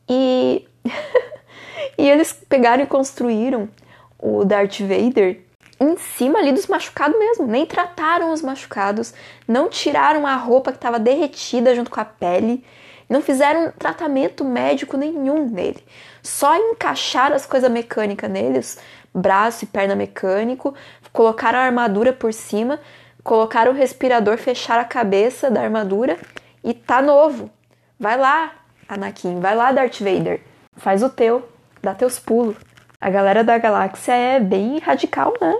E 0.09 0.67
e 1.95 2.09
eles 2.09 2.33
pegaram 2.33 2.83
e 2.83 2.87
construíram 2.87 3.69
o 4.17 4.43
Darth 4.43 4.79
Vader 4.79 5.39
em 5.79 5.95
cima 5.97 6.39
ali 6.39 6.51
dos 6.51 6.65
machucados 6.65 7.19
mesmo. 7.19 7.45
Nem 7.45 7.63
trataram 7.63 8.33
os 8.33 8.41
machucados, 8.41 9.13
não 9.47 9.69
tiraram 9.69 10.25
a 10.25 10.33
roupa 10.33 10.71
que 10.71 10.79
estava 10.79 10.97
derretida 10.97 11.75
junto 11.75 11.91
com 11.91 11.99
a 11.99 12.05
pele, 12.05 12.65
não 13.11 13.21
fizeram 13.21 13.73
tratamento 13.77 14.45
médico 14.45 14.95
nenhum 14.95 15.49
nele. 15.49 15.83
Só 16.23 16.55
encaixaram 16.55 17.35
as 17.35 17.45
coisas 17.45 17.69
mecânicas 17.69 18.31
neles, 18.31 18.79
braço 19.13 19.65
e 19.65 19.67
perna 19.67 19.95
mecânico, 19.95 20.73
colocaram 21.11 21.59
a 21.59 21.63
armadura 21.63 22.13
por 22.13 22.33
cima, 22.33 22.79
colocaram 23.21 23.73
o 23.73 23.75
respirador, 23.75 24.37
fecharam 24.37 24.81
a 24.81 24.85
cabeça 24.85 25.51
da 25.51 25.61
armadura 25.61 26.17
e 26.63 26.73
tá 26.73 27.01
novo. 27.01 27.51
Vai 27.99 28.17
lá, 28.17 28.53
Anakin, 28.87 29.41
vai 29.41 29.55
lá, 29.55 29.73
Darth 29.73 29.99
Vader. 29.99 30.41
Faz 30.77 31.03
o 31.03 31.09
teu, 31.09 31.47
dá 31.83 31.93
teus 31.93 32.17
pulos. 32.17 32.55
A 32.99 33.09
galera 33.09 33.43
da 33.43 33.57
galáxia 33.57 34.13
é 34.13 34.39
bem 34.39 34.79
radical, 34.79 35.33
né? 35.41 35.57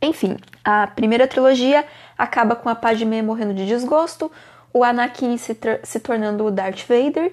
Enfim, 0.00 0.36
a 0.64 0.86
primeira 0.86 1.26
trilogia 1.26 1.84
acaba 2.16 2.54
com 2.54 2.68
a 2.68 2.76
Padmé 2.76 3.22
morrendo 3.22 3.54
de 3.54 3.66
desgosto, 3.66 4.30
o 4.72 4.84
Anakin 4.84 5.36
se, 5.36 5.56
se 5.82 6.00
tornando 6.00 6.44
o 6.44 6.50
Darth 6.50 6.86
Vader. 6.86 7.32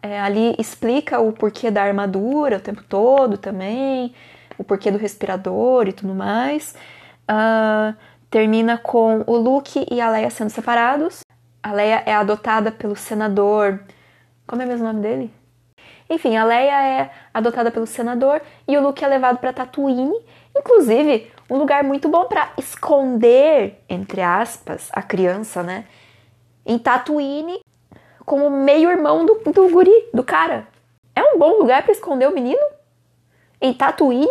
É, 0.00 0.20
ali 0.20 0.54
explica 0.58 1.18
o 1.18 1.32
porquê 1.32 1.70
da 1.70 1.82
armadura 1.82 2.58
o 2.58 2.60
tempo 2.60 2.84
todo 2.84 3.36
também, 3.36 4.14
o 4.56 4.62
porquê 4.62 4.90
do 4.90 4.98
respirador 4.98 5.88
e 5.88 5.92
tudo 5.92 6.14
mais. 6.14 6.74
Uh, 7.28 7.94
termina 8.30 8.78
com 8.78 9.24
o 9.26 9.36
Luke 9.36 9.86
e 9.90 10.00
a 10.00 10.10
Leia 10.10 10.30
sendo 10.30 10.50
separados. 10.50 11.20
A 11.62 11.72
Leia 11.72 12.02
é 12.06 12.14
adotada 12.14 12.70
pelo 12.70 12.96
senador. 12.96 13.80
Como 14.46 14.62
é 14.62 14.66
mesmo 14.66 14.84
o 14.84 14.88
nome 14.88 15.00
dele? 15.00 15.34
Enfim, 16.08 16.36
a 16.36 16.44
Leia 16.44 16.82
é 16.82 17.10
adotada 17.34 17.70
pelo 17.70 17.86
senador 17.86 18.40
e 18.66 18.76
o 18.76 18.80
Luke 18.80 19.04
é 19.04 19.08
levado 19.08 19.38
para 19.38 19.52
Tatooine, 19.52 20.14
inclusive 20.56 21.30
um 21.50 21.56
lugar 21.56 21.84
muito 21.84 22.08
bom 22.08 22.24
para 22.24 22.50
esconder, 22.56 23.82
entre 23.88 24.22
aspas, 24.22 24.88
a 24.92 25.02
criança, 25.02 25.62
né? 25.62 25.84
Em 26.68 26.78
Tatooine, 26.78 27.60
como 28.26 28.50
meio 28.50 28.90
irmão 28.90 29.24
do, 29.24 29.40
do 29.52 29.70
guri, 29.70 30.10
do 30.12 30.22
cara. 30.22 30.68
É 31.16 31.22
um 31.22 31.38
bom 31.38 31.58
lugar 31.58 31.82
para 31.82 31.92
esconder 31.92 32.28
o 32.28 32.34
menino? 32.34 32.60
Em 33.58 33.72
Tatooine? 33.72 34.28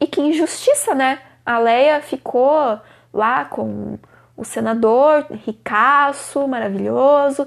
E 0.00 0.06
que 0.06 0.22
injustiça, 0.22 0.94
né? 0.94 1.20
A 1.44 1.58
Leia 1.58 2.00
ficou 2.00 2.80
lá 3.12 3.44
com 3.44 3.98
o 4.34 4.42
senador, 4.42 5.26
ricaço, 5.44 6.48
maravilhoso, 6.48 7.46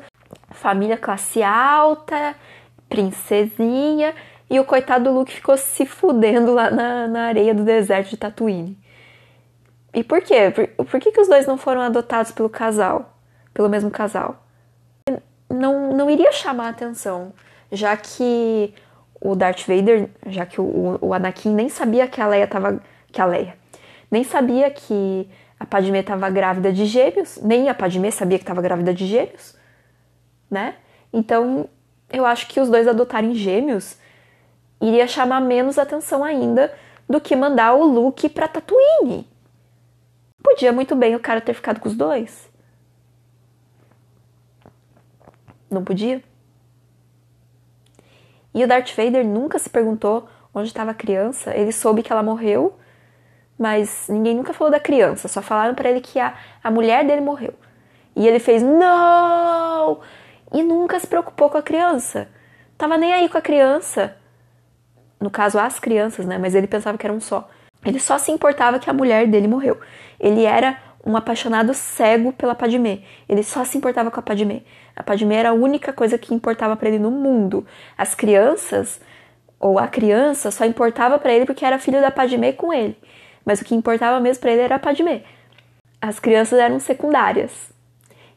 família 0.52 0.96
classe 0.96 1.42
alta, 1.42 2.36
princesinha, 2.88 4.14
e 4.48 4.60
o 4.60 4.64
coitado 4.64 5.06
do 5.06 5.12
Luke 5.12 5.34
ficou 5.34 5.58
se 5.58 5.88
fudendo 5.88 6.54
lá 6.54 6.70
na, 6.70 7.08
na 7.08 7.22
areia 7.24 7.54
do 7.54 7.64
deserto 7.64 8.12
de 8.12 8.18
Tatooine. 8.18 8.78
E 9.92 10.04
por 10.04 10.22
quê? 10.22 10.52
Por, 10.52 10.86
por 10.86 11.00
que, 11.00 11.12
que 11.12 11.20
os 11.20 11.28
dois 11.28 11.48
não 11.48 11.58
foram 11.58 11.82
adotados 11.82 12.32
pelo 12.32 12.50
casal? 12.50 13.17
Pelo 13.58 13.70
mesmo 13.70 13.90
casal? 13.90 14.46
Não, 15.50 15.92
não 15.92 16.12
iria 16.12 16.32
chamar 16.32 16.70
atenção, 16.70 17.34
já 17.72 17.98
que 17.98 18.72
o 19.20 19.36
Darth 19.36 19.66
Vader, 19.66 20.12
já 20.28 20.46
que 20.46 20.62
o, 20.62 21.00
o 21.02 21.12
Anakin 21.12 21.56
nem 21.56 21.68
sabia 21.68 22.08
que 22.08 22.22
a 22.22 22.28
Leia 22.28 22.46
tava. 22.46 22.80
Que 23.12 23.20
a 23.20 23.26
Leia. 23.26 23.58
Nem 24.12 24.24
sabia 24.24 24.70
que 24.70 25.28
a 25.60 25.66
Padmé 25.66 26.02
estava 26.02 26.30
grávida 26.30 26.72
de 26.72 26.86
gêmeos, 26.86 27.40
nem 27.42 27.68
a 27.68 27.74
Padmé 27.74 28.12
sabia 28.12 28.38
que 28.38 28.44
estava 28.44 28.62
grávida 28.62 28.94
de 28.94 29.08
gêmeos, 29.08 29.56
né? 30.52 30.76
Então, 31.12 31.68
eu 32.14 32.28
acho 32.28 32.48
que 32.50 32.60
os 32.60 32.70
dois 32.70 32.88
adotarem 32.88 33.34
gêmeos 33.34 33.98
iria 34.80 35.08
chamar 35.08 35.42
menos 35.42 35.80
atenção 35.80 36.24
ainda 36.24 36.72
do 37.10 37.20
que 37.20 37.36
mandar 37.36 37.74
o 37.74 37.84
Luke 37.84 38.30
pra 38.30 38.48
Tatooine. 38.48 39.28
Podia 40.44 40.72
muito 40.72 40.96
bem 40.96 41.16
o 41.16 41.20
cara 41.20 41.42
ter 41.42 41.56
ficado 41.56 41.80
com 41.80 41.90
os 41.90 41.96
dois. 41.96 42.56
Não 45.70 45.84
podia? 45.84 46.24
E 48.54 48.64
o 48.64 48.68
Darth 48.68 48.96
Vader 48.96 49.26
nunca 49.26 49.60
se 49.60 49.70
perguntou 49.70 50.28
onde 50.54 50.68
estava 50.68 50.92
a 50.92 50.96
criança. 50.96 51.56
Ele 51.56 51.72
soube 51.72 52.02
que 52.02 52.12
ela 52.12 52.24
morreu, 52.24 52.78
mas 53.58 54.08
ninguém 54.10 54.36
nunca 54.36 54.54
falou 54.54 54.72
da 54.72 54.80
criança. 54.80 55.28
Só 55.28 55.42
falaram 55.42 55.76
para 55.76 55.90
ele 55.90 56.02
que 56.02 56.20
a, 56.20 56.36
a 56.64 56.72
mulher 56.72 57.06
dele 57.06 57.22
morreu. 57.22 57.54
E 58.16 58.28
ele 58.28 58.40
fez 58.40 58.64
não! 58.64 60.00
E 60.52 60.64
nunca 60.64 61.00
se 61.00 61.06
preocupou 61.06 61.50
com 61.50 61.58
a 61.58 61.62
criança. 61.62 62.28
Tava 62.78 62.98
nem 62.98 63.14
aí 63.14 63.30
com 63.30 63.38
a 63.38 63.42
criança. 63.42 64.16
No 65.20 65.30
caso, 65.30 65.60
as 65.60 65.80
crianças, 65.80 66.26
né? 66.26 66.38
Mas 66.38 66.56
ele 66.56 66.68
pensava 66.68 66.98
que 66.98 67.06
era 67.06 67.14
um 67.14 67.20
só. 67.20 67.50
Ele 67.86 68.00
só 68.00 68.18
se 68.18 68.32
importava 68.32 68.80
que 68.80 68.90
a 68.90 68.94
mulher 68.94 69.28
dele 69.28 69.48
morreu. 69.48 69.80
Ele 70.20 70.46
era 70.46 70.78
um 71.06 71.16
apaixonado 71.16 71.74
cego 71.74 72.34
pela 72.34 72.56
Padmé. 72.56 73.00
Ele 73.28 73.44
só 73.44 73.64
se 73.64 73.78
importava 73.78 74.12
com 74.12 74.20
a 74.20 74.24
Padmé. 74.24 74.62
A 74.96 75.04
Padmé 75.04 75.36
era 75.36 75.50
a 75.50 75.54
única 75.54 75.94
coisa 75.94 76.18
que 76.18 76.34
importava 76.34 76.76
para 76.76 76.90
ele 76.90 77.00
no 77.00 77.12
mundo. 77.12 77.66
As 77.98 78.14
crianças, 78.14 79.00
ou 79.60 79.80
a 79.80 79.88
criança, 79.88 80.52
só 80.52 80.66
importava 80.66 81.18
para 81.18 81.34
ele 81.34 81.46
porque 81.46 81.66
era 81.66 81.80
filho 81.80 82.02
da 82.02 82.12
Padmé 82.12 82.52
com 82.52 82.74
ele. 82.74 82.98
Mas 83.46 83.62
o 83.62 83.66
que 83.66 83.76
importava 83.76 84.20
mesmo 84.20 84.42
para 84.42 84.52
ele 84.52 84.62
era 84.62 84.76
a 84.76 84.80
Padmé. 84.80 85.24
As 86.02 86.20
crianças 86.20 86.60
eram 86.60 86.80
secundárias. 86.80 87.72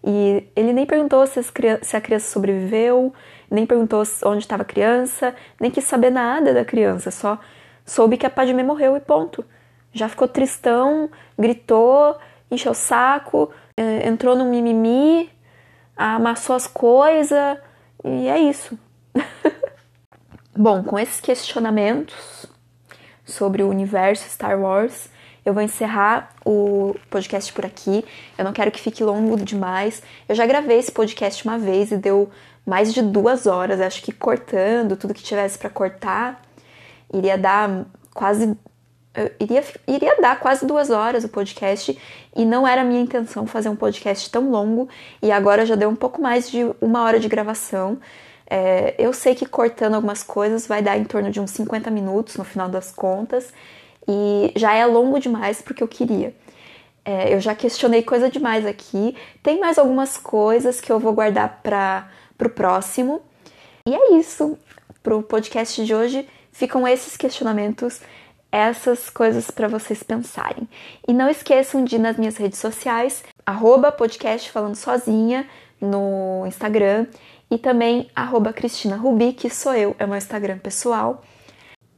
E 0.02 0.48
ele 0.56 0.72
nem 0.72 0.86
perguntou 0.86 1.26
se, 1.26 1.40
se 1.82 1.96
a 1.96 2.00
criança 2.00 2.30
sobreviveu, 2.30 3.12
nem 3.50 3.66
perguntou 3.66 4.02
onde 4.24 4.38
estava 4.38 4.62
a 4.62 4.66
criança, 4.66 5.34
nem 5.60 5.70
quis 5.70 5.84
saber 5.84 6.10
nada 6.10 6.54
da 6.54 6.64
criança, 6.64 7.10
só 7.10 7.38
soube 7.84 8.16
que 8.16 8.24
a 8.24 8.30
Padmé 8.30 8.62
morreu 8.62 8.96
e 8.96 9.00
ponto. 9.00 9.44
Já 9.92 10.08
ficou 10.08 10.28
tristão, 10.28 11.10
gritou, 11.36 12.16
encheu 12.50 12.72
o 12.72 12.74
saco, 12.74 13.50
é, 13.76 14.08
entrou 14.08 14.36
no 14.36 14.44
mimimi, 14.44 15.30
amassou 15.96 16.56
as 16.56 16.66
coisas 16.66 17.58
e 18.04 18.28
é 18.28 18.38
isso. 18.38 18.78
Bom, 20.56 20.82
com 20.82 20.98
esses 20.98 21.20
questionamentos 21.20 22.46
sobre 23.24 23.62
o 23.62 23.68
universo 23.68 24.28
Star 24.28 24.58
Wars, 24.60 25.08
eu 25.44 25.54
vou 25.54 25.62
encerrar 25.62 26.30
o 26.44 26.94
podcast 27.08 27.52
por 27.52 27.64
aqui. 27.64 28.04
Eu 28.36 28.44
não 28.44 28.52
quero 28.52 28.70
que 28.70 28.80
fique 28.80 29.02
longo 29.02 29.36
demais. 29.36 30.02
Eu 30.28 30.34
já 30.34 30.46
gravei 30.46 30.78
esse 30.78 30.92
podcast 30.92 31.44
uma 31.44 31.58
vez 31.58 31.90
e 31.90 31.96
deu 31.96 32.30
mais 32.66 32.92
de 32.92 33.02
duas 33.02 33.46
horas. 33.46 33.80
Acho 33.80 34.02
que 34.02 34.12
cortando 34.12 34.96
tudo 34.96 35.14
que 35.14 35.22
tivesse 35.22 35.58
para 35.58 35.70
cortar, 35.70 36.42
iria 37.12 37.38
dar 37.38 37.86
quase. 38.12 38.56
Iria, 39.40 39.64
iria 39.88 40.20
dar 40.20 40.38
quase 40.38 40.64
duas 40.64 40.88
horas 40.88 41.24
o 41.24 41.28
podcast 41.28 41.98
e 42.36 42.44
não 42.44 42.66
era 42.66 42.82
a 42.82 42.84
minha 42.84 43.00
intenção 43.00 43.44
fazer 43.44 43.68
um 43.68 43.74
podcast 43.74 44.30
tão 44.30 44.50
longo 44.50 44.88
e 45.20 45.32
agora 45.32 45.66
já 45.66 45.74
deu 45.74 45.88
um 45.88 45.96
pouco 45.96 46.22
mais 46.22 46.48
de 46.48 46.58
uma 46.80 47.02
hora 47.02 47.18
de 47.18 47.28
gravação. 47.28 47.98
É, 48.48 48.94
eu 48.98 49.12
sei 49.12 49.34
que 49.34 49.46
cortando 49.46 49.94
algumas 49.94 50.22
coisas 50.22 50.66
vai 50.66 50.80
dar 50.80 50.96
em 50.96 51.04
torno 51.04 51.30
de 51.30 51.40
uns 51.40 51.50
50 51.50 51.90
minutos 51.90 52.36
no 52.36 52.44
final 52.44 52.68
das 52.68 52.92
contas 52.92 53.52
e 54.06 54.52
já 54.56 54.74
é 54.74 54.86
longo 54.86 55.18
demais 55.18 55.60
porque 55.60 55.82
eu 55.82 55.88
queria. 55.88 56.34
É, 57.04 57.34
eu 57.34 57.40
já 57.40 57.54
questionei 57.54 58.02
coisa 58.02 58.30
demais 58.30 58.66
aqui. 58.66 59.16
Tem 59.42 59.58
mais 59.58 59.78
algumas 59.78 60.16
coisas 60.16 60.80
que 60.80 60.90
eu 60.90 60.98
vou 60.98 61.12
guardar 61.12 61.60
para 61.62 62.08
o 62.44 62.48
próximo. 62.48 63.22
E 63.86 63.94
é 63.94 64.14
isso. 64.14 64.56
Para 65.02 65.16
o 65.16 65.22
podcast 65.22 65.84
de 65.84 65.94
hoje 65.94 66.28
ficam 66.52 66.86
esses 66.86 67.16
questionamentos, 67.16 68.00
essas 68.52 69.08
coisas 69.08 69.50
para 69.50 69.68
vocês 69.68 70.02
pensarem. 70.02 70.68
E 71.06 71.12
não 71.12 71.28
esqueçam 71.28 71.84
de 71.84 71.96
ir 71.96 71.98
nas 71.98 72.16
minhas 72.16 72.36
redes 72.36 72.58
sociais, 72.58 73.22
arroba 73.46 73.92
podcast 73.92 74.50
falando 74.50 74.74
sozinha 74.74 75.46
no 75.80 76.44
Instagram 76.46 77.06
e 77.50 77.58
também 77.58 78.10
arroba 78.14 78.52
Cristina 78.52 78.96
Rubi, 78.96 79.32
que 79.32 79.50
sou 79.50 79.74
eu, 79.74 79.96
é 79.98 80.06
meu 80.06 80.16
Instagram 80.16 80.58
pessoal. 80.58 81.22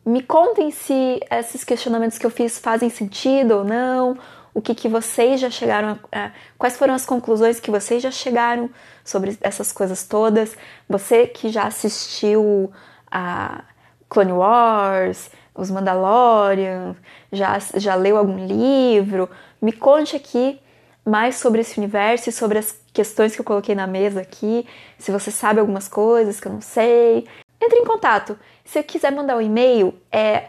Me 0.05 0.23
contem 0.23 0.71
se 0.71 1.21
esses 1.31 1.63
questionamentos 1.63 2.19
que 2.19 2.27
eu 2.27 2.31
fiz 2.31 2.59
fazem 2.59 2.91
sentido 2.91 3.59
ou 3.59 3.65
não, 3.65 4.19
o 4.55 4.61
que, 4.61 4.75
que 4.75 4.89
vocês 4.89 5.41
já 5.41 5.49
chegaram, 5.49 5.99
a, 6.11 6.31
quais 6.59 6.77
foram 6.77 6.95
as 6.95 7.07
conclusões 7.07 7.61
que 7.61 7.71
vocês 7.71 8.03
já 8.03 8.11
chegaram 8.11 8.69
sobre 9.05 9.37
essas 9.41 9.73
coisas 9.73 10.05
todas. 10.05 10.57
Você 10.89 11.27
que 11.27 11.51
já 11.51 11.65
assistiu 11.65 12.71
a 13.11 13.65
Clone 14.09 14.33
Wars, 14.33 15.31
os 15.55 15.71
Mandalorian, 15.71 16.97
já, 17.31 17.59
já 17.77 17.95
leu 17.95 18.17
algum 18.17 18.47
livro, 18.47 19.29
me 19.61 19.73
conte 19.73 20.17
aqui 20.17 20.61
mais 21.05 21.37
sobre 21.37 21.61
esse 21.61 21.79
universo 21.79 22.29
e 22.29 22.33
sobre 22.33 22.59
as 22.59 22.81
questões 22.93 23.35
que 23.35 23.41
eu 23.41 23.45
coloquei 23.45 23.75
na 23.75 23.87
mesa 23.87 24.21
aqui, 24.21 24.67
se 24.99 25.11
você 25.11 25.31
sabe 25.31 25.61
algumas 25.61 25.89
coisas 25.89 26.39
que 26.39 26.47
eu 26.47 26.53
não 26.53 26.61
sei. 26.61 27.27
Entre 27.61 27.79
em 27.79 27.85
contato. 27.85 28.39
Se 28.65 28.83
quiser 28.83 29.13
mandar 29.13 29.37
um 29.37 29.41
e-mail, 29.41 29.95
é 30.11 30.49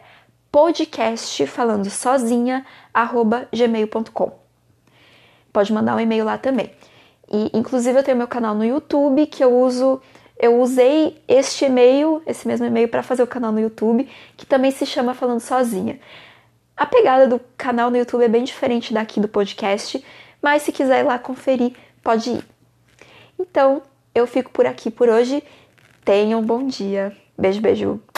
podcast 0.51 1.45
falando 1.47 1.89
sozinha 1.89 2.65
gmail.com. 3.51 4.31
Pode 5.51 5.73
mandar 5.73 5.95
um 5.95 5.99
e-mail 5.99 6.25
lá 6.25 6.37
também. 6.37 6.71
E 7.31 7.49
inclusive 7.53 7.97
eu 7.97 8.03
tenho 8.03 8.17
meu 8.17 8.27
canal 8.27 8.53
no 8.53 8.65
YouTube 8.65 9.25
que 9.27 9.43
eu 9.43 9.55
uso 9.55 10.01
eu 10.37 10.59
usei 10.59 11.21
este 11.27 11.65
e-mail, 11.65 12.21
esse 12.25 12.47
mesmo 12.47 12.65
e-mail 12.65 12.87
para 12.87 13.03
fazer 13.03 13.23
o 13.23 13.27
canal 13.27 13.51
no 13.51 13.59
YouTube, 13.59 14.09
que 14.35 14.45
também 14.45 14.71
se 14.71 14.85
chama 14.85 15.13
Falando 15.13 15.39
Sozinha. 15.39 15.99
A 16.75 16.85
pegada 16.85 17.27
do 17.27 17.39
canal 17.55 17.91
no 17.91 17.97
YouTube 17.97 18.23
é 18.23 18.27
bem 18.27 18.43
diferente 18.43 18.93
daqui 18.93 19.19
do 19.19 19.27
podcast, 19.27 20.03
mas 20.41 20.63
se 20.63 20.71
quiser 20.71 21.01
ir 21.01 21.07
lá 21.07 21.19
conferir, 21.19 21.73
pode 22.01 22.31
ir. 22.31 22.45
Então, 23.39 23.81
eu 24.13 24.27
fico 24.27 24.51
por 24.51 24.65
aqui 24.65 24.89
por 24.91 25.07
hoje. 25.07 25.43
Tenham 26.03 26.39
um 26.39 26.45
bom 26.45 26.65
dia. 26.65 27.15
Beijo, 27.37 27.61
beijo. 27.61 28.12